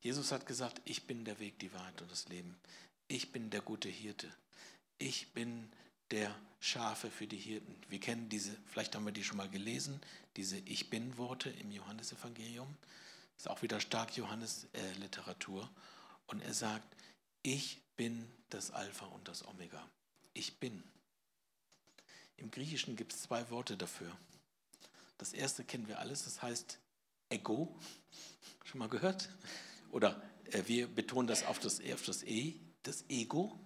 Jesus 0.00 0.32
hat 0.32 0.46
gesagt, 0.46 0.80
ich 0.84 1.06
bin 1.06 1.24
der 1.24 1.38
Weg, 1.38 1.58
die 1.58 1.72
Wahrheit 1.72 2.02
und 2.02 2.10
das 2.10 2.28
Leben. 2.28 2.56
Ich 3.08 3.32
bin 3.32 3.50
der 3.50 3.62
gute 3.62 3.88
Hirte. 3.88 4.32
Ich 4.98 5.32
bin 5.32 5.70
der 6.10 6.34
Schafe 6.60 7.10
für 7.10 7.26
die 7.26 7.36
Hirten. 7.36 7.74
Wir 7.88 8.00
kennen 8.00 8.28
diese, 8.28 8.56
vielleicht 8.66 8.94
haben 8.94 9.04
wir 9.04 9.12
die 9.12 9.24
schon 9.24 9.36
mal 9.36 9.48
gelesen, 9.48 10.00
diese 10.36 10.58
Ich 10.58 10.90
bin-Worte 10.90 11.50
im 11.50 11.70
Johannesevangelium. 11.70 12.76
Das 13.36 13.46
ist 13.46 13.50
auch 13.50 13.62
wieder 13.62 13.80
stark 13.80 14.16
Johannes-Literatur. 14.16 15.68
Und 16.26 16.42
er 16.42 16.54
sagt, 16.54 16.88
ich 17.42 17.80
bin 17.96 18.28
das 18.50 18.70
Alpha 18.70 19.06
und 19.06 19.28
das 19.28 19.46
Omega. 19.46 19.88
Ich 20.34 20.58
bin. 20.58 20.82
Im 22.36 22.50
Griechischen 22.50 22.96
gibt 22.96 23.12
es 23.12 23.22
zwei 23.22 23.48
Worte 23.50 23.76
dafür. 23.76 24.16
Das 25.18 25.32
erste 25.32 25.64
kennen 25.64 25.88
wir 25.88 25.98
alles, 25.98 26.24
das 26.24 26.40
heißt 26.42 26.78
Ego. 27.28 27.76
Schon 28.64 28.78
mal 28.78 28.88
gehört? 28.88 29.28
Oder 29.90 30.22
äh, 30.52 30.62
wir 30.66 30.86
betonen 30.86 31.26
das 31.26 31.44
auf 31.44 31.58
das, 31.58 31.80
auf 31.92 32.04
das 32.04 32.22
E, 32.22 32.54
das 32.82 33.04
Ego, 33.08 33.58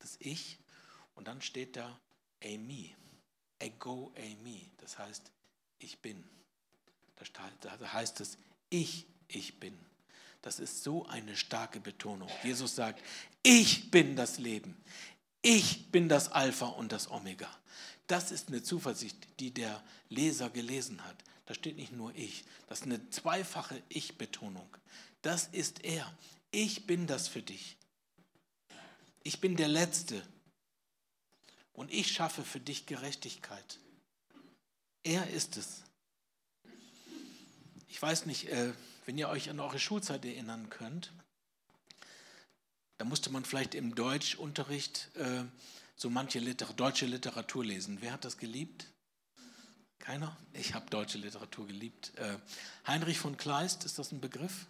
das 0.00 0.16
Ich. 0.18 0.58
Und 1.14 1.28
dann 1.28 1.40
steht 1.42 1.76
da 1.76 1.98
Amy, 2.42 2.94
Ego 3.58 4.12
Amy, 4.16 4.70
das 4.78 4.98
heißt, 4.98 5.30
ich 5.78 5.98
bin. 6.00 6.24
Da 7.60 7.92
heißt 7.92 8.20
es, 8.20 8.38
ich, 8.70 9.06
ich 9.28 9.60
bin. 9.60 9.78
Das 10.42 10.58
ist 10.58 10.82
so 10.82 11.06
eine 11.06 11.36
starke 11.36 11.80
Betonung. 11.80 12.30
Jesus 12.42 12.74
sagt, 12.74 13.02
ich 13.42 13.90
bin 13.90 14.16
das 14.16 14.38
Leben. 14.38 14.76
Ich 15.42 15.90
bin 15.90 16.08
das 16.08 16.32
Alpha 16.32 16.66
und 16.66 16.92
das 16.92 17.10
Omega. 17.10 17.48
Das 18.10 18.32
ist 18.32 18.48
eine 18.48 18.62
Zuversicht, 18.62 19.16
die 19.38 19.52
der 19.52 19.82
Leser 20.08 20.50
gelesen 20.50 21.04
hat. 21.04 21.16
Da 21.46 21.54
steht 21.54 21.76
nicht 21.76 21.92
nur 21.92 22.14
ich, 22.14 22.44
das 22.68 22.80
ist 22.80 22.86
eine 22.86 23.10
zweifache 23.10 23.82
Ich-Betonung. 23.88 24.68
Das 25.22 25.48
ist 25.52 25.84
er. 25.84 26.12
Ich 26.50 26.86
bin 26.86 27.06
das 27.06 27.28
für 27.28 27.42
dich. 27.42 27.76
Ich 29.22 29.40
bin 29.40 29.56
der 29.56 29.68
Letzte, 29.68 30.22
und 31.80 31.90
ich 31.90 32.12
schaffe 32.12 32.44
für 32.44 32.60
dich 32.60 32.84
Gerechtigkeit. 32.84 33.78
Er 35.02 35.30
ist 35.30 35.56
es. 35.56 35.82
Ich 37.88 38.02
weiß 38.02 38.26
nicht, 38.26 38.48
äh, 38.48 38.74
wenn 39.06 39.16
ihr 39.16 39.30
euch 39.30 39.48
an 39.48 39.60
eure 39.60 39.78
Schulzeit 39.78 40.26
erinnern 40.26 40.68
könnt, 40.68 41.10
da 42.98 43.06
musste 43.06 43.30
man 43.30 43.46
vielleicht 43.46 43.74
im 43.74 43.94
Deutschunterricht 43.94 45.08
äh, 45.14 45.44
so 46.00 46.08
manche 46.08 46.38
Liter 46.38 46.64
deutsche 46.72 47.04
Literatur 47.04 47.62
lesen. 47.62 47.98
Wer 48.00 48.12
hat 48.12 48.24
das 48.24 48.38
geliebt? 48.38 48.86
Keiner? 49.98 50.34
Ich 50.54 50.72
habe 50.72 50.88
deutsche 50.88 51.18
Literatur 51.18 51.66
geliebt. 51.66 52.12
Äh, 52.16 52.38
Heinrich 52.86 53.18
von 53.18 53.36
Kleist, 53.36 53.84
ist 53.84 53.98
das 53.98 54.10
ein 54.10 54.22
Begriff? 54.22 54.66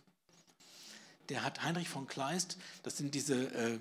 Der 1.28 1.44
hat 1.44 1.62
Heinrich 1.62 1.88
von 1.88 2.08
Kleist, 2.08 2.56
das 2.82 2.96
sind 2.96 3.14
diese 3.14 3.80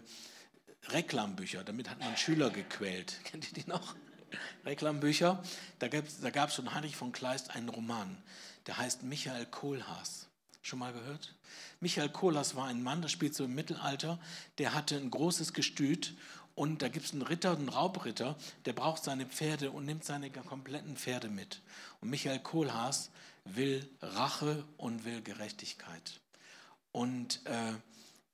Reklambücher, 0.90 1.64
damit 1.64 1.90
hat 1.90 2.00
man 2.00 2.16
Schüler 2.18 2.52
gequält. 2.52 3.20
Kennt 3.24 3.52
ihr 3.52 3.64
die 3.64 3.68
noch? 3.68 3.96
Reklambücher. 4.64 5.42
Da 5.80 5.88
gab 5.88 6.06
es 6.06 6.22
da 6.22 6.30
gab's 6.30 6.54
von 6.54 6.72
Heinrich 6.76 6.96
von 6.96 7.12
Kleist 7.12 7.50
einen 7.50 7.70
Roman, 7.70 8.22
der 8.68 8.78
heißt 8.78 9.02
Michael 9.02 9.48
Kohlhaas. 9.48 10.28
Schon 10.62 10.78
mal 10.78 10.94
gehört? 10.94 11.34
Michael 11.80 12.10
Kohlhaas 12.10 12.56
war 12.56 12.68
ein 12.68 12.84
Mann, 12.84 13.02
das 13.02 13.12
spielt 13.12 13.34
so 13.34 13.46
im 13.46 13.56
Mittelalter, 13.56 14.20
der 14.60 14.76
hatte 14.76 14.98
ein 14.98 15.10
großes 15.10 15.54
Gestüt 15.54 16.14
Und 16.60 16.82
da 16.82 16.90
gibt 16.90 17.06
es 17.06 17.14
einen 17.14 17.22
Ritter, 17.22 17.54
einen 17.54 17.70
Raubritter, 17.70 18.36
der 18.66 18.74
braucht 18.74 19.02
seine 19.02 19.26
Pferde 19.26 19.72
und 19.72 19.86
nimmt 19.86 20.04
seine 20.04 20.30
kompletten 20.30 20.98
Pferde 20.98 21.30
mit. 21.30 21.62
Und 22.02 22.10
Michael 22.10 22.40
Kohlhaas 22.40 23.12
will 23.46 23.90
Rache 24.02 24.66
und 24.76 25.06
will 25.06 25.22
Gerechtigkeit. 25.22 26.20
Und 26.92 27.46
äh, 27.46 27.72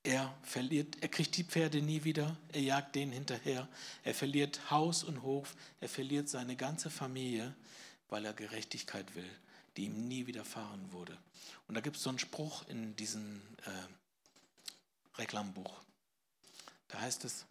er 0.01 0.35
verliert, 0.41 0.97
er 1.01 1.09
kriegt 1.09 1.37
die 1.37 1.43
Pferde 1.43 1.83
nie 1.83 2.03
wieder, 2.03 2.35
er 2.51 2.61
jagt 2.61 2.95
denen 2.95 3.11
hinterher, 3.11 3.67
er 4.03 4.15
verliert 4.15 4.71
Haus 4.71 5.03
und 5.03 5.21
Hof, 5.21 5.55
er 5.79 5.87
verliert 5.87 6.27
seine 6.27 6.55
ganze 6.55 6.89
Familie, 6.89 7.53
weil 8.09 8.25
er 8.25 8.33
Gerechtigkeit 8.33 9.13
will, 9.13 9.29
die 9.77 9.85
ihm 9.85 10.07
nie 10.07 10.25
widerfahren 10.25 10.91
wurde. 10.91 11.15
Und 11.67 11.75
da 11.75 11.81
gibt 11.81 11.97
es 11.97 12.01
so 12.01 12.09
einen 12.09 12.17
Spruch 12.17 12.67
in 12.69 12.95
diesem 12.95 13.43
äh, 13.67 15.19
Reklambuch. 15.19 15.79
Da 16.87 17.01
heißt 17.01 17.23
es, 17.23 17.45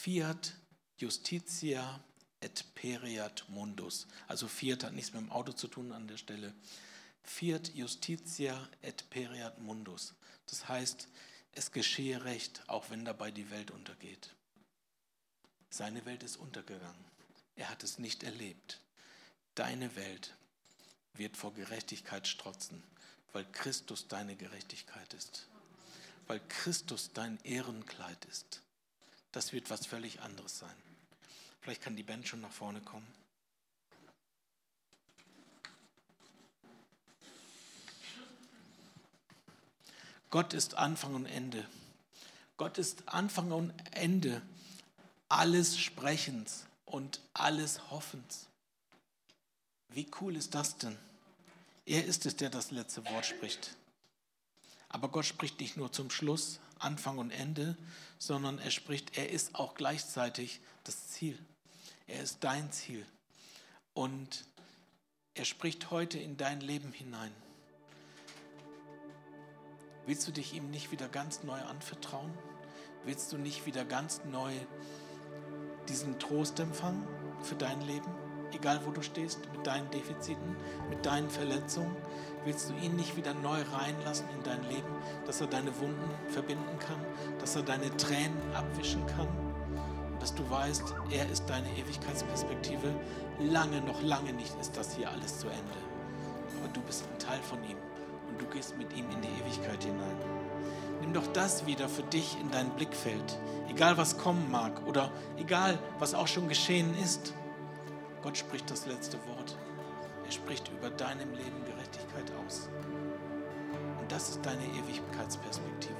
Fiat 0.00 0.54
Justitia 0.96 2.00
et 2.40 2.64
periat 2.76 3.44
mundus. 3.48 4.06
Also 4.28 4.46
Fiat 4.46 4.84
hat 4.84 4.92
nichts 4.92 5.12
mit 5.12 5.22
dem 5.22 5.32
Auto 5.32 5.50
zu 5.50 5.66
tun 5.66 5.90
an 5.90 6.06
der 6.06 6.18
Stelle. 6.18 6.54
Fiat 7.24 7.74
Justitia 7.74 8.68
et 8.80 9.10
periat 9.10 9.58
mundus. 9.58 10.14
Das 10.46 10.68
heißt, 10.68 11.08
es 11.50 11.72
geschehe 11.72 12.22
Recht, 12.22 12.62
auch 12.68 12.90
wenn 12.90 13.04
dabei 13.04 13.32
die 13.32 13.50
Welt 13.50 13.72
untergeht. 13.72 14.36
Seine 15.68 16.04
Welt 16.04 16.22
ist 16.22 16.36
untergegangen. 16.36 17.04
Er 17.56 17.68
hat 17.68 17.82
es 17.82 17.98
nicht 17.98 18.22
erlebt. 18.22 18.80
Deine 19.56 19.96
Welt 19.96 20.36
wird 21.14 21.36
vor 21.36 21.52
Gerechtigkeit 21.54 22.28
strotzen, 22.28 22.84
weil 23.32 23.50
Christus 23.50 24.06
deine 24.06 24.36
Gerechtigkeit 24.36 25.12
ist. 25.12 25.48
Weil 26.28 26.40
Christus 26.48 27.10
dein 27.12 27.40
Ehrenkleid 27.42 28.24
ist. 28.26 28.62
Das 29.38 29.52
wird 29.52 29.70
was 29.70 29.86
völlig 29.86 30.20
anderes 30.20 30.58
sein. 30.58 30.74
Vielleicht 31.60 31.80
kann 31.80 31.94
die 31.94 32.02
Band 32.02 32.26
schon 32.26 32.40
nach 32.40 32.50
vorne 32.50 32.80
kommen. 32.80 33.06
Gott 40.30 40.54
ist 40.54 40.74
Anfang 40.74 41.14
und 41.14 41.26
Ende. 41.26 41.64
Gott 42.56 42.78
ist 42.78 43.08
Anfang 43.08 43.52
und 43.52 43.72
Ende 43.92 44.42
alles 45.28 45.78
Sprechens 45.78 46.66
und 46.84 47.20
alles 47.32 47.92
Hoffens. 47.92 48.48
Wie 49.90 50.10
cool 50.20 50.34
ist 50.34 50.56
das 50.56 50.78
denn? 50.78 50.98
Er 51.86 52.04
ist 52.04 52.26
es, 52.26 52.34
der 52.34 52.50
das 52.50 52.72
letzte 52.72 53.04
Wort 53.04 53.26
spricht. 53.26 53.76
Aber 54.88 55.08
Gott 55.10 55.26
spricht 55.26 55.60
nicht 55.60 55.76
nur 55.76 55.92
zum 55.92 56.10
Schluss, 56.10 56.58
Anfang 56.78 57.18
und 57.18 57.30
Ende, 57.30 57.76
sondern 58.18 58.58
er 58.58 58.70
spricht, 58.70 59.16
er 59.16 59.30
ist 59.30 59.54
auch 59.54 59.74
gleichzeitig 59.74 60.60
das 60.84 61.08
Ziel. 61.08 61.38
Er 62.06 62.22
ist 62.22 62.42
dein 62.42 62.72
Ziel. 62.72 63.04
Und 63.94 64.44
er 65.34 65.44
spricht 65.44 65.90
heute 65.90 66.18
in 66.18 66.36
dein 66.36 66.60
Leben 66.60 66.92
hinein. 66.92 67.32
Willst 70.06 70.26
du 70.26 70.32
dich 70.32 70.54
ihm 70.54 70.70
nicht 70.70 70.90
wieder 70.90 71.08
ganz 71.08 71.42
neu 71.42 71.60
anvertrauen? 71.60 72.32
Willst 73.04 73.32
du 73.32 73.36
nicht 73.36 73.66
wieder 73.66 73.84
ganz 73.84 74.22
neu 74.24 74.52
diesen 75.88 76.18
Trost 76.18 76.58
empfangen 76.60 77.06
für 77.42 77.56
dein 77.56 77.80
Leben? 77.82 78.17
Egal 78.54 78.80
wo 78.84 78.90
du 78.90 79.02
stehst, 79.02 79.40
mit 79.52 79.66
deinen 79.66 79.90
Defiziten, 79.90 80.56
mit 80.88 81.04
deinen 81.04 81.30
Verletzungen? 81.30 81.94
Willst 82.44 82.70
du 82.70 82.74
ihn 82.74 82.96
nicht 82.96 83.16
wieder 83.16 83.34
neu 83.34 83.60
reinlassen 83.72 84.26
in 84.36 84.42
dein 84.42 84.62
Leben, 84.68 84.88
dass 85.26 85.40
er 85.40 85.48
deine 85.48 85.76
Wunden 85.80 86.10
verbinden 86.28 86.78
kann, 86.78 86.98
dass 87.40 87.56
er 87.56 87.62
deine 87.62 87.94
Tränen 87.96 88.38
abwischen 88.54 89.04
kann? 89.06 89.28
Dass 90.20 90.34
du 90.34 90.48
weißt, 90.48 90.94
er 91.10 91.28
ist 91.30 91.44
deine 91.48 91.68
Ewigkeitsperspektive. 91.76 92.94
Lange, 93.40 93.80
noch 93.82 94.02
lange 94.02 94.32
nicht 94.32 94.58
ist 94.60 94.76
das 94.76 94.96
hier 94.96 95.10
alles 95.10 95.38
zu 95.38 95.48
Ende. 95.48 95.78
Aber 96.58 96.72
du 96.72 96.80
bist 96.82 97.04
ein 97.04 97.18
Teil 97.18 97.40
von 97.42 97.62
ihm 97.64 97.76
und 98.28 98.40
du 98.40 98.46
gehst 98.46 98.76
mit 98.78 98.92
ihm 98.96 99.04
in 99.10 99.20
die 99.20 99.28
Ewigkeit 99.42 99.82
hinein. 99.82 100.16
Nimm 101.00 101.12
doch 101.12 101.26
das 101.32 101.66
wieder 101.66 101.88
für 101.88 102.02
dich 102.02 102.36
in 102.40 102.50
dein 102.50 102.70
Blickfeld, 102.70 103.38
egal 103.68 103.96
was 103.96 104.18
kommen 104.18 104.50
mag 104.50 104.84
oder 104.86 105.10
egal 105.36 105.78
was 105.98 106.14
auch 106.14 106.26
schon 106.26 106.48
geschehen 106.48 106.96
ist. 107.02 107.32
Gott 108.22 108.36
spricht 108.36 108.70
das 108.70 108.86
letzte 108.86 109.16
Wort. 109.26 109.56
Er 110.24 110.32
spricht 110.32 110.68
über 110.68 110.90
deinem 110.90 111.32
Leben 111.32 111.64
Gerechtigkeit 111.64 112.30
aus. 112.44 112.68
Und 114.00 114.10
das 114.10 114.30
ist 114.30 114.44
deine 114.44 114.64
Ewigkeitsperspektive. 114.64 115.94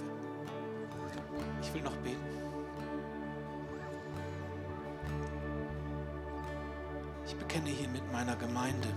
Ich 1.62 1.72
will 1.72 1.82
noch 1.82 1.96
beten. 1.96 2.18
Ich 7.26 7.36
bekenne 7.36 7.68
hier 7.68 7.88
mit 7.88 8.10
meiner 8.10 8.36
Gemeinde, 8.36 8.88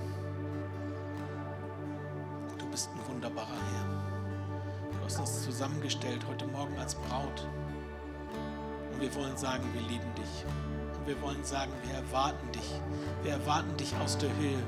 du 2.57 2.65
bist 2.69 2.89
ein 2.93 3.13
wunderbarer 3.13 3.47
Herr. 3.47 4.91
Du 4.97 5.05
hast 5.05 5.19
uns 5.19 5.43
zusammengestellt 5.43 6.25
heute 6.27 6.47
Morgen 6.47 6.77
als 6.79 6.95
Braut. 6.95 7.47
Und 8.93 9.01
wir 9.01 9.13
wollen 9.15 9.35
sagen, 9.35 9.63
wir 9.73 9.81
lieben 9.81 10.15
dich. 10.15 10.45
Und 11.01 11.07
wir 11.07 11.21
wollen 11.23 11.43
sagen, 11.43 11.71
wir 11.83 11.95
erwarten 11.95 12.51
dich. 12.51 12.79
Wir 13.23 13.31
erwarten 13.31 13.75
dich 13.75 13.91
aus 14.03 14.19
der 14.19 14.29
Höhe. 14.37 14.61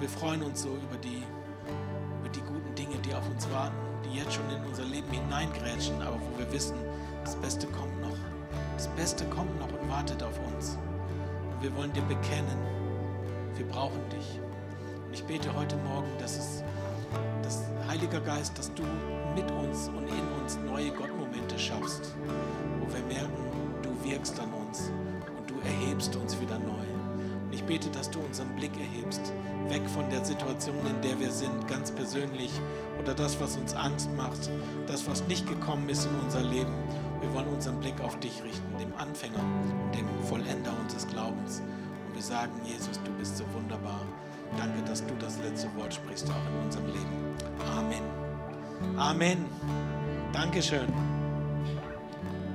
Wir 0.00 0.08
freuen 0.08 0.42
uns 0.42 0.62
so 0.62 0.70
über 0.70 0.96
die, 0.96 1.22
über 2.20 2.28
die 2.30 2.40
guten 2.40 2.74
Dinge, 2.74 2.96
die 3.04 3.12
auf 3.12 3.28
uns 3.28 3.46
warten, 3.50 3.76
die 4.02 4.16
jetzt 4.16 4.32
schon 4.32 4.48
in 4.48 4.64
unser 4.64 4.84
Leben 4.84 5.10
hineingrätschen, 5.10 6.00
aber 6.00 6.16
wo 6.18 6.38
wir 6.38 6.50
wissen, 6.50 6.76
das 7.22 7.36
Beste 7.36 7.66
kommt 7.66 8.00
noch. 8.00 8.16
Das 8.76 8.88
Beste 8.88 9.26
kommt 9.26 9.58
noch 9.60 9.68
und 9.78 9.90
wartet 9.90 10.22
auf 10.22 10.40
uns. 10.54 10.78
Und 11.50 11.62
wir 11.62 11.76
wollen 11.76 11.92
dir 11.92 12.04
bekennen, 12.04 12.56
wir 13.56 13.66
brauchen 13.66 14.08
dich. 14.08 14.40
Und 15.06 15.12
ich 15.12 15.24
bete 15.24 15.54
heute 15.54 15.76
Morgen, 15.76 16.08
dass 16.18 16.38
es, 16.38 16.64
dass 17.42 17.62
Heiliger 17.86 18.20
Geist, 18.20 18.56
dass 18.56 18.72
du 18.72 18.84
mit 19.34 19.50
uns 19.50 19.88
und 19.88 20.08
in 20.08 20.42
uns 20.42 20.58
neue 20.64 20.92
Gottmomente 20.92 21.58
schaffst, 21.58 22.14
wo 22.80 22.90
wir 22.90 23.04
merken, 23.04 23.36
du 23.82 24.08
wirkst 24.08 24.40
an 24.40 24.50
uns 24.54 24.65
erhebst 25.66 26.16
uns 26.16 26.40
wieder 26.40 26.58
neu. 26.58 26.86
Und 27.44 27.52
ich 27.52 27.64
bete, 27.64 27.88
dass 27.90 28.10
du 28.10 28.20
unseren 28.20 28.54
Blick 28.56 28.72
erhebst, 28.78 29.32
weg 29.68 29.82
von 29.88 30.08
der 30.10 30.24
Situation, 30.24 30.76
in 30.88 31.00
der 31.02 31.18
wir 31.18 31.30
sind, 31.30 31.68
ganz 31.68 31.90
persönlich, 31.90 32.50
oder 33.00 33.14
das, 33.14 33.40
was 33.40 33.56
uns 33.56 33.74
Angst 33.74 34.08
macht, 34.16 34.50
das, 34.86 35.08
was 35.08 35.26
nicht 35.26 35.48
gekommen 35.48 35.88
ist 35.88 36.06
in 36.06 36.14
unser 36.24 36.42
Leben. 36.42 36.72
Wir 37.20 37.32
wollen 37.34 37.48
unseren 37.48 37.78
Blick 37.80 38.00
auf 38.00 38.18
dich 38.20 38.42
richten, 38.42 38.78
dem 38.78 38.94
Anfänger 38.96 39.40
und 39.40 39.94
dem 39.94 40.06
Vollender 40.24 40.72
unseres 40.82 41.06
Glaubens. 41.08 41.62
Und 42.08 42.14
wir 42.14 42.22
sagen, 42.22 42.52
Jesus, 42.64 43.00
du 43.04 43.12
bist 43.12 43.36
so 43.36 43.44
wunderbar. 43.54 44.00
Danke, 44.56 44.82
dass 44.82 45.04
du 45.04 45.14
das 45.18 45.38
letzte 45.38 45.74
Wort 45.76 45.92
sprichst, 45.94 46.28
auch 46.30 46.52
in 46.52 46.64
unserem 46.64 46.86
Leben. 46.86 47.36
Amen. 47.76 48.02
Amen. 48.96 49.46
Dankeschön. 50.32 51.15